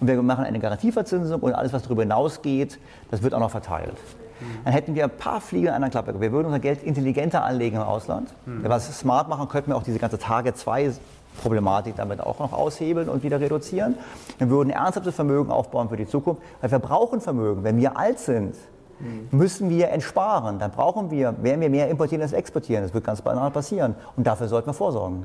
Und 0.00 0.06
wir 0.06 0.22
machen 0.22 0.44
eine 0.44 0.60
Garantieverzinsung 0.60 1.40
und 1.40 1.52
alles, 1.54 1.72
was 1.72 1.82
darüber 1.82 2.02
hinausgeht, 2.02 2.78
das 3.10 3.22
wird 3.22 3.34
auch 3.34 3.40
noch 3.40 3.50
verteilt. 3.50 3.96
Dann 4.64 4.72
hätten 4.72 4.94
wir 4.94 5.04
ein 5.04 5.10
paar 5.10 5.40
Fliegen 5.40 5.68
an 5.68 5.74
einer 5.74 5.90
Klappe. 5.90 6.20
Wir 6.20 6.30
würden 6.30 6.46
unser 6.46 6.60
Geld 6.60 6.84
intelligenter 6.84 7.42
anlegen 7.42 7.76
im 7.76 7.82
Ausland. 7.82 8.32
Wenn 8.46 8.62
wir 8.62 8.70
was 8.70 8.96
smart 8.96 9.28
machen, 9.28 9.48
könnten 9.48 9.70
wir 9.70 9.76
auch 9.76 9.82
diese 9.82 9.98
ganze 9.98 10.18
Tage 10.18 10.54
2 10.54 10.92
Problematik 11.42 11.94
damit 11.96 12.20
auch 12.20 12.38
noch 12.38 12.52
aushebeln 12.52 13.08
und 13.08 13.22
wieder 13.22 13.40
reduzieren. 13.40 13.96
Wir 14.38 14.48
würden 14.50 14.70
ernsthaftes 14.70 15.14
Vermögen 15.14 15.50
aufbauen 15.50 15.88
für 15.88 15.96
die 15.96 16.06
Zukunft, 16.06 16.42
weil 16.60 16.70
wir 16.70 16.78
brauchen 16.78 17.20
Vermögen. 17.20 17.64
Wenn 17.64 17.78
wir 17.78 17.96
alt 17.96 18.18
sind, 18.20 18.54
müssen 19.30 19.70
wir 19.70 19.90
entsparen. 19.90 20.58
Dann 20.58 20.70
brauchen 20.70 21.10
wir, 21.10 21.34
werden 21.42 21.60
wir 21.60 21.70
mehr 21.70 21.88
importieren 21.88 22.22
als 22.22 22.32
exportieren. 22.32 22.82
Das 22.82 22.94
wird 22.94 23.04
ganz 23.04 23.22
banal 23.22 23.50
passieren. 23.50 23.94
Und 24.16 24.26
dafür 24.26 24.48
sollten 24.48 24.68
wir 24.68 24.74
vorsorgen. 24.74 25.24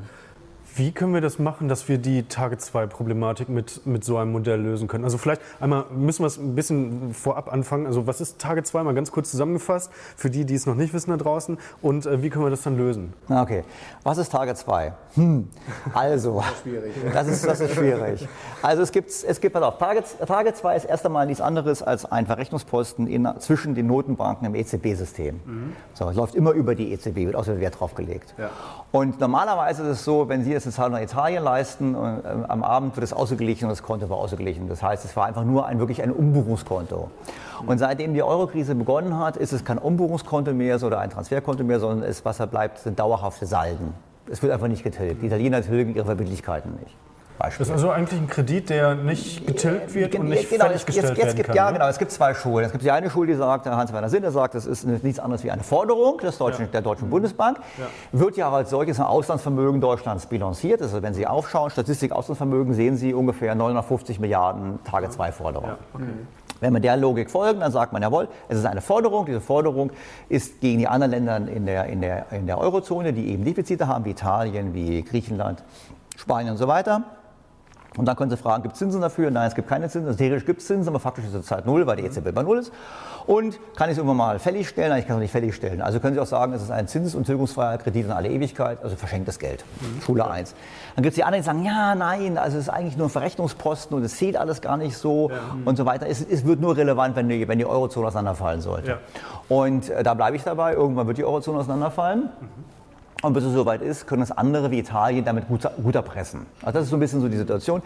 Wie 0.75 0.91
können 0.91 1.13
wir 1.13 1.21
das 1.21 1.37
machen, 1.37 1.67
dass 1.67 1.87
wir 1.87 1.99
die 1.99 2.23
Tage-2-Problematik 2.23 3.47
mit, 3.47 3.85
mit 3.85 4.03
so 4.03 4.17
einem 4.17 4.31
Modell 4.31 4.59
lösen 4.59 4.87
können? 4.87 5.03
Also 5.03 5.19
vielleicht 5.19 5.41
einmal 5.59 5.85
müssen 5.91 6.23
wir 6.23 6.27
es 6.27 6.37
ein 6.37 6.55
bisschen 6.55 7.13
vorab 7.13 7.53
anfangen. 7.53 7.85
Also 7.85 8.07
was 8.07 8.21
ist 8.21 8.39
Tage 8.39 8.63
2 8.63 8.81
mal 8.81 8.95
ganz 8.95 9.11
kurz 9.11 9.29
zusammengefasst 9.29 9.91
für 10.15 10.31
die, 10.31 10.45
die 10.45 10.55
es 10.55 10.65
noch 10.65 10.73
nicht 10.73 10.91
wissen 10.93 11.11
da 11.11 11.17
draußen 11.17 11.59
und 11.83 12.07
äh, 12.07 12.23
wie 12.23 12.31
können 12.31 12.45
wir 12.45 12.49
das 12.49 12.63
dann 12.63 12.75
lösen? 12.75 13.13
Okay, 13.29 13.63
was 14.01 14.17
ist 14.17 14.31
Tage 14.31 14.55
2? 14.55 14.93
Hm. 15.13 15.47
Also, 15.93 16.39
das 16.41 16.47
ist, 16.53 16.61
schwierig, 16.63 16.93
das, 17.13 17.27
ist, 17.27 17.45
das 17.45 17.59
ist 17.59 17.75
schwierig. 17.75 18.27
Also 18.63 18.81
es 18.81 18.91
gibt, 18.91 19.11
es 19.11 19.41
gibt, 19.41 19.53
pass 19.53 19.63
auf, 19.63 19.77
Tage 19.77 20.53
2 20.53 20.75
ist 20.75 20.85
erst 20.85 21.05
einmal 21.05 21.27
nichts 21.27 21.41
anderes 21.41 21.83
als 21.83 22.05
ein 22.05 22.25
Verrechnungsposten 22.25 23.05
in, 23.05 23.29
zwischen 23.37 23.75
den 23.75 23.85
Notenbanken 23.85 24.47
im 24.47 24.55
EZB-System. 24.55 25.39
Mhm. 25.45 25.75
So, 25.93 26.09
es 26.09 26.15
läuft 26.15 26.33
immer 26.33 26.51
über 26.51 26.73
die 26.73 26.93
EZB, 26.93 27.17
wird 27.17 27.35
außer 27.35 27.59
Wert 27.59 27.79
drauf 27.79 27.93
gelegt. 27.93 28.33
Ja. 28.39 28.49
Und 28.91 29.19
normalerweise 29.19 29.83
ist 29.83 29.99
es 29.99 30.03
so, 30.05 30.29
wenn 30.29 30.43
Sie 30.43 30.53
jetzt 30.65 30.79
eine 30.79 30.85
Zahlung 30.85 30.93
nach 30.93 31.01
Italien 31.01 31.43
leisten, 31.43 31.95
und, 31.95 32.25
äh, 32.25 32.29
am 32.47 32.63
Abend 32.63 32.95
wird 32.95 33.03
es 33.03 33.13
ausgeglichen 33.13 33.65
und 33.65 33.71
das 33.71 33.83
Konto 33.83 34.09
war 34.09 34.17
ausgeglichen. 34.17 34.67
Das 34.67 34.81
heißt, 34.81 35.05
es 35.05 35.15
war 35.15 35.25
einfach 35.25 35.43
nur 35.43 35.65
ein, 35.65 35.79
wirklich 35.79 36.01
ein 36.01 36.11
Umbuchungskonto. 36.11 37.09
Und 37.65 37.77
seitdem 37.77 38.13
die 38.13 38.23
Eurokrise 38.23 38.75
begonnen 38.75 39.17
hat, 39.17 39.37
ist 39.37 39.53
es 39.53 39.63
kein 39.63 39.77
Umbuchungskonto 39.77 40.53
mehr 40.53 40.81
oder 40.83 40.99
ein 40.99 41.09
Transferkonto 41.09 41.63
mehr, 41.63 41.79
sondern 41.79 42.09
es, 42.09 42.25
was 42.25 42.37
da 42.37 42.45
bleibt, 42.45 42.79
sind 42.79 42.99
dauerhafte 42.99 43.45
Salden. 43.45 43.93
Es 44.29 44.41
wird 44.41 44.53
einfach 44.53 44.67
nicht 44.67 44.83
getilgt. 44.83 45.21
Die 45.21 45.27
Italiener 45.27 45.61
tilgen 45.61 45.95
ihre 45.95 46.05
Verbindlichkeiten 46.05 46.75
nicht. 46.79 46.95
Beispiel. 47.43 47.65
Das 47.65 47.67
ist 47.67 47.73
also 47.73 47.91
eigentlich 47.91 48.21
ein 48.21 48.27
Kredit, 48.27 48.69
der 48.69 48.95
nicht 48.95 49.45
getilgt 49.45 49.93
wird 49.93 50.15
und 50.15 50.29
nicht 50.29 50.49
genau, 50.49 50.65
fällig 50.65 50.85
gestellt 50.85 51.09
jetzt, 51.09 51.17
jetzt 51.17 51.25
werden 51.25 51.35
gibt, 51.35 51.47
kann. 51.47 51.55
Ja, 51.57 51.67
ne? 51.67 51.73
genau. 51.73 51.89
Es 51.89 51.99
gibt 51.99 52.11
zwei 52.11 52.33
Schulen. 52.33 52.65
Es 52.65 52.71
gibt 52.71 52.85
die 52.85 52.91
eine 52.91 53.09
Schule, 53.09 53.27
die 53.27 53.37
sagt, 53.37 53.65
Hans-Werner 53.65 54.09
Sinn, 54.09 54.21
der 54.21 54.31
sagt, 54.31 54.55
das 54.55 54.65
ist 54.65 54.85
nichts 54.85 55.19
anderes 55.19 55.43
wie 55.43 55.51
eine 55.51 55.61
Forderung 55.63 56.19
des 56.19 56.37
deutschen, 56.37 56.65
Ja. 56.65 56.71
der 56.71 56.81
Deutschen 56.81 57.09
Bundesbank. 57.09 57.59
Wird 58.13 58.37
ja 58.37 58.49
als 58.49 58.69
solches 58.69 58.97
im 58.97 59.03
Auslandsvermögen 59.03 59.81
Deutschlands 59.81 60.25
bilanziert. 60.25 60.81
Also 60.81 61.01
wenn 61.01 61.13
Sie 61.13 61.27
aufschauen, 61.27 61.69
Statistik 61.69 62.13
Auslandsvermögen, 62.13 62.73
sehen 62.73 62.95
Sie 62.95 63.13
ungefähr 63.13 63.55
950 63.55 64.21
Milliarden 64.21 64.81
Tage 64.85 65.09
2 65.09 65.33
Forderungen. 65.33 65.75
Wenn 66.61 66.71
wir 66.71 66.79
der 66.79 66.95
Logik 66.95 67.29
folgen, 67.29 67.59
dann 67.59 67.73
sagt 67.73 67.91
man, 67.91 68.01
jawohl, 68.01 68.29
es 68.47 68.57
ist 68.57 68.65
eine 68.65 68.79
Forderung. 68.79 69.25
Diese 69.25 69.41
Forderung 69.41 69.91
ist 70.29 70.61
gegen 70.61 70.79
die 70.79 70.87
anderen 70.87 71.11
Länder 71.11 71.35
in 71.35 71.65
der, 71.65 71.87
in 71.87 71.99
der, 71.99 72.31
in 72.31 72.47
der 72.47 72.57
Eurozone, 72.57 73.11
die 73.11 73.31
eben 73.31 73.43
Defizite 73.43 73.87
haben, 73.89 74.05
wie 74.05 74.11
Italien, 74.11 74.73
wie 74.73 75.01
Griechenland, 75.03 75.61
Spanien 76.15 76.51
und 76.51 76.57
so 76.57 76.69
weiter. 76.69 77.03
Und 77.97 78.05
dann 78.05 78.15
können 78.15 78.31
Sie 78.31 78.37
fragen, 78.37 78.63
gibt 78.63 78.73
es 78.73 78.79
Zinsen 78.79 79.01
dafür? 79.01 79.29
Nein, 79.29 79.47
es 79.47 79.55
gibt 79.55 79.67
keine 79.67 79.87
Zinsen. 79.89 80.07
Also 80.07 80.17
theoretisch 80.17 80.45
gibt 80.45 80.61
es 80.61 80.67
Zinsen, 80.67 80.89
aber 80.89 80.99
faktisch 80.99 81.25
ist 81.25 81.33
es 81.33 81.45
Zeit 81.45 81.65
null, 81.65 81.85
weil 81.85 81.97
die 81.97 82.03
EZB 82.03 82.33
bei 82.33 82.43
null 82.43 82.57
ist. 82.59 82.71
Und 83.25 83.59
kann 83.75 83.89
ich 83.89 83.93
es 83.93 83.97
irgendwann 83.97 84.17
mal 84.17 84.39
fällig 84.39 84.67
stellen? 84.67 84.89
Nein, 84.89 84.99
ich 84.99 85.07
kann 85.07 85.17
es 85.17 85.21
nicht 85.21 85.31
fällig 85.31 85.55
stellen. 85.55 85.81
Also 85.81 85.99
können 85.99 86.15
Sie 86.15 86.19
auch 86.19 86.25
sagen, 86.27 86.53
es 86.53 86.61
ist 86.61 86.71
ein 86.71 86.87
zins- 86.87 87.15
und 87.15 87.25
tilgungsfreier 87.25 87.77
Kredit 87.77 88.05
in 88.05 88.11
alle 88.11 88.29
Ewigkeit, 88.29 88.83
also 88.83 88.95
verschenktes 88.95 89.39
Geld. 89.39 89.63
Schule 90.03 90.29
1. 90.29 90.55
Dann 90.95 91.03
gibt 91.03 91.13
es 91.13 91.15
die 91.15 91.23
anderen, 91.23 91.41
die 91.41 91.45
sagen, 91.45 91.63
ja, 91.63 91.95
nein, 91.95 92.37
also 92.37 92.57
es 92.57 92.63
ist 92.63 92.69
eigentlich 92.69 92.97
nur 92.97 93.07
ein 93.07 93.11
Verrechnungsposten 93.11 93.95
und 93.95 94.03
es 94.03 94.17
zählt 94.17 94.37
alles 94.37 94.61
gar 94.61 94.77
nicht 94.77 94.97
so 94.97 95.31
und 95.65 95.77
so 95.77 95.85
weiter. 95.85 96.07
Es, 96.07 96.21
es 96.21 96.45
wird 96.45 96.59
nur 96.59 96.75
relevant, 96.75 97.15
wenn 97.15 97.29
die, 97.29 97.47
wenn 97.47 97.59
die 97.59 97.65
Eurozone 97.65 98.07
auseinanderfallen 98.07 98.61
sollte. 98.61 98.91
Ja. 98.91 98.97
Und 99.49 99.89
äh, 99.89 100.03
da 100.03 100.13
bleibe 100.13 100.35
ich 100.35 100.43
dabei. 100.43 100.73
Irgendwann 100.73 101.07
wird 101.07 101.17
die 101.17 101.25
Eurozone 101.25 101.59
auseinanderfallen. 101.59 102.29
Und 103.23 103.33
bis 103.33 103.45
es 103.45 103.53
soweit 103.53 103.81
ist, 103.81 104.05
können 104.05 104.19
das 104.19 104.31
andere 104.31 104.69
wie 104.69 104.79
Italien 104.79 105.23
damit 105.23 105.47
gut, 105.47 105.67
gut 105.81 105.95
erpressen. 105.95 106.45
Also 106.61 106.79
das 106.79 106.83
ist 106.83 106.89
so 106.89 106.97
ein 106.97 106.99
bisschen 106.99 107.21
so 107.21 107.29
die 107.29 107.37
Situation. 107.37 107.81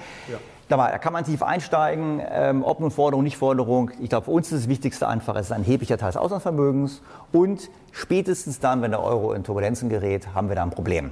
Dabei 0.68 0.92
da 0.92 0.98
kann 0.98 1.14
man 1.14 1.24
tief 1.24 1.44
einsteigen, 1.44 2.22
ähm, 2.28 2.64
ob 2.64 2.80
nun 2.80 2.90
Forderung, 2.90 3.24
nicht 3.24 3.38
Forderung. 3.38 3.92
Ich 4.02 4.10
glaube, 4.10 4.26
für 4.26 4.32
uns 4.32 4.52
ist 4.52 4.64
das 4.64 4.68
Wichtigste 4.68 5.08
einfach, 5.08 5.36
es 5.36 5.46
ist 5.46 5.52
ein 5.52 5.62
erheblicher 5.62 6.00
Teil 6.00 6.10
des 6.10 6.18
Auslandsvermögens. 6.18 7.04
Und 7.32 7.70
spätestens 7.92 8.60
dann, 8.60 8.82
wenn 8.82 8.92
der 8.92 9.04
Euro 9.04 9.32
in 9.34 9.44
Turbulenzen 9.44 9.90
gerät, 9.90 10.34
haben 10.34 10.50
wir 10.50 10.56
da 10.56 10.64
ein 10.64 10.72
Problem. 10.72 11.12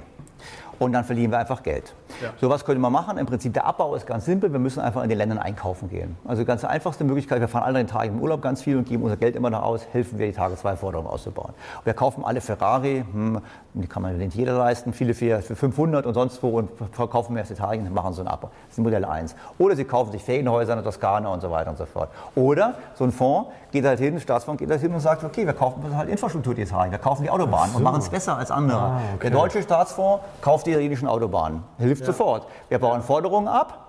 Und 0.78 0.92
dann 0.92 1.04
verlieren 1.04 1.30
wir 1.30 1.38
einfach 1.38 1.62
Geld. 1.62 1.94
Ja. 2.22 2.30
So 2.40 2.50
was 2.50 2.64
könnte 2.64 2.80
man 2.80 2.92
machen. 2.92 3.18
Im 3.18 3.26
Prinzip 3.26 3.54
der 3.54 3.64
Abbau 3.64 3.94
ist 3.94 4.06
ganz 4.06 4.24
simpel. 4.24 4.52
Wir 4.52 4.58
müssen 4.58 4.80
einfach 4.80 5.02
in 5.02 5.08
den 5.08 5.18
Ländern 5.18 5.38
einkaufen 5.38 5.88
gehen. 5.88 6.16
Also 6.26 6.44
ganz 6.44 6.64
einfachste 6.64 7.04
Möglichkeit. 7.04 7.40
Wir 7.40 7.48
fahren 7.48 7.64
alle 7.64 7.80
in 7.80 7.86
Tagen 7.86 8.14
im 8.14 8.20
Urlaub 8.20 8.42
ganz 8.42 8.62
viel 8.62 8.76
und 8.76 8.88
geben 8.88 9.02
unser 9.02 9.16
Geld 9.16 9.36
immer 9.36 9.50
noch 9.50 9.62
aus. 9.62 9.86
Helfen 9.92 10.18
wir, 10.18 10.26
die 10.26 10.32
Tage 10.32 10.56
zwei 10.56 10.76
Forderungen 10.76 11.08
auszubauen. 11.08 11.54
Wir 11.84 11.94
kaufen 11.94 12.24
alle 12.24 12.40
Ferrari. 12.40 13.04
Hm, 13.10 13.40
die 13.74 13.86
kann 13.86 14.02
man 14.02 14.16
nicht 14.16 14.34
jeder 14.34 14.56
leisten. 14.56 14.92
Viele 14.92 15.14
für, 15.14 15.42
für 15.42 15.56
500 15.56 16.06
und 16.06 16.14
sonst 16.14 16.42
wo 16.42 16.48
und 16.58 16.70
verkaufen 16.92 17.34
mehr 17.34 17.42
aus 17.42 17.50
Italien 17.50 17.86
und 17.86 17.94
machen 17.94 18.12
so 18.12 18.22
einen 18.22 18.28
Abbau. 18.28 18.50
Das 18.68 18.78
ist 18.78 18.82
Modell 18.82 19.04
1. 19.04 19.34
Oder 19.58 19.76
Sie 19.76 19.84
kaufen 19.84 20.12
sich 20.12 20.22
Ferienhäuser 20.22 20.72
in 20.72 20.78
der 20.78 20.84
Toskana 20.84 21.28
und 21.28 21.40
so 21.40 21.50
weiter 21.50 21.70
und 21.70 21.76
so 21.76 21.86
fort. 21.86 22.10
Oder 22.34 22.74
so 22.94 23.04
ein 23.04 23.12
Fonds 23.12 23.50
geht 23.72 23.84
halt 23.84 23.98
hin, 23.98 24.14
ein 24.14 24.20
Staatsfonds 24.20 24.58
geht 24.58 24.70
halt 24.70 24.80
hin 24.80 24.92
und 24.92 25.00
sagt, 25.00 25.24
okay, 25.24 25.46
wir 25.46 25.52
kaufen 25.52 25.96
halt 25.96 26.08
Infrastruktur 26.08 26.54
in 26.56 26.62
Italien. 26.62 26.92
Wir 26.92 26.98
kaufen 26.98 27.22
die 27.22 27.30
Autobahnen 27.30 27.74
und 27.74 27.82
machen 27.82 28.00
es 28.00 28.08
besser 28.08 28.36
als 28.36 28.50
andere. 28.50 28.78
Ah, 28.78 29.00
okay. 29.14 29.30
Der 29.30 29.30
deutsche 29.30 29.62
Staatsfonds 29.62 30.24
kauft 30.40 30.65
die 30.66 30.70
italienischen 30.72 31.08
Autobahnen. 31.08 31.62
Hilft 31.78 32.04
sofort. 32.04 32.46
Wir 32.68 32.78
bauen 32.78 33.02
Forderungen 33.02 33.48
ab, 33.48 33.86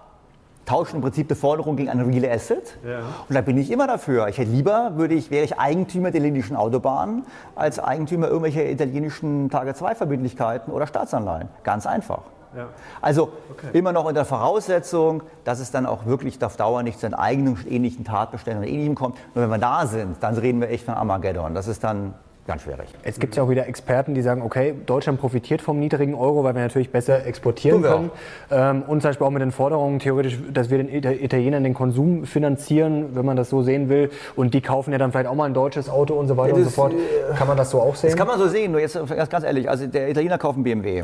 tauschen 0.66 0.98
im 0.98 1.02
Prinzip 1.02 1.30
eine 1.30 1.36
Forderung 1.36 1.76
gegen 1.78 1.90
eine 1.90 2.06
Real 2.06 2.30
Asset. 2.32 2.78
Ja. 2.86 3.00
Und 3.28 3.36
da 3.36 3.42
bin 3.42 3.58
ich 3.58 3.72
immer 3.72 3.88
dafür. 3.88 4.28
Ich 4.28 4.38
hätte 4.38 4.52
lieber, 4.52 4.92
würde 4.96 5.16
ich, 5.16 5.32
wäre 5.32 5.46
ich 5.46 5.58
Eigentümer 5.58 6.12
der 6.12 6.22
italienischen 6.22 6.56
Autobahnen 6.56 7.26
als 7.56 7.80
Eigentümer 7.80 8.28
irgendwelcher 8.28 8.66
italienischen 8.70 9.50
Tage-2-Verbindlichkeiten 9.50 10.72
oder 10.72 10.86
Staatsanleihen. 10.86 11.50
Ganz 11.64 11.88
einfach. 11.88 12.22
Ja. 12.56 12.68
Also 13.02 13.30
immer 13.74 13.92
noch 13.92 14.06
unter 14.06 14.26
Voraussetzung, 14.26 15.24
dass 15.44 15.60
es 15.60 15.72
dann 15.72 15.86
auch 15.86 16.06
wirklich 16.06 16.44
auf 16.44 16.58
Dauer 16.58 16.84
nicht 16.84 17.00
zu 17.00 17.06
einem 17.06 17.16
eigenen 17.16 17.58
ähnlichen 17.70 18.04
Tatbeständen 18.06 18.64
oder 18.64 18.72
ähnlichem 18.72 18.96
kommt. 18.96 19.18
Nur 19.36 19.44
wenn 19.44 19.50
wir 19.50 19.58
da 19.58 19.86
sind, 19.86 20.18
dann 20.22 20.36
reden 20.38 20.62
wir 20.62 20.70
echt 20.70 20.86
von 20.86 20.96
Armageddon. 20.96 21.54
Das 21.54 21.68
ist 21.68 21.84
dann 21.84 22.14
ganz 22.48 22.64
schwierig. 22.64 22.88
Jetzt 23.06 23.20
gibt 23.20 23.34
es 23.34 23.38
ja 23.38 23.44
auch 23.44 23.50
wieder 23.50 23.68
Experten, 23.68 24.16
die 24.16 24.22
sagen, 24.22 24.42
okay, 24.42 24.74
Deutschland 24.86 25.20
profitiert 25.20 25.62
vom 25.62 25.80
niedrigen 25.80 26.16
Euro, 26.16 26.44
weil 26.44 26.56
wir 26.56 26.62
natürlich 26.62 26.90
besser 26.90 27.26
exportieren 27.26 27.84
wir 27.84 27.90
können. 27.90 28.12
Ähm, 28.50 28.84
und 28.88 29.02
zum 29.02 29.10
Beispiel 29.10 29.28
auch 29.28 29.32
mit 29.32 29.42
den 29.42 29.52
Forderungen 29.52 30.00
theoretisch, 30.00 30.40
dass 30.54 30.70
wir 30.70 30.78
den 30.78 30.90
Ita- 30.90 31.12
Italienern 31.12 31.64
den 31.64 31.74
Konsum 31.74 32.26
finanzieren, 32.26 33.16
wenn 33.16 33.26
man 33.26 33.38
das 33.38 33.50
so 33.50 33.62
sehen 33.62 33.90
will. 33.90 34.10
Und 34.36 34.54
die 34.54 34.62
kaufen 34.62 34.92
ja 34.92 34.98
dann 34.98 35.12
vielleicht 35.12 35.28
auch 35.28 35.36
mal 35.36 35.46
ein 35.46 35.54
deutsches 35.54 35.90
Auto 35.90 36.16
und 36.16 36.28
so 36.28 36.38
weiter 36.38 36.54
und 36.56 36.62
so 36.62 36.66
das, 36.66 36.76
fort. 36.76 36.94
Kann 37.38 37.48
man 37.48 37.58
das 37.58 37.70
so 37.70 37.82
auch 37.82 37.96
sehen? 37.96 38.10
Das 38.10 38.18
kann 38.18 38.28
man 38.28 38.40
so 38.40 38.48
sehen, 38.48 38.72
nur 38.72 38.82
jetzt 38.82 38.98
ganz 39.30 39.44
ehrlich, 39.44 39.70
also 39.70 39.86
der 39.86 40.10
Italiener 40.10 40.38
kauft 40.38 40.56
einen 40.56 40.64
BMW. 40.64 41.04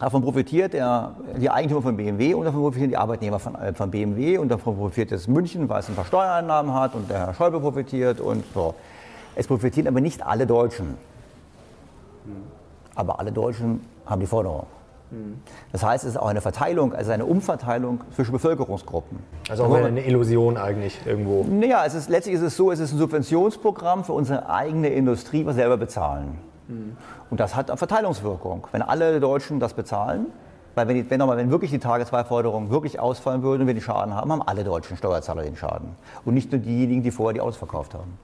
Davon 0.00 0.22
profitiert 0.22 0.72
der, 0.72 1.12
die 1.36 1.50
Eigentümer 1.50 1.82
von 1.82 1.94
BMW 1.94 2.32
und 2.32 2.46
davon 2.46 2.62
profitieren 2.62 2.88
die 2.88 2.96
Arbeitnehmer 2.96 3.38
von, 3.38 3.54
äh, 3.54 3.74
von 3.74 3.90
BMW 3.90 4.38
und 4.38 4.48
davon 4.48 4.76
profitiert 4.76 5.10
jetzt 5.10 5.28
München, 5.28 5.68
weil 5.68 5.80
es 5.80 5.88
ein 5.90 5.94
paar 5.94 6.06
Steuereinnahmen 6.06 6.72
hat 6.72 6.94
und 6.94 7.10
der 7.10 7.18
Herr 7.18 7.34
Schäuble 7.34 7.60
profitiert 7.60 8.18
und 8.18 8.44
so. 8.54 8.74
Es 9.34 9.46
profitieren 9.46 9.88
aber 9.88 10.00
nicht 10.00 10.24
alle 10.24 10.46
Deutschen. 10.46 10.96
Aber 12.94 13.18
alle 13.18 13.32
Deutschen 13.32 13.80
haben 14.06 14.20
die 14.20 14.26
Forderung. 14.26 14.66
Das 15.72 15.84
heißt, 15.84 16.04
es 16.04 16.10
ist 16.10 16.16
auch 16.16 16.28
eine 16.28 16.40
Verteilung, 16.40 16.94
also 16.94 17.12
eine 17.12 17.26
Umverteilung 17.26 18.00
zwischen 18.14 18.32
Bevölkerungsgruppen. 18.32 19.18
also 19.50 19.64
auch 19.64 19.74
eine 19.74 20.06
Illusion 20.06 20.56
eigentlich 20.56 20.98
irgendwo. 21.04 21.44
Naja, 21.44 21.84
es 21.84 21.94
ist, 21.94 22.08
letztlich 22.08 22.36
ist 22.36 22.40
es 22.40 22.56
so, 22.56 22.72
es 22.72 22.80
ist 22.80 22.92
ein 22.92 22.98
Subventionsprogramm 22.98 24.04
für 24.04 24.14
unsere 24.14 24.48
eigene 24.48 24.88
Industrie, 24.88 25.44
was 25.44 25.56
wir 25.56 25.64
selber 25.64 25.76
bezahlen. 25.76 26.38
Und 27.28 27.40
das 27.40 27.54
hat 27.54 27.70
eine 27.70 27.76
Verteilungswirkung. 27.76 28.66
Wenn 28.72 28.80
alle 28.80 29.20
Deutschen 29.20 29.60
das 29.60 29.74
bezahlen, 29.74 30.26
weil 30.74 30.88
wenn, 30.88 31.10
wenn, 31.10 31.18
nochmal, 31.18 31.36
wenn 31.36 31.50
wirklich 31.50 31.70
die 31.70 31.78
Tage-2-Forderungen 31.78 32.70
wirklich 32.70 32.98
ausfallen 32.98 33.42
würden 33.42 33.62
und 33.62 33.66
wir 33.66 33.74
den 33.74 33.82
Schaden 33.82 34.14
haben, 34.14 34.32
haben 34.32 34.42
alle 34.42 34.64
deutschen 34.64 34.96
Steuerzahler 34.96 35.42
den 35.42 35.56
Schaden. 35.56 35.90
Und 36.24 36.32
nicht 36.32 36.50
nur 36.50 36.60
diejenigen, 36.60 37.02
die 37.02 37.10
vorher 37.10 37.34
die 37.34 37.42
Autos 37.42 37.56
verkauft 37.56 37.92
haben. 37.92 38.18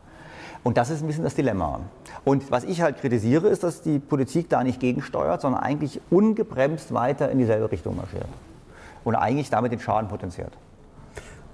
Und 0.69 0.77
das 0.77 0.91
ist 0.91 1.01
ein 1.01 1.07
bisschen 1.07 1.25
das 1.25 1.35
Dilemma. 1.35 1.81
Und 2.27 2.51
was 2.51 2.65
ich 2.65 2.83
halt 2.83 2.99
kritisiere, 2.99 3.49
ist, 3.49 3.65
dass 3.65 3.81
die 3.81 3.99
Politik 3.99 4.51
da 4.51 4.63
nicht 4.63 4.81
gegensteuert, 4.81 5.41
sondern 5.41 5.63
eigentlich 5.63 5.99
ungebremst 6.11 6.93
weiter 6.93 7.31
in 7.31 7.39
dieselbe 7.39 7.73
Richtung 7.73 7.97
marschiert. 7.97 8.29
Und 9.03 9.15
eigentlich 9.15 9.49
damit 9.49 9.73
den 9.73 9.81
Schaden 9.81 10.11
potenziert. 10.11 10.53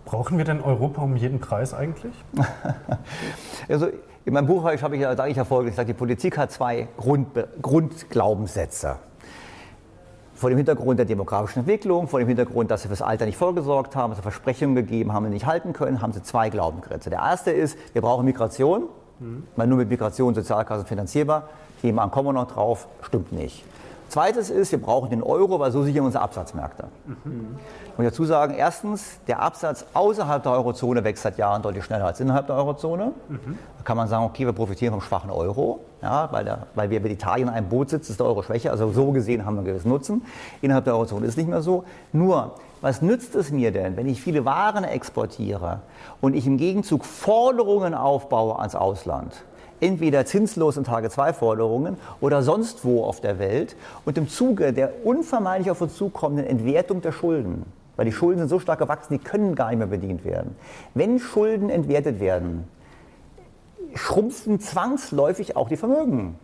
Brauchen 0.04 0.36
wir 0.36 0.44
denn 0.44 0.60
Europa 0.60 1.02
um 1.02 1.14
jeden 1.14 1.38
Preis 1.38 1.74
eigentlich? 1.74 2.12
Also 3.68 3.86
in 4.24 4.34
meinem 4.34 4.48
Buch 4.48 4.64
habe 4.64 4.96
ich 4.96 5.02
ja, 5.02 5.14
sage 5.14 5.30
ich 5.30 5.36
ja 5.36 5.44
folgendes, 5.44 5.74
ich 5.74 5.76
sage, 5.76 5.92
die 5.92 5.96
Politik 5.96 6.36
hat 6.36 6.50
zwei 6.50 6.88
Grund, 6.96 7.28
Grundglaubenssätze. 7.62 8.96
Vor 10.34 10.50
dem 10.50 10.56
Hintergrund 10.56 10.98
der 10.98 11.06
demografischen 11.06 11.60
Entwicklung, 11.60 12.08
vor 12.08 12.18
dem 12.18 12.26
Hintergrund, 12.26 12.72
dass 12.72 12.82
sie 12.82 12.88
fürs 12.88 13.00
Alter 13.00 13.26
nicht 13.26 13.38
vorgesorgt 13.38 13.94
haben, 13.94 14.10
dass 14.10 14.18
sie 14.18 14.22
Versprechungen 14.22 14.74
gegeben 14.74 15.12
haben, 15.12 15.26
die 15.26 15.30
nicht 15.30 15.46
halten 15.46 15.72
können, 15.72 16.02
haben 16.02 16.12
sie 16.12 16.24
zwei 16.24 16.50
Glaubensgrenze. 16.50 17.10
Der 17.10 17.20
erste 17.20 17.52
ist, 17.52 17.78
wir 17.92 18.02
brauchen 18.02 18.24
Migration, 18.24 18.88
weil 19.56 19.66
nur 19.66 19.78
mit 19.78 19.88
Migration 19.88 20.34
Sozialkassen 20.34 20.86
finanzierbar. 20.86 21.44
Thema 21.80 22.06
kommen 22.08 22.28
wir 22.28 22.32
noch 22.32 22.50
drauf, 22.50 22.88
stimmt 23.02 23.32
nicht. 23.32 23.64
Zweites 24.08 24.50
ist, 24.50 24.70
wir 24.70 24.80
brauchen 24.80 25.10
den 25.10 25.22
Euro, 25.22 25.58
weil 25.58 25.72
so 25.72 25.82
sichern 25.82 26.04
unsere 26.04 26.22
Absatzmärkte. 26.22 26.84
Und 27.96 28.04
dazu 28.04 28.24
sagen, 28.24 28.54
erstens, 28.54 29.18
der 29.26 29.40
Absatz 29.40 29.86
außerhalb 29.92 30.42
der 30.42 30.52
Eurozone 30.52 31.02
wächst 31.04 31.22
seit 31.22 31.38
Jahren 31.38 31.62
deutlich 31.62 31.84
schneller 31.84 32.04
als 32.06 32.20
innerhalb 32.20 32.46
der 32.46 32.56
Eurozone. 32.56 33.12
Da 33.28 33.82
kann 33.84 33.96
man 33.96 34.06
sagen, 34.08 34.24
okay, 34.24 34.44
wir 34.46 34.52
profitieren 34.52 34.92
vom 34.92 35.00
schwachen 35.00 35.30
Euro, 35.30 35.80
ja, 36.04 36.28
weil, 36.32 36.44
der, 36.44 36.66
weil 36.74 36.90
wir 36.90 37.00
mit 37.00 37.10
Italien 37.12 37.48
in 37.48 37.54
einem 37.54 37.68
Boot 37.70 37.88
sitzen, 37.88 38.12
ist 38.12 38.20
der 38.20 38.26
Euro 38.26 38.42
schwächer. 38.42 38.70
Also 38.70 38.92
so 38.92 39.10
gesehen 39.10 39.46
haben 39.46 39.54
wir 39.54 39.60
einen 39.60 39.68
gewissen 39.68 39.88
Nutzen. 39.88 40.20
Innerhalb 40.60 40.84
der 40.84 40.92
Eurozone 40.92 41.24
ist 41.24 41.38
nicht 41.38 41.48
mehr 41.48 41.62
so. 41.62 41.84
Nur, 42.12 42.56
was 42.82 43.00
nützt 43.00 43.34
es 43.34 43.50
mir 43.50 43.72
denn, 43.72 43.96
wenn 43.96 44.06
ich 44.06 44.20
viele 44.20 44.44
Waren 44.44 44.84
exportiere 44.84 45.80
und 46.20 46.36
ich 46.36 46.46
im 46.46 46.58
Gegenzug 46.58 47.06
Forderungen 47.06 47.94
aufbaue 47.94 48.58
ans 48.58 48.74
Ausland? 48.74 49.32
entweder 49.80 50.24
zinslos 50.24 50.78
in 50.78 50.84
Tage-2-Forderungen 50.84 51.98
oder 52.20 52.42
sonst 52.42 52.86
wo 52.86 53.04
auf 53.04 53.20
der 53.20 53.38
Welt 53.38 53.76
und 54.06 54.16
im 54.16 54.28
Zuge 54.28 54.72
der 54.72 55.04
unvermeidlich 55.04 55.70
auf 55.70 55.80
uns 55.82 55.96
zukommenden 55.96 56.46
Entwertung 56.46 57.02
der 57.02 57.12
Schulden, 57.12 57.64
weil 57.96 58.06
die 58.06 58.12
Schulden 58.12 58.38
sind 58.38 58.48
so 58.48 58.60
stark 58.60 58.78
gewachsen, 58.78 59.12
die 59.12 59.18
können 59.18 59.54
gar 59.54 59.70
nicht 59.70 59.78
mehr 59.78 59.88
bedient 59.88 60.24
werden. 60.24 60.54
Wenn 60.94 61.18
Schulden 61.18 61.68
entwertet 61.68 62.18
werden, 62.18 62.64
schrumpfen 63.94 64.60
zwangsläufig 64.60 65.56
auch 65.56 65.68
die 65.68 65.76
Vermögen. 65.76 66.38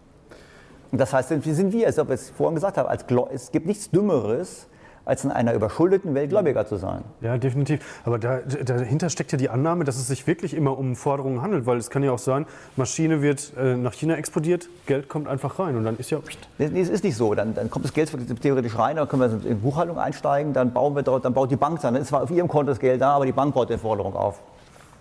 Und 0.92 0.98
das 1.00 1.12
heißt, 1.12 1.44
wie 1.44 1.53
sind 1.53 1.72
wir, 1.72 1.87
als 1.87 1.98
ob 1.98 2.09
ich 2.09 2.14
es 2.14 2.31
vorhin 2.31 2.55
gesagt 2.55 2.76
habe, 2.76 2.88
als 2.88 3.05
es 3.33 3.53
gibt 3.53 3.66
nichts 3.66 3.90
Dümmeres, 3.90 4.66
als 5.05 5.24
in 5.24 5.31
einer 5.31 5.55
überschuldeten 5.55 6.14
Welt 6.14 6.31
Gläubiger 6.31 6.66
zu 6.66 6.76
sein. 6.76 7.03
Ja, 7.20 7.38
definitiv. 7.38 7.81
Aber 8.05 8.18
da, 8.18 8.38
dahinter 8.38 9.11
steckt 9.11 9.33
ja 9.33 9.38
die 9.38 9.48
Annahme, 9.48 9.85
dass 9.85 9.96
es 9.96 10.07
sich 10.07 10.26
wirklich 10.26 10.55
immer 10.55 10.79
um 10.79 10.94
Forderungen 10.94 11.42
handelt, 11.42 11.66
weil 11.66 11.79
es 11.79 11.90
kann 11.90 12.03
ja 12.03 12.12
auch 12.12 12.18
sein, 12.18 12.46
Maschine 12.76 13.22
wird 13.22 13.53
äh, 13.59 13.76
nach 13.76 13.92
China 13.92 14.14
exportiert, 14.16 14.68
Geld 14.87 15.09
kommt 15.09 15.26
einfach 15.26 15.59
rein 15.59 15.76
und 15.76 15.85
dann 15.85 15.96
ist 15.96 16.11
ja. 16.11 16.18
Nee, 16.59 16.81
es 16.81 16.88
ist 16.88 17.03
nicht 17.03 17.16
so. 17.16 17.35
Dann, 17.35 17.55
dann 17.55 17.70
kommt 17.70 17.85
das 17.85 17.92
Geld 17.92 18.11
theoretisch 18.40 18.79
rein, 18.79 18.96
dann 18.96 19.09
können 19.09 19.42
wir 19.42 19.50
in 19.50 19.61
Buchhaltung 19.61 19.98
einsteigen, 19.98 20.53
dann 20.53 20.72
bauen 20.72 20.94
wir 20.94 21.03
dort, 21.03 21.24
dann 21.24 21.35
baut 21.35 21.50
die 21.50 21.57
Bank 21.57 21.81
dann. 21.81 21.94
Dann 21.94 22.03
ist 22.03 22.09
zwar 22.09 22.22
auf 22.22 22.31
ihrem 22.31 22.48
Konto 22.48 22.70
das 22.70 22.79
Geld 22.79 23.00
da, 23.00 23.12
aber 23.12 23.26
die 23.26 23.33
Bank 23.33 23.55
baut 23.55 23.70
die 23.70 23.79
Forderung 23.79 24.14
auf. 24.14 24.40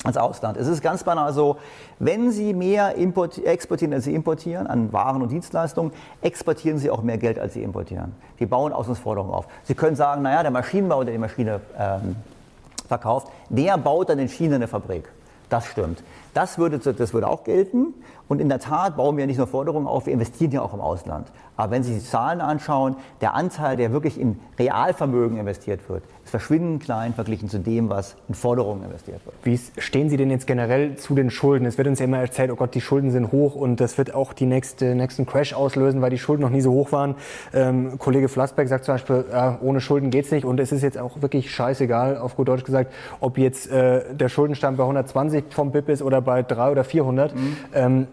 Ans 0.04 0.18
Ausland. 0.18 0.58
Es 0.58 0.68
ist 0.68 0.82
ganz 0.82 1.04
banal 1.04 1.34
so, 1.34 1.58
wenn 2.00 2.32
Sie 2.32 2.54
mehr 2.54 2.98
exportieren, 2.98 3.94
als 3.94 4.06
Sie 4.06 4.14
importieren 4.14 4.68
an 4.68 4.94
Waren 4.94 5.22
und 5.22 5.32
Dienstleistungen, 5.32 5.92
exportieren 6.22 6.78
Sie 6.78 6.90
auch 6.90 7.02
mehr 7.02 7.18
Geld, 7.18 7.38
als 7.38 7.54
Sie 7.54 7.64
importieren. 7.64 8.14
Die 8.40 8.46
bauen 8.46 8.72
Auslandsforderungen 8.72 9.34
auf. 9.34 9.48
Sie 9.64 9.76
können 9.76 9.96
sagen, 9.96 10.22
naja, 10.22 10.42
der 10.42 10.52
Maschinenbauer, 10.52 11.04
der 11.04 11.14
die 11.14 11.20
Maschine 11.20 11.60
ähm, 11.78 12.16
verkauft, 12.88 13.28
der 13.50 13.78
baut 13.78 14.10
dann 14.10 14.20
in 14.20 14.30
China 14.30 14.56
eine 14.56 14.68
Fabrik. 14.68 15.10
Das 15.50 15.66
stimmt. 15.66 16.04
Das 16.34 16.58
würde, 16.58 16.78
das 16.80 17.14
würde 17.14 17.28
auch 17.28 17.44
gelten. 17.44 17.94
Und 18.28 18.40
in 18.40 18.50
der 18.50 18.60
Tat 18.60 18.96
bauen 18.96 19.18
wir 19.18 19.26
nicht 19.26 19.38
nur 19.38 19.48
Forderungen 19.48 19.88
auf, 19.88 20.06
wir 20.06 20.14
investieren 20.14 20.52
ja 20.52 20.62
auch 20.62 20.74
im 20.76 20.82
Ausland. 20.82 21.28
Aber 21.58 21.72
wenn 21.72 21.84
Sie 21.84 21.96
die 21.96 22.04
Zahlen 22.04 22.40
anschauen, 22.40 22.96
der 23.20 23.34
Anteil, 23.34 23.76
der 23.76 23.92
wirklich 23.92 24.18
in 24.18 24.40
Realvermögen 24.58 25.38
investiert 25.38 25.90
wird, 25.90 26.04
ist 26.24 26.30
verschwindend 26.30 26.84
klein 26.84 27.14
verglichen 27.14 27.50
zu 27.50 27.60
dem, 27.60 27.90
was 27.90 28.16
in 28.30 28.36
Forderungen 28.36 28.84
investiert 28.84 29.26
wird. 29.26 29.36
Wie 29.44 29.60
stehen 29.82 30.10
Sie 30.10 30.16
denn 30.16 30.30
jetzt 30.30 30.48
generell 30.48 30.96
zu 30.96 31.16
den 31.16 31.32
Schulden? 31.32 31.66
Es 31.66 31.78
wird 31.78 31.88
uns 31.88 32.00
ja 32.00 32.06
immer 32.06 32.20
erzählt, 32.20 32.52
oh 32.52 32.56
Gott, 32.56 32.76
die 32.76 32.82
Schulden 32.82 33.12
sind 33.12 33.32
hoch 33.32 33.56
und 33.56 33.82
das 33.82 33.98
wird 33.98 34.14
auch 34.14 34.32
die 34.32 34.46
nächste, 34.46 34.96
nächsten 34.96 35.26
Crash 35.26 35.54
auslösen, 35.54 36.02
weil 36.02 36.12
die 36.12 36.20
Schulden 36.20 36.44
noch 36.44 36.50
nie 36.52 36.62
so 36.62 36.72
hoch 36.72 36.92
waren. 36.92 37.16
Ähm, 37.54 37.98
Kollege 37.98 38.30
Flassbeck 38.30 38.70
sagt 38.70 38.86
zum 38.86 38.94
Beispiel, 38.94 39.26
äh, 39.30 39.52
ohne 39.60 39.82
Schulden 39.82 40.12
geht 40.12 40.26
es 40.26 40.32
nicht 40.32 40.46
und 40.46 40.60
es 40.60 40.72
ist 40.72 40.84
jetzt 40.84 41.00
auch 41.00 41.22
wirklich 41.22 41.52
scheißegal, 41.52 42.18
auf 42.20 42.38
gut 42.38 42.48
Deutsch 42.48 42.64
gesagt, 42.64 42.94
ob 43.20 43.38
jetzt 43.38 43.70
äh, 43.70 44.14
der 44.14 44.30
Schuldenstand 44.30 44.78
bei 44.78 44.84
120 44.84 45.39
vom 45.50 45.72
BIP 45.72 45.90
ist 45.90 46.02
oder 46.02 46.22
bei 46.22 46.44
300 46.44 46.72
oder 46.72 46.84
400. 46.84 47.36
Mhm. 47.36 47.58
Ähm, 47.74 48.08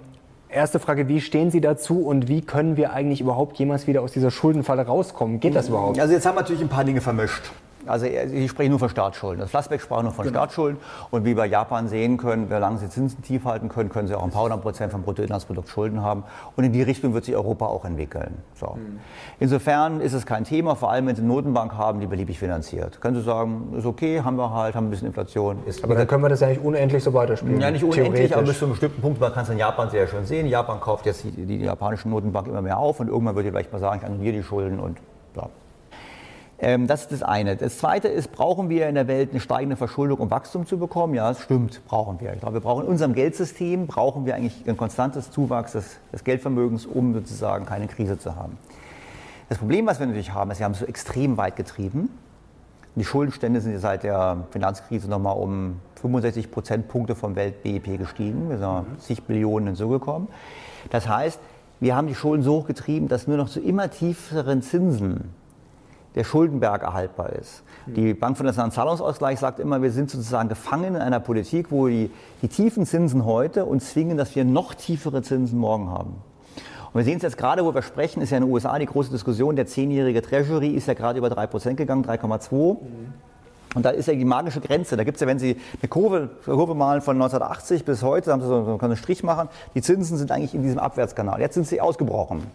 Erste 0.48 0.78
Frage, 0.78 1.08
wie 1.08 1.20
stehen 1.20 1.50
Sie 1.50 1.60
dazu 1.60 2.06
und 2.06 2.28
wie 2.28 2.40
können 2.40 2.76
wir 2.76 2.92
eigentlich 2.92 3.20
überhaupt 3.20 3.58
jemals 3.58 3.88
wieder 3.88 4.00
aus 4.02 4.12
dieser 4.12 4.30
Schuldenfalle 4.30 4.86
rauskommen? 4.86 5.40
Geht 5.40 5.56
das 5.56 5.68
überhaupt? 5.68 5.98
Also 5.98 6.14
jetzt 6.14 6.24
haben 6.24 6.36
wir 6.36 6.42
natürlich 6.42 6.62
ein 6.62 6.68
paar 6.68 6.84
Dinge 6.84 7.00
vermischt. 7.00 7.50
Also 7.88 8.06
ich 8.06 8.50
spreche 8.50 8.70
nur 8.70 8.78
von 8.78 8.88
Staatsschulden. 8.88 9.40
Das 9.40 9.50
Flassbeck 9.50 9.80
sprach 9.80 10.02
nur 10.02 10.12
von 10.12 10.24
genau. 10.24 10.38
Staatsschulden. 10.38 10.80
Und 11.10 11.24
wie 11.24 11.28
wir 11.28 11.36
bei 11.36 11.46
Japan 11.46 11.88
sehen 11.88 12.16
können, 12.16 12.48
solange 12.48 12.78
sie 12.78 12.88
Zinsen 12.88 13.22
tief 13.22 13.44
halten 13.44 13.68
können, 13.68 13.88
können 13.88 14.08
sie 14.08 14.14
auch 14.14 14.24
ein 14.24 14.30
paar 14.30 14.44
hundert 14.44 14.62
Prozent 14.62 14.92
vom 14.92 15.02
Bruttoinlandsprodukt 15.02 15.68
Schulden 15.68 16.02
haben. 16.02 16.24
Und 16.56 16.64
in 16.64 16.72
die 16.72 16.82
Richtung 16.82 17.14
wird 17.14 17.24
sich 17.24 17.34
Europa 17.34 17.66
auch 17.66 17.84
entwickeln. 17.84 18.38
So. 18.54 18.76
Mhm. 18.76 19.00
Insofern 19.40 20.00
ist 20.00 20.12
es 20.12 20.26
kein 20.26 20.44
Thema, 20.44 20.76
vor 20.76 20.90
allem 20.90 21.06
wenn 21.06 21.16
Sie 21.16 21.22
eine 21.22 21.32
Notenbank 21.32 21.74
haben, 21.74 22.00
die 22.00 22.06
beliebig 22.06 22.38
finanziert. 22.38 23.00
Können 23.00 23.16
Sie 23.16 23.22
sagen, 23.22 23.74
ist 23.76 23.86
okay, 23.86 24.22
haben 24.22 24.36
wir 24.36 24.52
halt, 24.52 24.74
haben 24.74 24.86
ein 24.86 24.90
bisschen 24.90 25.08
Inflation. 25.08 25.58
Aber 25.82 25.94
dann 25.94 26.06
können 26.06 26.22
wir 26.22 26.28
das 26.28 26.40
ja 26.40 26.48
nicht 26.48 26.62
unendlich 26.62 27.02
so 27.02 27.12
weiterspielen. 27.12 27.60
Ja, 27.60 27.70
nicht 27.70 27.84
unendlich, 27.84 28.34
aber 28.34 28.44
bis 28.44 28.58
zu 28.58 28.64
einem 28.64 28.72
bestimmten 28.72 29.00
Punkt, 29.00 29.20
man 29.20 29.32
kann 29.32 29.44
es 29.44 29.50
in 29.50 29.58
Japan 29.58 29.90
sehr 29.90 30.06
schön 30.06 30.24
sehen. 30.24 30.46
Japan 30.46 30.80
kauft 30.80 31.06
jetzt 31.06 31.24
die, 31.24 31.30
die, 31.30 31.46
die 31.46 31.64
japanische 31.64 32.08
Notenbank 32.08 32.46
immer 32.48 32.62
mehr 32.62 32.78
auf 32.78 33.00
und 33.00 33.08
irgendwann 33.08 33.34
wird 33.34 33.46
die 33.46 33.50
vielleicht 33.50 33.72
mal 33.72 33.78
sagen, 33.78 34.00
ich 34.00 34.06
annulliere 34.06 34.36
die 34.36 34.42
Schulden 34.42 34.80
und 34.80 34.98
ja, 35.36 35.42
ähm, 35.44 35.50
das 36.58 37.02
ist 37.02 37.12
das 37.12 37.22
eine. 37.22 37.56
Das 37.56 37.78
zweite 37.78 38.08
ist, 38.08 38.32
brauchen 38.32 38.70
wir 38.70 38.88
in 38.88 38.94
der 38.94 39.08
Welt 39.08 39.30
eine 39.30 39.40
steigende 39.40 39.76
Verschuldung, 39.76 40.18
um 40.18 40.30
Wachstum 40.30 40.66
zu 40.66 40.78
bekommen? 40.78 41.14
Ja, 41.14 41.28
das 41.28 41.42
stimmt, 41.42 41.82
brauchen 41.86 42.20
wir. 42.20 42.32
Ich 42.32 42.40
glaube, 42.40 42.54
wir 42.54 42.60
brauchen 42.60 42.84
in 42.84 42.90
unserem 42.90 43.14
Geldsystem, 43.14 43.86
brauchen 43.86 44.24
wir 44.24 44.34
eigentlich 44.34 44.66
ein 44.66 44.76
konstantes 44.76 45.30
Zuwachs 45.30 45.72
des, 45.72 45.98
des 46.12 46.24
Geldvermögens, 46.24 46.86
um 46.86 47.12
sozusagen 47.12 47.66
keine 47.66 47.88
Krise 47.88 48.18
zu 48.18 48.36
haben. 48.36 48.56
Das 49.48 49.58
Problem, 49.58 49.86
was 49.86 50.00
wir 50.00 50.06
natürlich 50.06 50.32
haben, 50.32 50.50
ist, 50.50 50.58
wir 50.58 50.64
haben 50.64 50.72
es 50.72 50.80
so 50.80 50.86
extrem 50.86 51.36
weit 51.36 51.56
getrieben. 51.56 52.08
Die 52.96 53.04
Schuldenstände 53.04 53.60
sind 53.60 53.78
seit 53.78 54.02
der 54.02 54.46
Finanzkrise 54.50 55.08
nochmal 55.08 55.36
um 55.36 55.76
65 56.00 56.50
Prozentpunkte 56.50 57.14
vom 57.14 57.36
Welt-BIP 57.36 57.98
gestiegen. 57.98 58.48
Wir 58.48 58.56
sind 58.56 58.66
auf 58.66 58.86
zig 58.98 59.22
Billionen 59.24 59.68
hinzugekommen. 59.68 60.28
Das 60.88 61.06
heißt, 61.06 61.38
wir 61.78 61.94
haben 61.94 62.06
die 62.06 62.14
Schulden 62.14 62.42
so 62.42 62.54
hoch 62.54 62.66
getrieben, 62.66 63.08
dass 63.08 63.26
nur 63.26 63.36
noch 63.36 63.50
zu 63.50 63.60
immer 63.60 63.90
tieferen 63.90 64.62
Zinsen 64.62 65.34
der 66.16 66.24
Schuldenberg 66.24 66.82
erhaltbar 66.82 67.30
ist. 67.30 67.62
Die 67.86 68.14
Bank 68.14 68.36
für 68.36 68.42
den 68.42 68.48
Nationalen 68.48 68.72
Zahlungsausgleich 68.72 69.38
sagt 69.38 69.60
immer, 69.60 69.82
wir 69.82 69.92
sind 69.92 70.10
sozusagen 70.10 70.48
gefangen 70.48 70.96
in 70.96 71.02
einer 71.02 71.20
Politik, 71.20 71.66
wo 71.70 71.86
die, 71.86 72.10
die 72.42 72.48
tiefen 72.48 72.86
Zinsen 72.86 73.24
heute 73.24 73.66
uns 73.66 73.90
zwingen, 73.90 74.16
dass 74.16 74.34
wir 74.34 74.44
noch 74.44 74.74
tiefere 74.74 75.22
Zinsen 75.22 75.58
morgen 75.58 75.90
haben. 75.90 76.16
Und 76.92 77.00
wir 77.00 77.04
sehen 77.04 77.18
es 77.18 77.22
jetzt 77.22 77.36
gerade, 77.36 77.64
wo 77.64 77.74
wir 77.74 77.82
sprechen, 77.82 78.22
ist 78.22 78.30
ja 78.30 78.38
in 78.38 78.44
den 78.44 78.52
USA 78.52 78.78
die 78.78 78.86
große 78.86 79.10
Diskussion, 79.10 79.54
der 79.54 79.66
zehnjährige 79.66 80.22
Treasury 80.22 80.70
ist 80.70 80.88
ja 80.88 80.94
gerade 80.94 81.18
über 81.18 81.28
3% 81.28 81.74
gegangen, 81.74 82.04
3,2. 82.04 82.72
Mhm. 82.72 82.78
Und 83.74 83.84
da 83.84 83.90
ist 83.90 84.08
ja 84.08 84.14
die 84.14 84.24
magische 84.24 84.62
Grenze. 84.62 84.96
Da 84.96 85.04
gibt 85.04 85.16
es 85.16 85.20
ja, 85.20 85.26
wenn 85.26 85.38
Sie 85.38 85.58
eine 85.82 85.88
Kurve, 85.90 86.30
Kurve 86.46 86.74
malen 86.74 87.02
von 87.02 87.16
1980 87.16 87.84
bis 87.84 88.02
heute, 88.02 88.32
haben 88.32 88.40
Sie 88.40 88.46
so 88.46 88.78
einen 88.80 88.96
Strich 88.96 89.22
machen, 89.22 89.50
die 89.74 89.82
Zinsen 89.82 90.16
sind 90.16 90.32
eigentlich 90.32 90.54
in 90.54 90.62
diesem 90.62 90.78
Abwärtskanal. 90.78 91.40
Jetzt 91.40 91.54
sind 91.54 91.66
sie 91.66 91.82
ausgebrochen. 91.82 92.46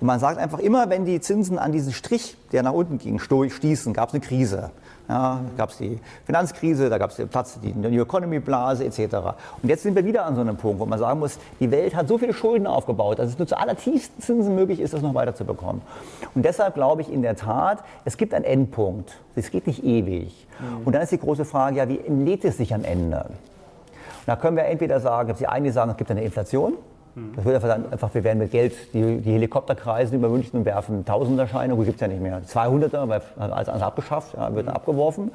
Und 0.00 0.06
man 0.06 0.20
sagt 0.20 0.38
einfach 0.38 0.60
immer, 0.60 0.90
wenn 0.90 1.04
die 1.04 1.20
Zinsen 1.20 1.58
an 1.58 1.72
diesen 1.72 1.92
Strich, 1.92 2.36
der 2.52 2.62
nach 2.62 2.72
unten 2.72 2.98
ging, 2.98 3.18
stießen, 3.18 3.92
gab 3.92 4.08
es 4.08 4.14
eine 4.14 4.22
Krise. 4.22 4.70
Ja, 5.08 5.40
gab 5.56 5.70
es 5.70 5.78
die 5.78 5.98
Finanzkrise, 6.26 6.90
da 6.90 6.98
gab 6.98 7.10
es 7.10 7.16
den 7.16 7.28
Platz, 7.28 7.58
die 7.60 7.72
New 7.72 8.02
Economy 8.02 8.40
Blase 8.40 8.84
etc. 8.84 9.16
Und 9.62 9.68
jetzt 9.70 9.82
sind 9.82 9.96
wir 9.96 10.04
wieder 10.04 10.26
an 10.26 10.34
so 10.34 10.42
einem 10.42 10.58
Punkt, 10.58 10.80
wo 10.80 10.84
man 10.84 10.98
sagen 10.98 11.18
muss, 11.18 11.38
die 11.60 11.70
Welt 11.70 11.96
hat 11.96 12.08
so 12.08 12.18
viele 12.18 12.34
Schulden 12.34 12.66
aufgebaut, 12.66 13.18
dass 13.18 13.30
es 13.30 13.38
nur 13.38 13.46
zu 13.46 13.58
allertiefsten 13.58 14.20
Zinsen 14.20 14.54
möglich 14.54 14.80
ist, 14.80 14.92
das 14.92 15.00
noch 15.00 15.14
weiter 15.14 15.34
zu 15.34 15.46
bekommen. 15.46 15.80
Und 16.34 16.44
deshalb 16.44 16.74
glaube 16.74 17.00
ich 17.00 17.10
in 17.10 17.22
der 17.22 17.36
Tat, 17.36 17.82
es 18.04 18.18
gibt 18.18 18.34
einen 18.34 18.44
Endpunkt. 18.44 19.18
Es 19.34 19.50
geht 19.50 19.66
nicht 19.66 19.82
ewig. 19.82 20.46
Mhm. 20.60 20.86
Und 20.86 20.92
dann 20.94 21.00
ist 21.00 21.12
die 21.12 21.18
große 21.18 21.46
Frage, 21.46 21.76
ja, 21.76 21.88
wie 21.88 21.98
entlädt 21.98 22.44
es 22.44 22.58
sich 22.58 22.74
am 22.74 22.84
Ende? 22.84 23.24
Und 23.24 24.26
da 24.26 24.36
können 24.36 24.58
wir 24.58 24.66
entweder 24.66 25.00
sagen, 25.00 25.34
die 25.38 25.46
einen 25.46 25.72
sagen, 25.72 25.90
es 25.90 25.96
gibt 25.96 26.10
eine 26.10 26.22
Inflation, 26.22 26.74
das 27.36 27.44
wird 27.44 27.54
einfach, 27.56 27.92
einfach, 27.92 28.14
wir 28.14 28.24
werden 28.24 28.38
mit 28.38 28.50
Geld, 28.50 28.74
die, 28.92 29.18
die 29.18 29.32
Helikopter 29.32 29.74
kreisen 29.74 30.16
über 30.16 30.28
München 30.28 30.58
und 30.58 30.64
werfen 30.64 31.04
Tausenderscheine, 31.04 31.74
gut, 31.76 31.86
gibt 31.86 31.96
es 31.96 32.00
ja 32.00 32.08
nicht 32.08 32.22
mehr. 32.22 32.42
200er, 32.42 33.08
weil 33.08 33.22
alles 33.38 33.68
andere 33.68 33.86
abgeschafft, 33.86 34.34
ja, 34.34 34.54
wird 34.54 34.68
dann 34.68 34.74
abgeworfen. 34.74 35.32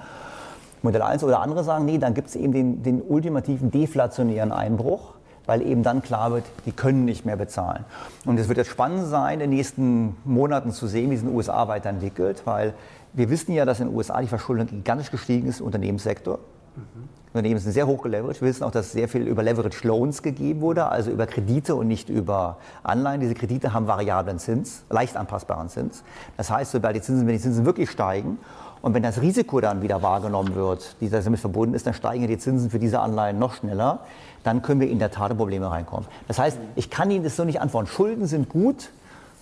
Modell 0.82 1.02
1 1.02 1.24
oder 1.24 1.40
andere 1.40 1.64
sagen, 1.64 1.86
nee, 1.86 1.98
dann 1.98 2.14
gibt 2.14 2.28
es 2.28 2.36
eben 2.36 2.52
den, 2.52 2.84
den 2.84 3.02
ultimativen 3.02 3.72
deflationären 3.72 4.52
Einbruch 4.52 5.14
weil 5.46 5.62
eben 5.62 5.84
dann 5.84 6.02
klar 6.02 6.32
wird, 6.32 6.46
die 6.66 6.72
können 6.72 7.06
nicht 7.06 7.26
mehr 7.26 7.36
bezahlen. 7.36 7.86
Und 8.26 8.40
es 8.40 8.48
wird 8.48 8.58
jetzt 8.58 8.70
spannend 8.70 9.08
sein, 9.08 9.36
in 9.36 9.40
den 9.42 9.50
nächsten 9.50 10.16
Monaten 10.24 10.72
zu 10.72 10.88
sehen, 10.88 11.12
wie 11.12 11.16
es 11.16 11.22
in 11.22 11.28
den 11.28 11.36
USA 11.36 11.68
weiterentwickelt, 11.68 12.44
weil 12.46 12.74
wir 13.14 13.30
wissen 13.30 13.54
ja, 13.54 13.66
dass 13.66 13.80
in 13.80 13.88
den 13.88 13.96
USA 13.96 14.22
die 14.22 14.28
Verschuldung 14.28 14.68
gigantisch 14.68 15.12
gestiegen 15.12 15.48
ist 15.48 15.60
im 15.60 15.68
Unternehmenssektor. 15.68 16.40
Mhm. 16.76 17.10
Unternehmen 17.34 17.60
sind 17.60 17.72
sehr 17.72 17.88
hoch 17.88 18.04
geleveraged. 18.04 18.42
Wir 18.42 18.48
wissen 18.50 18.64
auch, 18.64 18.72
dass 18.72 18.92
sehr 18.92 19.10
viel 19.10 19.28
über 19.28 19.42
Leverage 19.42 19.88
Loans 19.88 20.22
gegeben 20.22 20.62
wurde, 20.62 20.86
also 20.86 21.10
über 21.10 21.26
Kredite 21.26 21.74
und 21.74 21.88
nicht 21.88 22.10
über 22.10 22.58
Anleihen. 22.84 23.22
Diese 23.22 23.34
Kredite 23.34 23.74
haben 23.74 23.88
variablen 23.88 24.38
Zins, 24.38 24.84
leicht 24.92 25.18
anpassbaren 25.18 25.68
Zins. 25.68 26.04
Das 26.38 26.52
heißt, 26.52 26.72
sobald 26.72 26.96
die 26.96 27.02
Zinsen, 27.02 27.26
wenn 27.26 27.34
die 27.34 27.42
Zinsen 27.42 27.66
wirklich 27.66 27.90
steigen 27.90 28.38
und 28.84 28.94
wenn 28.94 29.02
das 29.02 29.20
Risiko 29.20 29.62
dann 29.62 29.82
wieder 29.82 30.04
wahrgenommen 30.04 30.54
wird, 30.54 30.96
die 31.02 31.10
damit 31.10 31.40
verbunden 31.40 31.74
ist, 31.74 31.88
dann 31.88 31.96
steigen 31.96 32.28
die 32.28 32.38
Zinsen 32.38 32.70
für 32.70 32.80
diese 32.80 33.00
Anleihen 33.00 33.40
noch 33.40 33.56
schneller. 33.56 34.02
Dann 34.44 34.62
können 34.62 34.82
wir 34.82 34.90
in 34.90 35.00
der 35.00 35.10
Tat 35.10 35.32
in 35.32 35.38
Probleme 35.38 35.72
reinkommen. 35.72 36.06
Das 36.28 36.38
heißt, 36.38 36.60
ich 36.76 36.92
kann 36.92 37.10
Ihnen 37.10 37.24
das 37.24 37.36
so 37.36 37.46
nicht 37.46 37.62
antworten. 37.62 37.88
Schulden 37.88 38.28
sind 38.28 38.50
gut, 38.50 38.92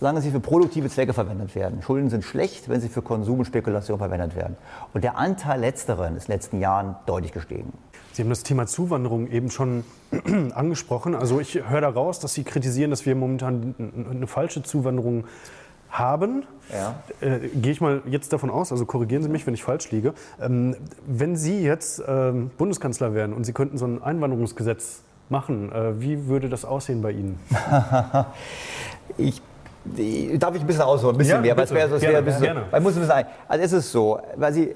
solange 0.02 0.20
sie 0.22 0.32
für 0.32 0.40
produktive 0.40 0.90
Zwecke 0.90 1.14
verwendet 1.14 1.54
werden. 1.54 1.84
Schulden 1.84 2.10
sind 2.10 2.24
schlecht, 2.24 2.68
wenn 2.70 2.82
sie 2.82 2.90
für 2.90 3.04
Konsum 3.04 3.38
und 3.38 3.46
Spekulation 3.46 4.00
verwendet 4.00 4.36
werden. 4.36 4.58
Und 4.96 5.04
der 5.04 5.16
Anteil 5.16 5.60
letzteren 5.60 6.16
ist 6.16 6.24
in 6.24 6.32
den 6.32 6.38
letzten 6.38 6.60
Jahren 6.60 6.96
deutlich 7.06 7.32
gestiegen. 7.32 7.72
Sie 8.12 8.24
haben 8.24 8.30
das 8.30 8.42
Thema 8.42 8.66
Zuwanderung 8.66 9.28
eben 9.28 9.52
schon 9.52 9.84
angesprochen. 10.56 11.14
Also 11.14 11.40
ich 11.40 11.70
höre 11.70 11.82
daraus, 11.82 12.20
dass 12.20 12.34
Sie 12.34 12.44
kritisieren, 12.44 12.90
dass 12.90 13.06
wir 13.06 13.16
momentan 13.16 13.76
eine 14.10 14.26
falsche 14.26 14.64
Zuwanderung 14.64 15.26
haben. 15.92 16.48
Ja. 16.74 16.96
Äh, 17.22 17.50
Gehe 17.50 17.72
ich 17.72 17.80
mal 17.80 18.02
jetzt 18.08 18.34
davon 18.34 18.50
aus, 18.50 18.72
also 18.72 18.88
korrigieren 18.88 19.22
Sie 19.22 19.30
mich, 19.30 19.46
wenn 19.46 19.54
ich 19.54 19.64
falsch 19.64 19.92
liege. 19.92 20.16
Ähm, 20.42 20.78
wenn 21.06 21.36
Sie 21.36 21.62
jetzt 21.62 22.02
ähm, 22.08 22.50
Bundeskanzler 22.58 23.14
wären 23.14 23.34
und 23.34 23.44
Sie 23.44 23.54
könnten 23.54 23.78
so 23.78 23.86
ein 23.86 24.02
Einwanderungsgesetz 24.02 25.04
machen, 25.30 25.72
äh, 25.72 26.02
wie 26.02 26.26
würde 26.26 26.50
das 26.50 26.66
aussehen 26.66 27.04
bei 27.04 27.12
Ihnen? 27.12 27.40
ich 29.20 29.44
Darf 29.84 30.54
ich 30.54 30.62
ein 30.62 30.68
bisschen 30.68 30.84
ausholen, 30.84 31.16
ein 31.16 31.18
bisschen 31.18 31.38
ja, 31.38 31.42
mehr, 31.42 31.58
weil 31.58 31.64
es 31.64 31.74
wäre 31.74 31.90
so, 31.90 32.00
wär 32.00 32.20
ein 32.20 32.26
bisschen, 32.26 32.44
gerne. 32.44 32.64
Weil 32.70 32.82
muss 32.82 32.96
ein 32.96 33.02
bisschen 33.02 33.26
Also 33.48 33.64
es 33.64 33.74
ist 33.74 33.92
so, 33.92 34.20
weil 34.36 34.54
Sie, 34.54 34.72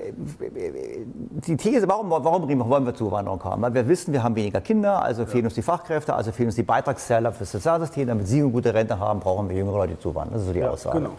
die 1.45 1.56
These, 1.58 1.88
warum, 1.88 2.10
warum 2.10 2.70
wollen 2.70 2.86
wir 2.88 2.95
Zuwanderung 2.95 3.43
haben? 3.43 3.62
Weil 3.62 3.74
wir 3.76 3.88
wissen, 3.88 4.14
wir 4.14 4.24
haben 4.24 4.36
weniger 4.36 4.62
Kinder, 4.62 5.03
also 5.03 5.22
ja. 5.22 5.28
fehlen 5.28 5.45
uns 5.45 5.53
die 5.53 5.62
Fachkräfte, 5.62 6.16
also 6.16 6.32
fehlen 6.32 6.47
uns 6.47 6.56
die 6.56 6.64
Beitragszahler 6.64 7.32
für 7.32 7.39
das 7.39 7.51
Sozialsystem. 7.51 8.08
Damit 8.08 8.28
Sie 8.28 8.41
eine 8.41 8.49
gute 8.49 8.74
Rente 8.74 8.99
haben, 8.99 9.20
brauchen 9.20 9.47
wir 9.47 9.56
jüngere 9.56 9.78
Leute, 9.78 9.93
die 9.93 9.99
zuwandern. 9.99 10.34
Das 10.34 10.41
ist 10.41 10.47
so 10.47 10.53
die 10.53 10.60
ja, 10.60 10.72
Aussage. 10.72 10.97
Genau. 10.97 11.12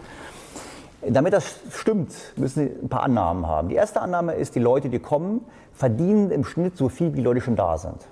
Damit 1.09 1.33
das 1.33 1.61
stimmt, 1.71 2.13
müssen 2.35 2.67
Sie 2.67 2.85
ein 2.85 2.89
paar 2.89 3.05
Annahmen 3.05 3.47
haben. 3.47 3.69
Die 3.69 3.77
erste 3.77 4.01
Annahme 4.01 4.35
ist, 4.35 4.57
die 4.57 4.61
Leute, 4.61 4.89
die 4.89 4.99
kommen, 4.99 5.45
verdienen 5.73 6.33
im 6.33 6.45
Schnitt 6.45 6.77
so 6.77 6.89
viel, 6.89 7.13
wie 7.13 7.19
die 7.19 7.23
Leute 7.23 7.41
schon 7.41 7.55
da 7.55 7.79
sind. 7.79 8.09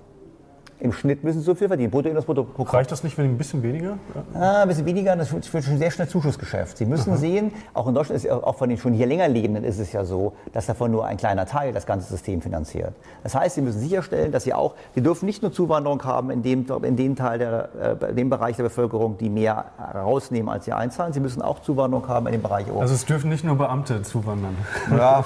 Im 0.80 0.92
Schnitt 0.92 1.24
müssen 1.24 1.38
sie 1.38 1.44
so 1.44 1.54
viel 1.54 1.68
verdienen. 1.68 1.90
Bruttoinlandsprodukt 1.90 2.54
pro 2.54 2.62
Reicht 2.64 2.90
das 2.90 3.04
nicht, 3.04 3.16
wenn 3.16 3.26
ein 3.26 3.38
bisschen 3.38 3.62
weniger? 3.62 3.98
Ja. 4.34 4.40
Ah, 4.40 4.62
ein 4.62 4.68
bisschen 4.68 4.86
weniger, 4.86 5.14
das 5.16 5.32
wird 5.32 5.46
schon 5.46 5.78
sehr 5.78 5.90
schnell 5.90 6.08
Zuschussgeschäft. 6.08 6.76
Sie 6.76 6.86
müssen 6.86 7.12
Aha. 7.12 7.18
sehen, 7.18 7.52
auch 7.72 7.86
in 7.86 7.94
Deutschland 7.94 8.22
ist 8.22 8.30
auch 8.30 8.56
von 8.56 8.68
den 8.68 8.78
schon 8.78 8.92
hier 8.92 9.06
länger 9.06 9.28
Lebenden 9.28 9.64
ist 9.64 9.78
es 9.78 9.92
ja 9.92 10.04
so, 10.04 10.34
dass 10.52 10.66
davon 10.66 10.90
nur 10.90 11.06
ein 11.06 11.16
kleiner 11.16 11.46
Teil 11.46 11.72
das 11.72 11.86
ganze 11.86 12.08
System 12.08 12.40
finanziert. 12.42 12.94
Das 13.22 13.34
heißt, 13.34 13.54
Sie 13.54 13.62
müssen 13.62 13.80
sicherstellen, 13.80 14.32
dass 14.32 14.44
Sie 14.44 14.54
auch, 14.54 14.74
Sie 14.94 15.02
dürfen 15.02 15.26
nicht 15.26 15.42
nur 15.42 15.52
Zuwanderung 15.52 16.02
haben 16.04 16.30
in 16.30 16.42
dem, 16.42 16.66
in 16.82 16.96
dem 16.96 17.16
Teil 17.16 17.38
der, 17.38 17.98
äh, 18.02 18.10
in 18.10 18.16
dem 18.16 18.30
Bereich 18.30 18.56
der 18.56 18.64
Bevölkerung, 18.64 19.16
die 19.18 19.30
mehr 19.30 19.66
rausnehmen, 19.94 20.48
als 20.48 20.64
sie 20.64 20.72
einzahlen. 20.72 21.12
Sie 21.12 21.20
müssen 21.20 21.42
auch 21.42 21.60
Zuwanderung 21.60 22.08
haben 22.08 22.26
in 22.26 22.32
dem 22.32 22.42
Bereich 22.42 22.68
oben. 22.68 22.80
Also 22.80 22.94
es 22.94 23.04
dürfen 23.04 23.30
nicht 23.30 23.44
nur 23.44 23.56
Beamte 23.56 24.02
zuwandern. 24.02 24.56
Ja, 24.90 25.24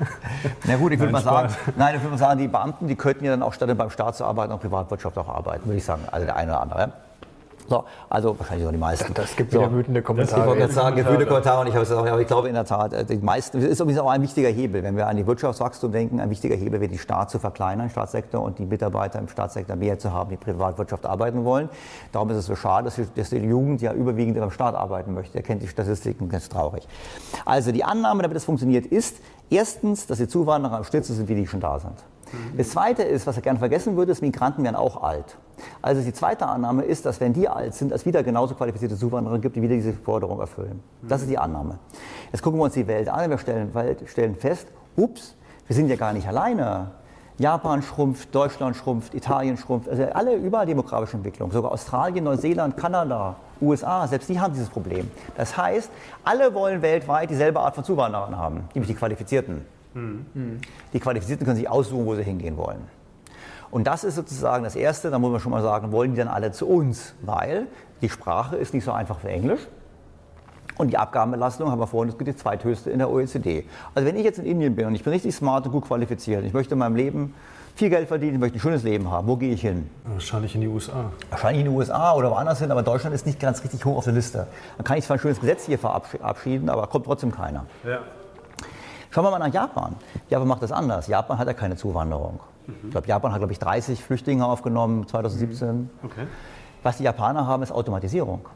Na 0.66 0.76
gut, 0.76 0.92
ich 0.92 0.98
würde 0.98 1.12
mal 1.12 1.22
sagen, 1.22 1.54
nein, 1.76 1.94
ich 1.96 2.02
würde 2.02 2.12
mal 2.12 2.18
sagen, 2.18 2.40
die 2.40 2.48
Beamten, 2.48 2.86
die 2.86 2.96
könnten 2.96 3.24
ja 3.24 3.30
dann 3.30 3.42
auch 3.42 3.52
statt 3.52 3.76
beim 3.76 3.90
Staat 3.90 4.16
zu 4.16 4.24
arbeiten, 4.24 4.52
auch 4.52 4.60
Privatwirtschaft 4.76 5.18
auch 5.18 5.28
arbeiten, 5.28 5.66
würde 5.66 5.78
ich 5.78 5.84
sagen. 5.84 6.02
Also 6.10 6.26
der 6.26 6.36
eine 6.36 6.52
oder 6.52 6.60
andere. 6.60 6.92
So, 7.68 7.82
also 8.08 8.38
wahrscheinlich 8.38 8.64
auch 8.64 8.70
die 8.70 8.78
meisten. 8.78 9.12
Das 9.12 9.34
gibt 9.34 9.50
so. 9.50 9.58
wieder 9.58 9.72
wütende 9.72 10.00
Kommentare. 10.00 10.40
Ich 10.40 10.46
wollte 10.46 10.60
gerade 10.60 10.72
sagen, 10.72 10.96
wütende 10.98 11.26
Kommentare 11.26 11.60
und 11.62 11.66
ich 11.66 11.74
habe 11.74 11.82
es 11.82 11.90
auch, 11.90 12.06
aber 12.06 12.20
ich 12.20 12.28
glaube 12.28 12.46
in 12.46 12.54
der 12.54 12.64
Tat, 12.64 12.92
äh, 12.92 13.04
die 13.04 13.16
meisten, 13.16 13.60
das 13.60 13.68
ist 13.68 13.80
übrigens 13.80 14.00
auch 14.00 14.08
ein 14.08 14.22
wichtiger 14.22 14.48
Hebel, 14.48 14.84
wenn 14.84 14.96
wir 14.96 15.08
an 15.08 15.16
die 15.16 15.26
Wirtschaftswachstum 15.26 15.90
denken, 15.90 16.20
ein 16.20 16.30
wichtiger 16.30 16.54
Hebel 16.54 16.80
wäre, 16.80 16.88
die 16.88 16.98
Staat 16.98 17.28
zu 17.28 17.40
verkleinern, 17.40 17.90
Staatssektor 17.90 18.40
und 18.40 18.60
die 18.60 18.66
Mitarbeiter 18.66 19.18
im 19.18 19.26
Staatssektor 19.26 19.74
mehr 19.74 19.98
zu 19.98 20.12
haben, 20.12 20.30
die 20.30 20.36
Privatwirtschaft 20.36 21.06
arbeiten 21.06 21.44
wollen. 21.44 21.68
Darum 22.12 22.30
ist 22.30 22.36
es 22.36 22.46
so 22.46 22.54
schade, 22.54 22.88
dass 23.16 23.30
die, 23.30 23.36
Jugend 23.38 23.82
ja 23.82 23.92
überwiegend 23.92 24.38
beim 24.38 24.52
Staat 24.52 24.76
arbeiten 24.76 25.12
möchte. 25.12 25.36
Er 25.36 25.42
kennt 25.42 25.60
die 25.60 25.68
Statistiken, 25.68 26.28
ganz 26.28 26.48
traurig. 26.48 26.86
Also 27.44 27.72
die 27.72 27.82
Annahme, 27.82 28.22
damit 28.22 28.36
das 28.36 28.44
funktioniert, 28.44 28.86
ist 28.86 29.16
erstens, 29.50 30.06
dass 30.06 30.18
die 30.18 30.28
Zuwanderer 30.28 30.76
am 30.76 30.84
Stütze 30.84 31.14
sind, 31.14 31.28
wie 31.28 31.34
die 31.34 31.48
schon 31.48 31.60
da 31.60 31.80
sind. 31.80 31.96
Das 32.56 32.70
Zweite 32.70 33.02
ist, 33.02 33.26
was 33.26 33.36
er 33.36 33.42
gerne 33.42 33.58
vergessen 33.58 33.96
würde, 33.96 34.12
ist, 34.12 34.22
Migranten 34.22 34.64
werden 34.64 34.76
auch 34.76 35.02
alt. 35.02 35.36
Also 35.82 36.02
die 36.02 36.12
zweite 36.12 36.46
Annahme 36.46 36.82
ist, 36.82 37.06
dass 37.06 37.20
wenn 37.20 37.32
die 37.32 37.48
alt 37.48 37.74
sind, 37.74 37.92
es 37.92 38.04
wieder 38.04 38.22
genauso 38.22 38.54
qualifizierte 38.54 38.96
Zuwanderer 38.96 39.38
gibt, 39.38 39.56
die 39.56 39.62
wieder 39.62 39.74
diese 39.74 39.92
Forderung 39.92 40.40
erfüllen. 40.40 40.82
Das 41.02 41.22
ist 41.22 41.30
die 41.30 41.38
Annahme. 41.38 41.78
Jetzt 42.32 42.42
gucken 42.42 42.58
wir 42.58 42.64
uns 42.64 42.74
die 42.74 42.86
Welt 42.86 43.08
an, 43.08 43.30
wir 43.30 43.38
stellen, 43.38 43.72
stellen 44.06 44.36
fest, 44.36 44.68
ups, 44.96 45.36
wir 45.66 45.74
sind 45.74 45.88
ja 45.88 45.96
gar 45.96 46.12
nicht 46.12 46.26
alleine. 46.28 46.92
Japan 47.38 47.82
schrumpft, 47.82 48.34
Deutschland 48.34 48.76
schrumpft, 48.76 49.14
Italien 49.14 49.58
schrumpft, 49.58 49.90
also 49.90 50.04
alle 50.04 50.36
überall 50.36 50.64
demografische 50.64 51.18
Entwicklung. 51.18 51.52
Sogar 51.52 51.70
Australien, 51.72 52.24
Neuseeland, 52.24 52.78
Kanada, 52.78 53.36
USA, 53.60 54.06
selbst 54.06 54.28
die 54.30 54.40
haben 54.40 54.54
dieses 54.54 54.70
Problem. 54.70 55.10
Das 55.36 55.56
heißt, 55.56 55.90
alle 56.24 56.54
wollen 56.54 56.80
weltweit 56.80 57.28
dieselbe 57.28 57.60
Art 57.60 57.74
von 57.74 57.84
Zuwanderern 57.84 58.38
haben, 58.38 58.68
nämlich 58.72 58.88
die 58.88 58.94
Qualifizierten. 58.94 59.66
Mhm. 59.96 60.60
Die 60.92 61.00
Qualifizierten 61.00 61.44
können 61.44 61.56
sich 61.56 61.68
aussuchen, 61.68 62.06
wo 62.06 62.14
sie 62.14 62.22
hingehen 62.22 62.56
wollen. 62.56 62.82
Und 63.70 63.86
das 63.86 64.04
ist 64.04 64.14
sozusagen 64.14 64.64
das 64.64 64.76
Erste, 64.76 65.10
da 65.10 65.18
muss 65.18 65.32
man 65.32 65.40
schon 65.40 65.52
mal 65.52 65.62
sagen, 65.62 65.90
wollen 65.92 66.12
die 66.12 66.18
dann 66.18 66.28
alle 66.28 66.52
zu 66.52 66.68
uns? 66.68 67.14
Weil 67.22 67.66
die 68.00 68.08
Sprache 68.08 68.56
ist 68.56 68.74
nicht 68.74 68.84
so 68.84 68.92
einfach 68.92 69.18
für 69.18 69.28
Englisch. 69.28 69.60
Und 70.76 70.92
die 70.92 70.98
Abgabenbelastung, 70.98 71.70
haben 71.70 71.80
wir 71.80 71.86
vorhin 71.86 72.08
diskutiert, 72.08 72.36
die 72.36 72.42
zweithöchste 72.42 72.90
in 72.90 72.98
der 72.98 73.10
OECD. 73.10 73.64
Also 73.94 74.06
wenn 74.06 74.16
ich 74.16 74.24
jetzt 74.24 74.38
in 74.38 74.44
Indien 74.44 74.76
bin 74.76 74.86
und 74.86 74.94
ich 74.94 75.02
bin 75.02 75.12
richtig 75.12 75.34
smart 75.34 75.64
und 75.64 75.72
gut 75.72 75.86
qualifiziert, 75.86 76.44
ich 76.44 76.52
möchte 76.52 76.74
in 76.74 76.78
meinem 76.78 76.96
Leben 76.96 77.34
viel 77.74 77.88
Geld 77.88 78.08
verdienen, 78.08 78.34
ich 78.34 78.40
möchte 78.40 78.58
ein 78.58 78.60
schönes 78.60 78.82
Leben 78.82 79.10
haben, 79.10 79.26
wo 79.26 79.36
gehe 79.36 79.52
ich 79.52 79.62
hin? 79.62 79.88
Wahrscheinlich 80.04 80.54
in 80.54 80.60
die 80.60 80.68
USA. 80.68 81.10
Wahrscheinlich 81.30 81.64
in 81.64 81.70
die 81.70 81.76
USA 81.76 82.12
oder 82.14 82.30
woanders 82.30 82.58
hin, 82.58 82.70
aber 82.70 82.82
Deutschland 82.82 83.14
ist 83.14 83.24
nicht 83.24 83.40
ganz 83.40 83.64
richtig 83.64 83.84
hoch 83.86 83.96
auf 83.96 84.04
der 84.04 84.12
Liste. 84.12 84.46
Dann 84.76 84.84
kann 84.84 84.98
ich 84.98 85.04
zwar 85.04 85.16
ein 85.16 85.20
schönes 85.20 85.40
Gesetz 85.40 85.64
hier 85.64 85.78
verabschieden, 85.78 86.68
aber 86.68 86.86
kommt 86.88 87.06
trotzdem 87.06 87.32
keiner. 87.32 87.64
Ja. 87.84 88.00
Schauen 89.16 89.24
wir 89.24 89.30
mal 89.30 89.38
nach 89.38 89.54
Japan. 89.54 89.96
Japan 90.28 90.46
macht 90.46 90.62
das 90.62 90.72
anders. 90.72 91.06
Japan 91.06 91.38
hat 91.38 91.46
ja 91.46 91.54
keine 91.54 91.74
Zuwanderung. 91.74 92.38
Mhm. 92.66 92.74
Ich 92.84 92.90
glaube, 92.90 93.08
Japan 93.08 93.32
hat, 93.32 93.38
glaube 93.38 93.54
ich, 93.54 93.58
30 93.58 94.04
Flüchtlinge 94.04 94.44
aufgenommen 94.44 95.08
2017. 95.08 95.74
Mhm. 95.74 95.90
Okay. 96.04 96.26
Was 96.82 96.98
die 96.98 97.04
Japaner 97.04 97.46
haben, 97.46 97.62
ist 97.62 97.72
Automatisierung. 97.72 98.46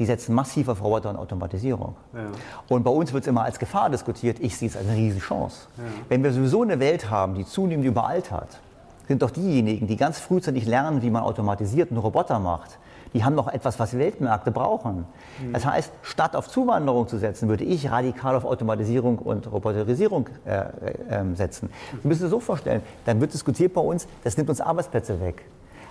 Die 0.00 0.04
setzen 0.04 0.34
massiv 0.34 0.66
auf 0.66 0.82
Roboter 0.82 1.10
und 1.10 1.16
Automatisierung. 1.16 1.94
Ja. 2.12 2.22
Und 2.68 2.82
bei 2.82 2.90
uns 2.90 3.12
wird 3.12 3.22
es 3.22 3.28
immer 3.28 3.44
als 3.44 3.60
Gefahr 3.60 3.88
diskutiert. 3.88 4.40
Ich 4.40 4.56
sehe 4.58 4.66
es 4.66 4.76
als 4.76 4.88
eine 4.88 4.96
riesige 4.96 5.24
Chance. 5.24 5.68
Ja. 5.78 5.84
Wenn 6.08 6.24
wir 6.24 6.32
sowieso 6.32 6.62
eine 6.62 6.80
Welt 6.80 7.08
haben, 7.08 7.36
die 7.36 7.46
zunehmend 7.46 7.86
überaltert, 7.86 8.58
sind 9.06 9.22
doch 9.22 9.30
diejenigen, 9.30 9.86
die 9.86 9.96
ganz 9.96 10.18
frühzeitig 10.18 10.66
lernen, 10.66 11.02
wie 11.02 11.10
man 11.10 11.22
automatisiert 11.22 11.92
einen 11.92 12.00
Roboter 12.00 12.40
macht, 12.40 12.80
die 13.12 13.24
haben 13.24 13.34
noch 13.34 13.48
etwas, 13.48 13.78
was 13.78 13.96
Weltmärkte 13.98 14.50
brauchen. 14.50 15.06
Mhm. 15.42 15.52
Das 15.52 15.66
heißt, 15.66 15.92
statt 16.02 16.36
auf 16.36 16.48
Zuwanderung 16.48 17.08
zu 17.08 17.18
setzen, 17.18 17.48
würde 17.48 17.64
ich 17.64 17.90
radikal 17.90 18.36
auf 18.36 18.44
Automatisierung 18.44 19.18
und 19.18 19.50
Roboterisierung 19.50 20.28
äh, 20.44 20.58
äh, 20.58 20.64
ähm, 21.10 21.36
setzen. 21.36 21.70
Sie 22.02 22.08
müssen 22.08 22.22
sich 22.22 22.30
so 22.30 22.40
vorstellen, 22.40 22.82
dann 23.04 23.20
wird 23.20 23.32
diskutiert 23.32 23.74
bei 23.74 23.80
uns, 23.80 24.06
das 24.24 24.36
nimmt 24.36 24.48
uns 24.48 24.60
Arbeitsplätze 24.60 25.20
weg. 25.20 25.44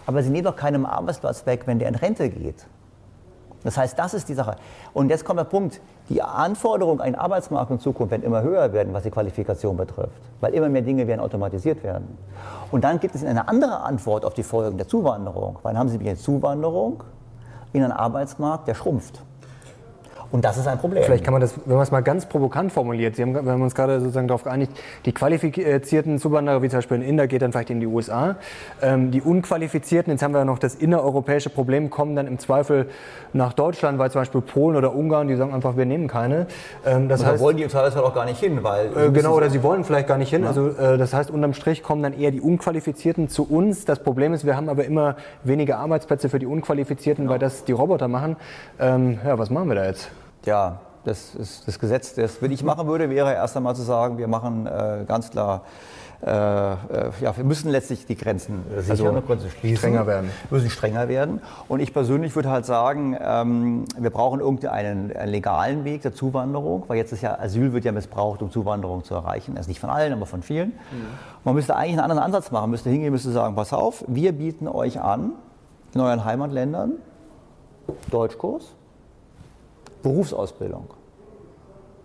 Aber 0.06 0.24
Sie 0.24 0.30
nehmen 0.30 0.46
doch 0.46 0.56
keinem 0.56 0.86
Arbeitsplatz 0.86 1.46
weg, 1.46 1.64
wenn 1.66 1.80
der 1.80 1.90
in 1.90 1.96
Rente 1.96 2.30
geht. 2.30 2.66
Das 3.64 3.78
heißt, 3.78 4.00
das 4.00 4.14
ist 4.14 4.30
die 4.30 4.34
Sache. 4.34 4.56
Und 4.94 5.10
jetzt 5.10 5.26
kommt 5.26 5.40
der 5.40 5.46
Punkt, 5.46 5.82
die 6.08 6.22
Anforderungen 6.22 7.02
an 7.02 7.08
den 7.08 7.16
Arbeitsmarkt 7.16 7.72
in 7.72 7.80
Zukunft 7.80 8.12
werden 8.12 8.24
immer 8.24 8.42
höher 8.42 8.72
werden, 8.72 8.94
was 8.94 9.04
die 9.04 9.12
Qualifikation 9.12 9.76
betrifft, 9.76 10.22
weil 10.40 10.54
immer 10.54 10.70
mehr 10.70 10.82
Dinge 10.82 11.08
werden 11.08 11.20
automatisiert 11.20 11.84
werden. 11.84 12.18
Und 12.72 12.84
dann 12.84 13.00
gibt 13.00 13.16
es 13.16 13.24
eine 13.24 13.48
andere 13.48 13.82
Antwort 13.82 14.24
auf 14.26 14.34
die 14.34 14.44
Folgen 14.44 14.78
der 14.78 14.88
Zuwanderung. 14.88 15.60
Weil 15.64 15.78
haben 15.78 15.90
Sie 15.90 16.00
eine 16.00 16.16
Zuwanderung 16.16 17.04
in 17.74 17.84
einen 17.84 17.92
Arbeitsmarkt, 17.92 18.68
der 18.68 18.76
schrumpft. 18.76 19.22
Und 20.32 20.46
das 20.46 20.58
ist 20.58 20.68
ein 20.68 20.78
Problem. 20.78 21.04
Vielleicht 21.04 21.24
kann 21.24 21.34
man 21.34 21.42
das, 21.42 21.56
wenn 21.66 21.76
man 21.76 21.84
es 21.84 21.92
mal 21.92 22.02
ganz 22.02 22.28
provokant 22.28 22.72
formuliert, 22.72 23.16
Sie 23.16 23.24
haben, 23.24 23.34
wir 23.34 23.52
haben 23.52 23.62
uns 23.62 23.74
gerade 23.74 24.00
sozusagen 24.00 24.28
darauf 24.28 24.44
geeinigt, 24.44 24.72
die 25.06 25.12
qualifizierten 25.12 26.20
Zuwanderer, 26.20 26.62
wie 26.62 26.70
zum 26.70 26.78
Beispiel 26.78 26.98
ein 26.98 27.04
Inder, 27.04 27.28
geht 27.28 27.42
dann 27.42 27.52
vielleicht 27.52 27.72
in 27.72 27.80
die 27.80 27.88
USA. 27.88 28.36
Ähm, 28.82 29.10
die 29.12 29.22
unqualifizierten, 29.22 30.12
jetzt 30.14 30.22
haben 30.22 30.34
wir 30.34 30.40
ja 30.40 30.46
noch 30.46 30.60
das 30.60 30.76
innereuropäische 30.76 31.50
Problem, 31.50 31.90
kommen 31.90 32.16
dann 32.16 32.28
im 32.28 32.38
Zweifel 32.38 32.90
nach 33.34 33.54
Deutschland, 33.54 33.98
weil 33.98 34.12
zum 34.12 34.22
Beispiel 34.22 34.42
Polen 34.42 34.76
oder 34.76 34.94
Ungarn, 34.94 35.28
die 35.28 35.36
sagen 35.36 35.54
einfach, 35.54 35.78
wir 35.78 35.86
nehmen 35.86 36.08
keine. 36.08 36.46
Ähm, 36.86 37.10
das 37.10 37.22
Und 37.22 37.28
heißt, 37.28 37.36
da 37.38 37.44
wollen 37.44 37.58
die 37.58 37.64
im 37.64 37.70
Zweifelsfall 37.70 38.04
auch 38.04 38.14
gar 38.14 38.26
nicht 38.26 38.40
hin, 38.40 38.60
weil... 38.62 38.86
Äh, 38.96 39.12
genau, 39.12 39.36
oder 39.36 39.50
sie 39.50 39.64
wollen 39.64 39.84
vielleicht 39.84 40.08
gar 40.08 40.18
nicht 40.18 40.30
hin. 40.30 40.44
Ja. 40.44 40.50
Also 40.50 40.70
äh, 40.70 40.98
das 40.98 41.14
heißt, 41.14 41.32
unterm 41.32 41.54
Strich 41.54 41.82
kommen 41.82 42.04
dann 42.04 42.14
eher 42.14 42.30
die 42.32 42.42
Unqualifizierten 42.42 43.30
zu 43.30 43.44
uns. 43.50 43.86
Das 43.86 44.00
Problem 44.00 44.34
ist, 44.34 44.46
wir 44.46 44.56
haben 44.56 44.70
aber 44.70 44.86
immer 44.86 45.16
weniger 45.44 45.80
Arbeitsplätze 45.80 46.30
für 46.30 46.40
die 46.40 46.46
Unqualifizierten, 46.46 47.26
ja. 47.26 47.32
weil 47.32 47.40
das 47.40 47.66
die 47.66 47.72
Roboter 47.72 48.08
machen. 48.08 48.36
Ähm, 48.80 49.20
ja, 49.26 49.38
was 49.40 49.50
machen 49.50 49.70
wir 49.70 49.76
da 49.76 49.86
jetzt? 49.86 50.12
Ja, 50.46 50.80
das 51.06 51.36
ist 51.36 51.68
das 51.68 51.80
Gesetz, 51.80 52.14
das 52.14 52.42
wenn 52.42 52.52
ich 52.52 52.64
machen 52.64 52.88
würde, 52.88 53.10
wäre 53.10 53.34
erst 53.34 53.56
einmal 53.58 53.76
zu 53.76 53.84
sagen, 53.84 54.18
wir 54.18 54.28
machen 54.28 54.68
äh, 54.68 55.06
ganz 55.08 55.32
klar, 55.32 55.64
äh, 56.22 56.30
äh, 56.30 56.76
ja, 57.22 57.38
wir 57.38 57.46
müssen 57.46 57.72
letztlich 57.72 58.06
die 58.06 58.18
Grenzen 58.18 58.66
also 58.76 59.50
schließen, 59.50 59.78
strenger 59.78 60.06
werden. 60.06 60.30
Müssen 60.50 60.70
strenger 60.70 61.08
werden. 61.08 61.42
Und 61.70 61.80
ich 61.80 61.94
persönlich 61.94 62.36
würde 62.36 62.50
halt 62.50 62.66
sagen, 62.66 63.18
ähm, 63.22 63.86
wir 63.98 64.10
brauchen 64.10 64.42
irgendeinen 64.42 65.16
einen 65.16 65.30
legalen 65.30 65.86
Weg 65.86 66.02
der 66.02 66.14
Zuwanderung, 66.14 66.84
weil 66.88 66.98
jetzt 66.98 67.14
ist 67.14 67.22
ja 67.22 67.40
Asyl 67.40 67.72
wird 67.72 67.86
ja 67.86 67.94
missbraucht, 67.94 68.42
um 68.42 68.52
Zuwanderung 68.52 69.06
zu 69.06 69.14
erreichen. 69.14 69.56
Also 69.56 69.70
nicht 69.70 69.80
von 69.80 69.90
allen, 69.90 70.12
aber 70.12 70.26
von 70.26 70.44
vielen. 70.44 70.70
Mhm. 70.70 71.08
Man 71.46 71.56
müsste 71.56 71.78
eigentlich 71.78 71.94
einen 71.94 72.12
anderen 72.12 72.22
Ansatz 72.22 72.52
machen, 72.52 72.70
müsste 72.70 72.90
hingehen, 72.90 73.14
müsste 73.14 73.32
sagen, 73.32 73.56
pass 73.56 73.72
auf, 73.72 74.04
wir 74.08 74.34
bieten 74.34 74.68
euch 74.68 75.00
an 75.00 75.32
in 75.94 76.02
euren 76.02 76.26
Heimatländern 76.26 76.96
Deutschkurs 78.12 78.76
Berufsausbildung. 80.02 80.88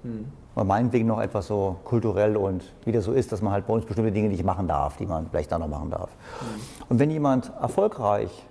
Hm. 0.02 0.26
Oder 0.54 0.64
meinetwegen 0.64 1.08
noch 1.08 1.20
etwas 1.20 1.48
so 1.48 1.76
kulturell 1.84 2.36
und 2.36 2.62
wie 2.84 2.92
das 2.92 3.04
so 3.04 3.12
ist, 3.12 3.32
dass 3.32 3.42
man 3.42 3.52
halt 3.52 3.66
bei 3.66 3.74
uns 3.74 3.84
bestimmte 3.84 4.12
Dinge 4.12 4.28
nicht 4.28 4.44
machen 4.44 4.68
darf, 4.68 4.96
die 4.96 5.06
man 5.06 5.26
vielleicht 5.28 5.50
da 5.50 5.58
noch 5.58 5.68
machen 5.68 5.90
darf. 5.90 6.10
Hm. 6.40 6.46
Und 6.88 6.98
wenn 6.98 7.10
jemand 7.10 7.52
erfolgreich 7.60 8.46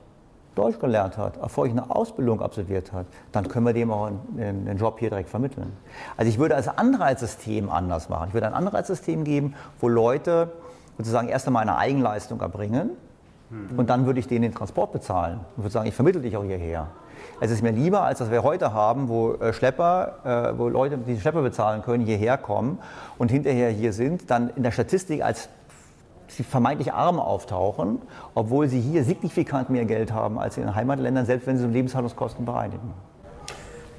Deutsch 0.56 0.80
gelernt 0.80 1.18
hat, 1.18 1.38
erfolgreich 1.38 1.78
eine 1.78 1.96
Ausbildung 1.96 2.42
absolviert 2.42 2.92
hat, 2.92 3.08
dann 3.32 3.48
können 3.48 3.66
wir 3.66 3.74
dem 3.74 3.92
auch 3.92 4.08
einen, 4.08 4.68
einen 4.68 4.78
Job 4.78 5.00
hier 5.00 5.10
direkt 5.10 5.30
vermitteln. 5.30 5.74
Also 6.16 6.30
ich 6.30 6.38
würde 6.38 6.56
als 6.56 6.68
Anreizsystem 6.68 7.70
anders 7.70 8.10
machen. 8.10 8.28
Ich 8.28 8.34
würde 8.34 8.48
ein 8.48 8.54
Anreizsystem 8.54 9.24
geben, 9.24 9.56
wo 9.80 9.88
Leute 9.88 10.52
sozusagen 10.98 11.28
erst 11.28 11.48
einmal 11.48 11.64
eine 11.64 11.78
Eigenleistung 11.78 12.40
erbringen 12.40 12.92
mhm. 13.54 13.80
und 13.80 13.90
dann 13.90 14.06
würde 14.06 14.20
ich 14.20 14.28
denen 14.28 14.44
den 14.44 14.54
Transport 14.54 14.92
bezahlen 14.92 15.40
und 15.56 15.64
würde 15.64 15.72
sagen, 15.72 15.88
ich 15.88 15.96
vermittle 15.96 16.22
dich 16.22 16.36
auch 16.38 16.44
hierher. 16.44 16.88
Es 17.40 17.52
ist 17.52 17.62
mir 17.62 17.72
lieber, 17.72 18.02
als 18.04 18.20
das 18.20 18.32
wir 18.32 18.44
heute 18.44 18.74
haben, 18.74 19.08
wo 19.10 19.34
äh, 19.34 19.54
Schlepper, 19.54 20.54
äh, 20.54 20.58
wo 20.58 20.70
Leute, 20.70 20.98
die 20.98 21.20
Schlepper 21.20 21.42
bezahlen 21.42 21.82
können, 21.82 22.06
hierher 22.06 22.38
kommen 22.38 22.80
und 23.18 23.32
hinterher 23.32 23.70
hier 23.70 23.94
sind, 23.94 24.30
dann 24.30 24.50
in 24.56 24.64
der 24.64 24.72
Statistik 24.72 25.24
als 25.24 25.50
sie 26.28 26.44
vermeintlich 26.44 26.94
arm 26.94 27.20
auftauchen, 27.20 28.02
obwohl 28.34 28.68
sie 28.68 28.80
hier 28.80 29.04
signifikant 29.04 29.70
mehr 29.70 29.86
Geld 29.86 30.14
haben 30.14 30.40
als 30.40 30.58
in 30.58 30.64
den 30.64 30.76
Heimatländern, 30.76 31.26
selbst 31.26 31.48
wenn 31.48 31.58
sie 31.58 31.66
um 31.66 31.72
Lebenshaltungskosten 31.72 32.46
bereinigen. 32.46 32.94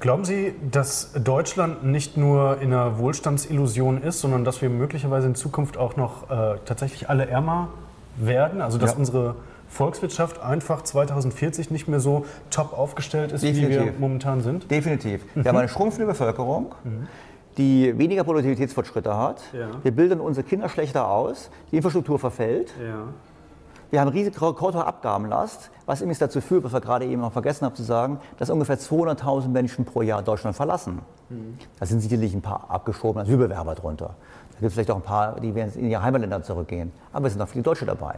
Glauben 0.01 0.25
Sie, 0.25 0.53
dass 0.69 1.13
Deutschland 1.13 1.83
nicht 1.83 2.17
nur 2.17 2.61
in 2.61 2.73
einer 2.73 2.99
Wohlstandsillusion 2.99 4.03
ist, 4.03 4.19
sondern 4.19 4.43
dass 4.43 4.61
wir 4.61 4.69
möglicherweise 4.69 5.27
in 5.27 5.35
Zukunft 5.35 5.77
auch 5.77 5.95
noch 5.95 6.29
äh, 6.29 6.57
tatsächlich 6.65 7.09
alle 7.09 7.27
ärmer 7.27 7.69
werden? 8.17 8.61
Also 8.61 8.77
dass 8.77 8.91
ja. 8.91 8.97
unsere 8.97 9.35
Volkswirtschaft 9.67 10.41
einfach 10.41 10.83
2040 10.83 11.71
nicht 11.71 11.87
mehr 11.87 11.99
so 11.99 12.25
top 12.49 12.77
aufgestellt 12.77 13.31
ist, 13.31 13.43
Definitiv. 13.43 13.81
wie 13.81 13.85
wir 13.85 13.93
momentan 13.97 14.41
sind? 14.41 14.69
Definitiv. 14.69 15.23
Mhm. 15.35 15.43
Wir 15.43 15.49
haben 15.49 15.57
eine 15.57 15.69
schrumpfende 15.69 16.07
Bevölkerung. 16.07 16.75
Mhm 16.83 17.07
die 17.57 17.97
weniger 17.97 18.23
Produktivitätsfortschritte 18.23 19.15
hat. 19.15 19.41
Ja. 19.53 19.69
Wir 19.83 19.91
bilden 19.91 20.19
unsere 20.19 20.45
Kinder 20.45 20.69
schlechter 20.69 21.09
aus, 21.09 21.49
die 21.71 21.77
Infrastruktur 21.77 22.19
verfällt. 22.19 22.73
Ja. 22.81 23.05
Wir 23.91 24.01
haben 24.01 24.09
riesige 24.09 24.41
Rekordabgabenlast, 24.41 25.71
was 25.85 26.01
übrigens 26.01 26.19
dazu 26.19 26.41
führt, 26.41 26.63
was 26.63 26.73
wir 26.73 26.81
gerade 26.81 27.05
eben 27.05 27.21
noch 27.21 27.31
vergessen 27.31 27.65
haben 27.65 27.75
zu 27.75 27.83
sagen, 27.83 28.19
dass 28.37 28.49
ungefähr 28.49 28.77
200.000 28.77 29.47
Menschen 29.49 29.85
pro 29.85 30.01
Jahr 30.01 30.21
Deutschland 30.21 30.55
verlassen. 30.55 30.99
Mhm. 31.29 31.57
Da 31.79 31.85
sind 31.85 32.01
sicherlich 32.01 32.33
ein 32.33 32.41
paar 32.41 32.65
abgeschobene 32.69 33.23
Asylbewerber 33.23 33.75
drunter. 33.75 34.15
Da 34.55 34.61
gibt 34.61 34.69
es 34.69 34.73
vielleicht 34.73 34.91
auch 34.91 34.97
ein 34.97 35.01
paar, 35.01 35.39
die 35.39 35.49
in 35.49 35.89
ihre 35.89 36.01
Heimatländer 36.01 36.43
zurückgehen. 36.43 36.91
Aber 37.13 37.27
es 37.27 37.33
sind 37.33 37.41
auch 37.41 37.47
viele 37.47 37.63
Deutsche 37.63 37.85
dabei. 37.85 38.15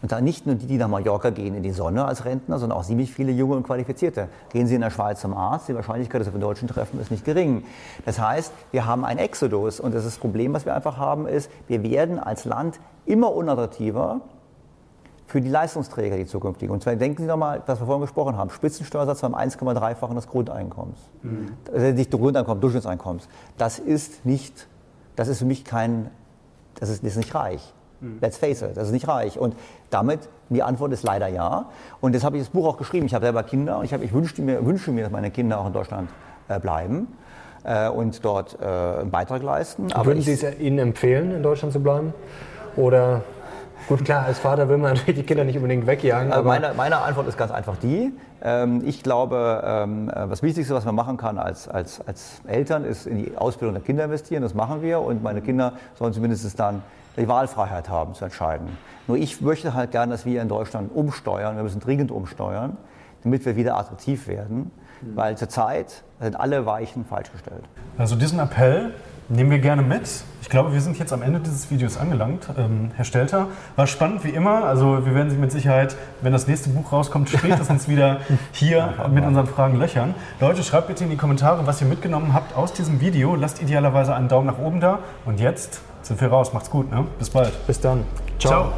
Und 0.00 0.12
da 0.12 0.20
nicht 0.20 0.46
nur 0.46 0.54
die, 0.54 0.66
die 0.66 0.76
nach 0.76 0.88
Mallorca 0.88 1.30
gehen 1.30 1.54
in 1.54 1.62
die 1.62 1.72
Sonne 1.72 2.04
als 2.04 2.24
Rentner, 2.24 2.58
sondern 2.58 2.78
auch 2.78 2.84
ziemlich 2.84 3.12
viele 3.12 3.32
junge 3.32 3.56
und 3.56 3.64
qualifizierte. 3.64 4.28
Gehen 4.52 4.68
Sie 4.68 4.76
in 4.76 4.80
der 4.80 4.90
Schweiz 4.90 5.20
zum 5.20 5.34
Arzt, 5.34 5.68
die 5.68 5.74
Wahrscheinlichkeit, 5.74 6.20
dass 6.20 6.28
Sie 6.28 6.32
den 6.32 6.40
Deutschen 6.40 6.68
treffen, 6.68 7.00
ist 7.00 7.10
nicht 7.10 7.24
gering. 7.24 7.64
Das 8.04 8.20
heißt, 8.20 8.52
wir 8.70 8.86
haben 8.86 9.04
einen 9.04 9.18
Exodus 9.18 9.80
und 9.80 9.94
das, 9.94 10.04
das 10.04 10.18
Problem, 10.18 10.52
was 10.52 10.66
wir 10.66 10.74
einfach 10.74 10.98
haben, 10.98 11.26
ist, 11.26 11.50
wir 11.66 11.82
werden 11.82 12.20
als 12.20 12.44
Land 12.44 12.78
immer 13.06 13.34
unattraktiver 13.34 14.20
für 15.26 15.40
die 15.40 15.48
Leistungsträger, 15.48 16.16
die 16.16 16.26
zukünftigen. 16.26 16.72
Und 16.72 16.82
zwar 16.82 16.94
denken 16.96 17.22
Sie 17.22 17.28
nochmal, 17.28 17.62
was 17.66 17.80
wir 17.80 17.86
vorhin 17.86 18.02
gesprochen 18.02 18.36
haben, 18.36 18.50
Spitzensteuersatz 18.50 19.20
beim 19.20 19.34
1,3-fachen 19.34 20.14
des 20.14 20.28
Grundeinkommens, 20.28 20.98
mhm. 21.22 21.52
also 21.72 21.86
nicht 21.86 22.10
Grundeinkommen, 22.10 22.60
Durchschnittseinkommens. 22.60 23.28
Das 23.58 23.78
ist 23.78 24.24
nicht, 24.24 24.68
das 25.18 25.26
ist 25.26 25.40
für 25.40 25.44
mich 25.44 25.64
kein, 25.64 26.10
das 26.78 26.88
ist, 26.88 27.02
das 27.02 27.12
ist 27.12 27.16
nicht 27.16 27.34
reich. 27.34 27.74
Mhm. 28.00 28.18
Let's 28.20 28.36
face 28.36 28.62
it, 28.62 28.76
das 28.76 28.86
ist 28.86 28.92
nicht 28.92 29.08
reich. 29.08 29.36
Und 29.36 29.56
damit, 29.90 30.28
die 30.48 30.62
Antwort 30.62 30.92
ist 30.92 31.02
leider 31.02 31.26
ja. 31.26 31.66
Und 32.00 32.14
das 32.14 32.22
habe 32.22 32.36
ich 32.36 32.44
das 32.44 32.50
Buch 32.50 32.66
auch 32.68 32.76
geschrieben. 32.76 33.06
Ich 33.06 33.14
habe 33.14 33.24
selber 33.24 33.42
Kinder 33.42 33.78
und 33.78 33.84
ich, 33.84 33.92
hab, 33.92 34.02
ich 34.02 34.12
wünsche, 34.12 34.40
mir, 34.40 34.64
wünsche 34.64 34.92
mir, 34.92 35.02
dass 35.02 35.12
meine 35.12 35.32
Kinder 35.32 35.58
auch 35.58 35.66
in 35.66 35.72
Deutschland 35.72 36.08
äh, 36.46 36.60
bleiben 36.60 37.08
äh, 37.64 37.88
und 37.88 38.24
dort 38.24 38.58
äh, 38.60 38.64
einen 38.64 39.10
Beitrag 39.10 39.42
leisten. 39.42 39.92
Aber 39.92 40.06
Würden 40.06 40.22
Sie 40.22 40.32
es 40.32 40.58
Ihnen 40.60 40.78
empfehlen, 40.78 41.32
in 41.32 41.42
Deutschland 41.42 41.72
zu 41.72 41.80
bleiben? 41.80 42.14
Oder 42.76 43.22
Gut, 43.86 44.04
klar, 44.04 44.24
als 44.24 44.38
Vater 44.38 44.68
will 44.68 44.78
man 44.78 44.94
natürlich 44.94 45.14
die 45.20 45.22
Kinder 45.22 45.44
nicht 45.44 45.56
unbedingt 45.56 45.86
wegjagen. 45.86 46.32
Also 46.32 46.44
meine, 46.44 46.72
meine, 46.74 46.98
Antwort 46.98 47.28
ist 47.28 47.38
ganz 47.38 47.50
einfach 47.50 47.76
die. 47.76 48.12
Ähm, 48.42 48.82
ich 48.84 49.02
glaube, 49.02 49.62
ähm, 49.64 50.10
äh, 50.10 50.28
das 50.28 50.42
Wichtigste, 50.42 50.74
was 50.74 50.84
man 50.84 50.94
machen 50.94 51.16
kann 51.16 51.38
als, 51.38 51.68
als, 51.68 52.00
als 52.06 52.42
Eltern, 52.46 52.84
ist 52.84 53.06
in 53.06 53.18
die 53.18 53.36
Ausbildung 53.36 53.74
der 53.74 53.82
Kinder 53.82 54.04
investieren. 54.04 54.42
Das 54.42 54.54
machen 54.54 54.82
wir. 54.82 55.00
Und 55.00 55.22
meine 55.22 55.40
Kinder 55.40 55.74
sollen 55.94 56.12
zumindest 56.12 56.58
dann 56.58 56.82
die 57.16 57.28
Wahlfreiheit 57.28 57.88
haben 57.88 58.14
zu 58.14 58.24
entscheiden. 58.24 58.68
Nur 59.06 59.16
ich 59.16 59.40
möchte 59.40 59.74
halt 59.74 59.90
gerne, 59.90 60.12
dass 60.12 60.26
wir 60.26 60.42
in 60.42 60.48
Deutschland 60.48 60.94
umsteuern. 60.94 61.56
Wir 61.56 61.62
müssen 61.62 61.80
dringend 61.80 62.10
umsteuern, 62.10 62.76
damit 63.22 63.44
wir 63.44 63.56
wieder 63.56 63.76
attraktiv 63.76 64.28
werden. 64.28 64.70
Mhm. 65.00 65.16
Weil 65.16 65.36
zurzeit 65.36 66.02
sind 66.20 66.38
alle 66.38 66.66
Weichen 66.66 67.04
falsch 67.04 67.32
gestellt. 67.32 67.64
Also 67.96 68.16
diesen 68.16 68.38
Appell 68.38 68.92
nehmen 69.28 69.50
wir 69.50 69.58
gerne 69.58 69.82
mit. 69.82 70.08
Ich 70.40 70.48
glaube, 70.48 70.72
wir 70.72 70.80
sind 70.80 70.98
jetzt 70.98 71.12
am 71.12 71.22
Ende 71.22 71.40
dieses 71.40 71.70
Videos 71.70 71.98
angelangt. 71.98 72.48
Ähm, 72.56 72.90
Herr 72.94 73.04
Stelter, 73.04 73.48
war 73.76 73.86
spannend 73.86 74.24
wie 74.24 74.30
immer. 74.30 74.64
Also 74.64 75.04
wir 75.04 75.14
werden 75.14 75.30
Sie 75.30 75.36
mit 75.36 75.52
Sicherheit, 75.52 75.96
wenn 76.22 76.32
das 76.32 76.46
nächste 76.46 76.70
Buch 76.70 76.90
rauskommt, 76.92 77.28
spätestens 77.28 77.88
wieder 77.88 78.20
hier 78.52 78.94
mit 79.12 79.24
unseren 79.24 79.46
Fragen 79.46 79.78
löchern. 79.78 80.14
Leute, 80.40 80.62
schreibt 80.62 80.88
bitte 80.88 81.04
in 81.04 81.10
die 81.10 81.16
Kommentare, 81.16 81.66
was 81.66 81.80
ihr 81.82 81.86
mitgenommen 81.86 82.32
habt 82.32 82.56
aus 82.56 82.72
diesem 82.72 83.00
Video. 83.00 83.34
Lasst 83.34 83.60
idealerweise 83.60 84.14
einen 84.14 84.28
Daumen 84.28 84.46
nach 84.46 84.58
oben 84.58 84.80
da. 84.80 85.00
Und 85.26 85.40
jetzt 85.40 85.82
sind 86.02 86.20
wir 86.20 86.28
raus. 86.28 86.52
Macht's 86.54 86.70
gut. 86.70 86.90
Ne? 86.90 87.04
Bis 87.18 87.30
bald. 87.30 87.66
Bis 87.66 87.80
dann. 87.80 88.04
Ciao. 88.38 88.52
Ciao. 88.52 88.72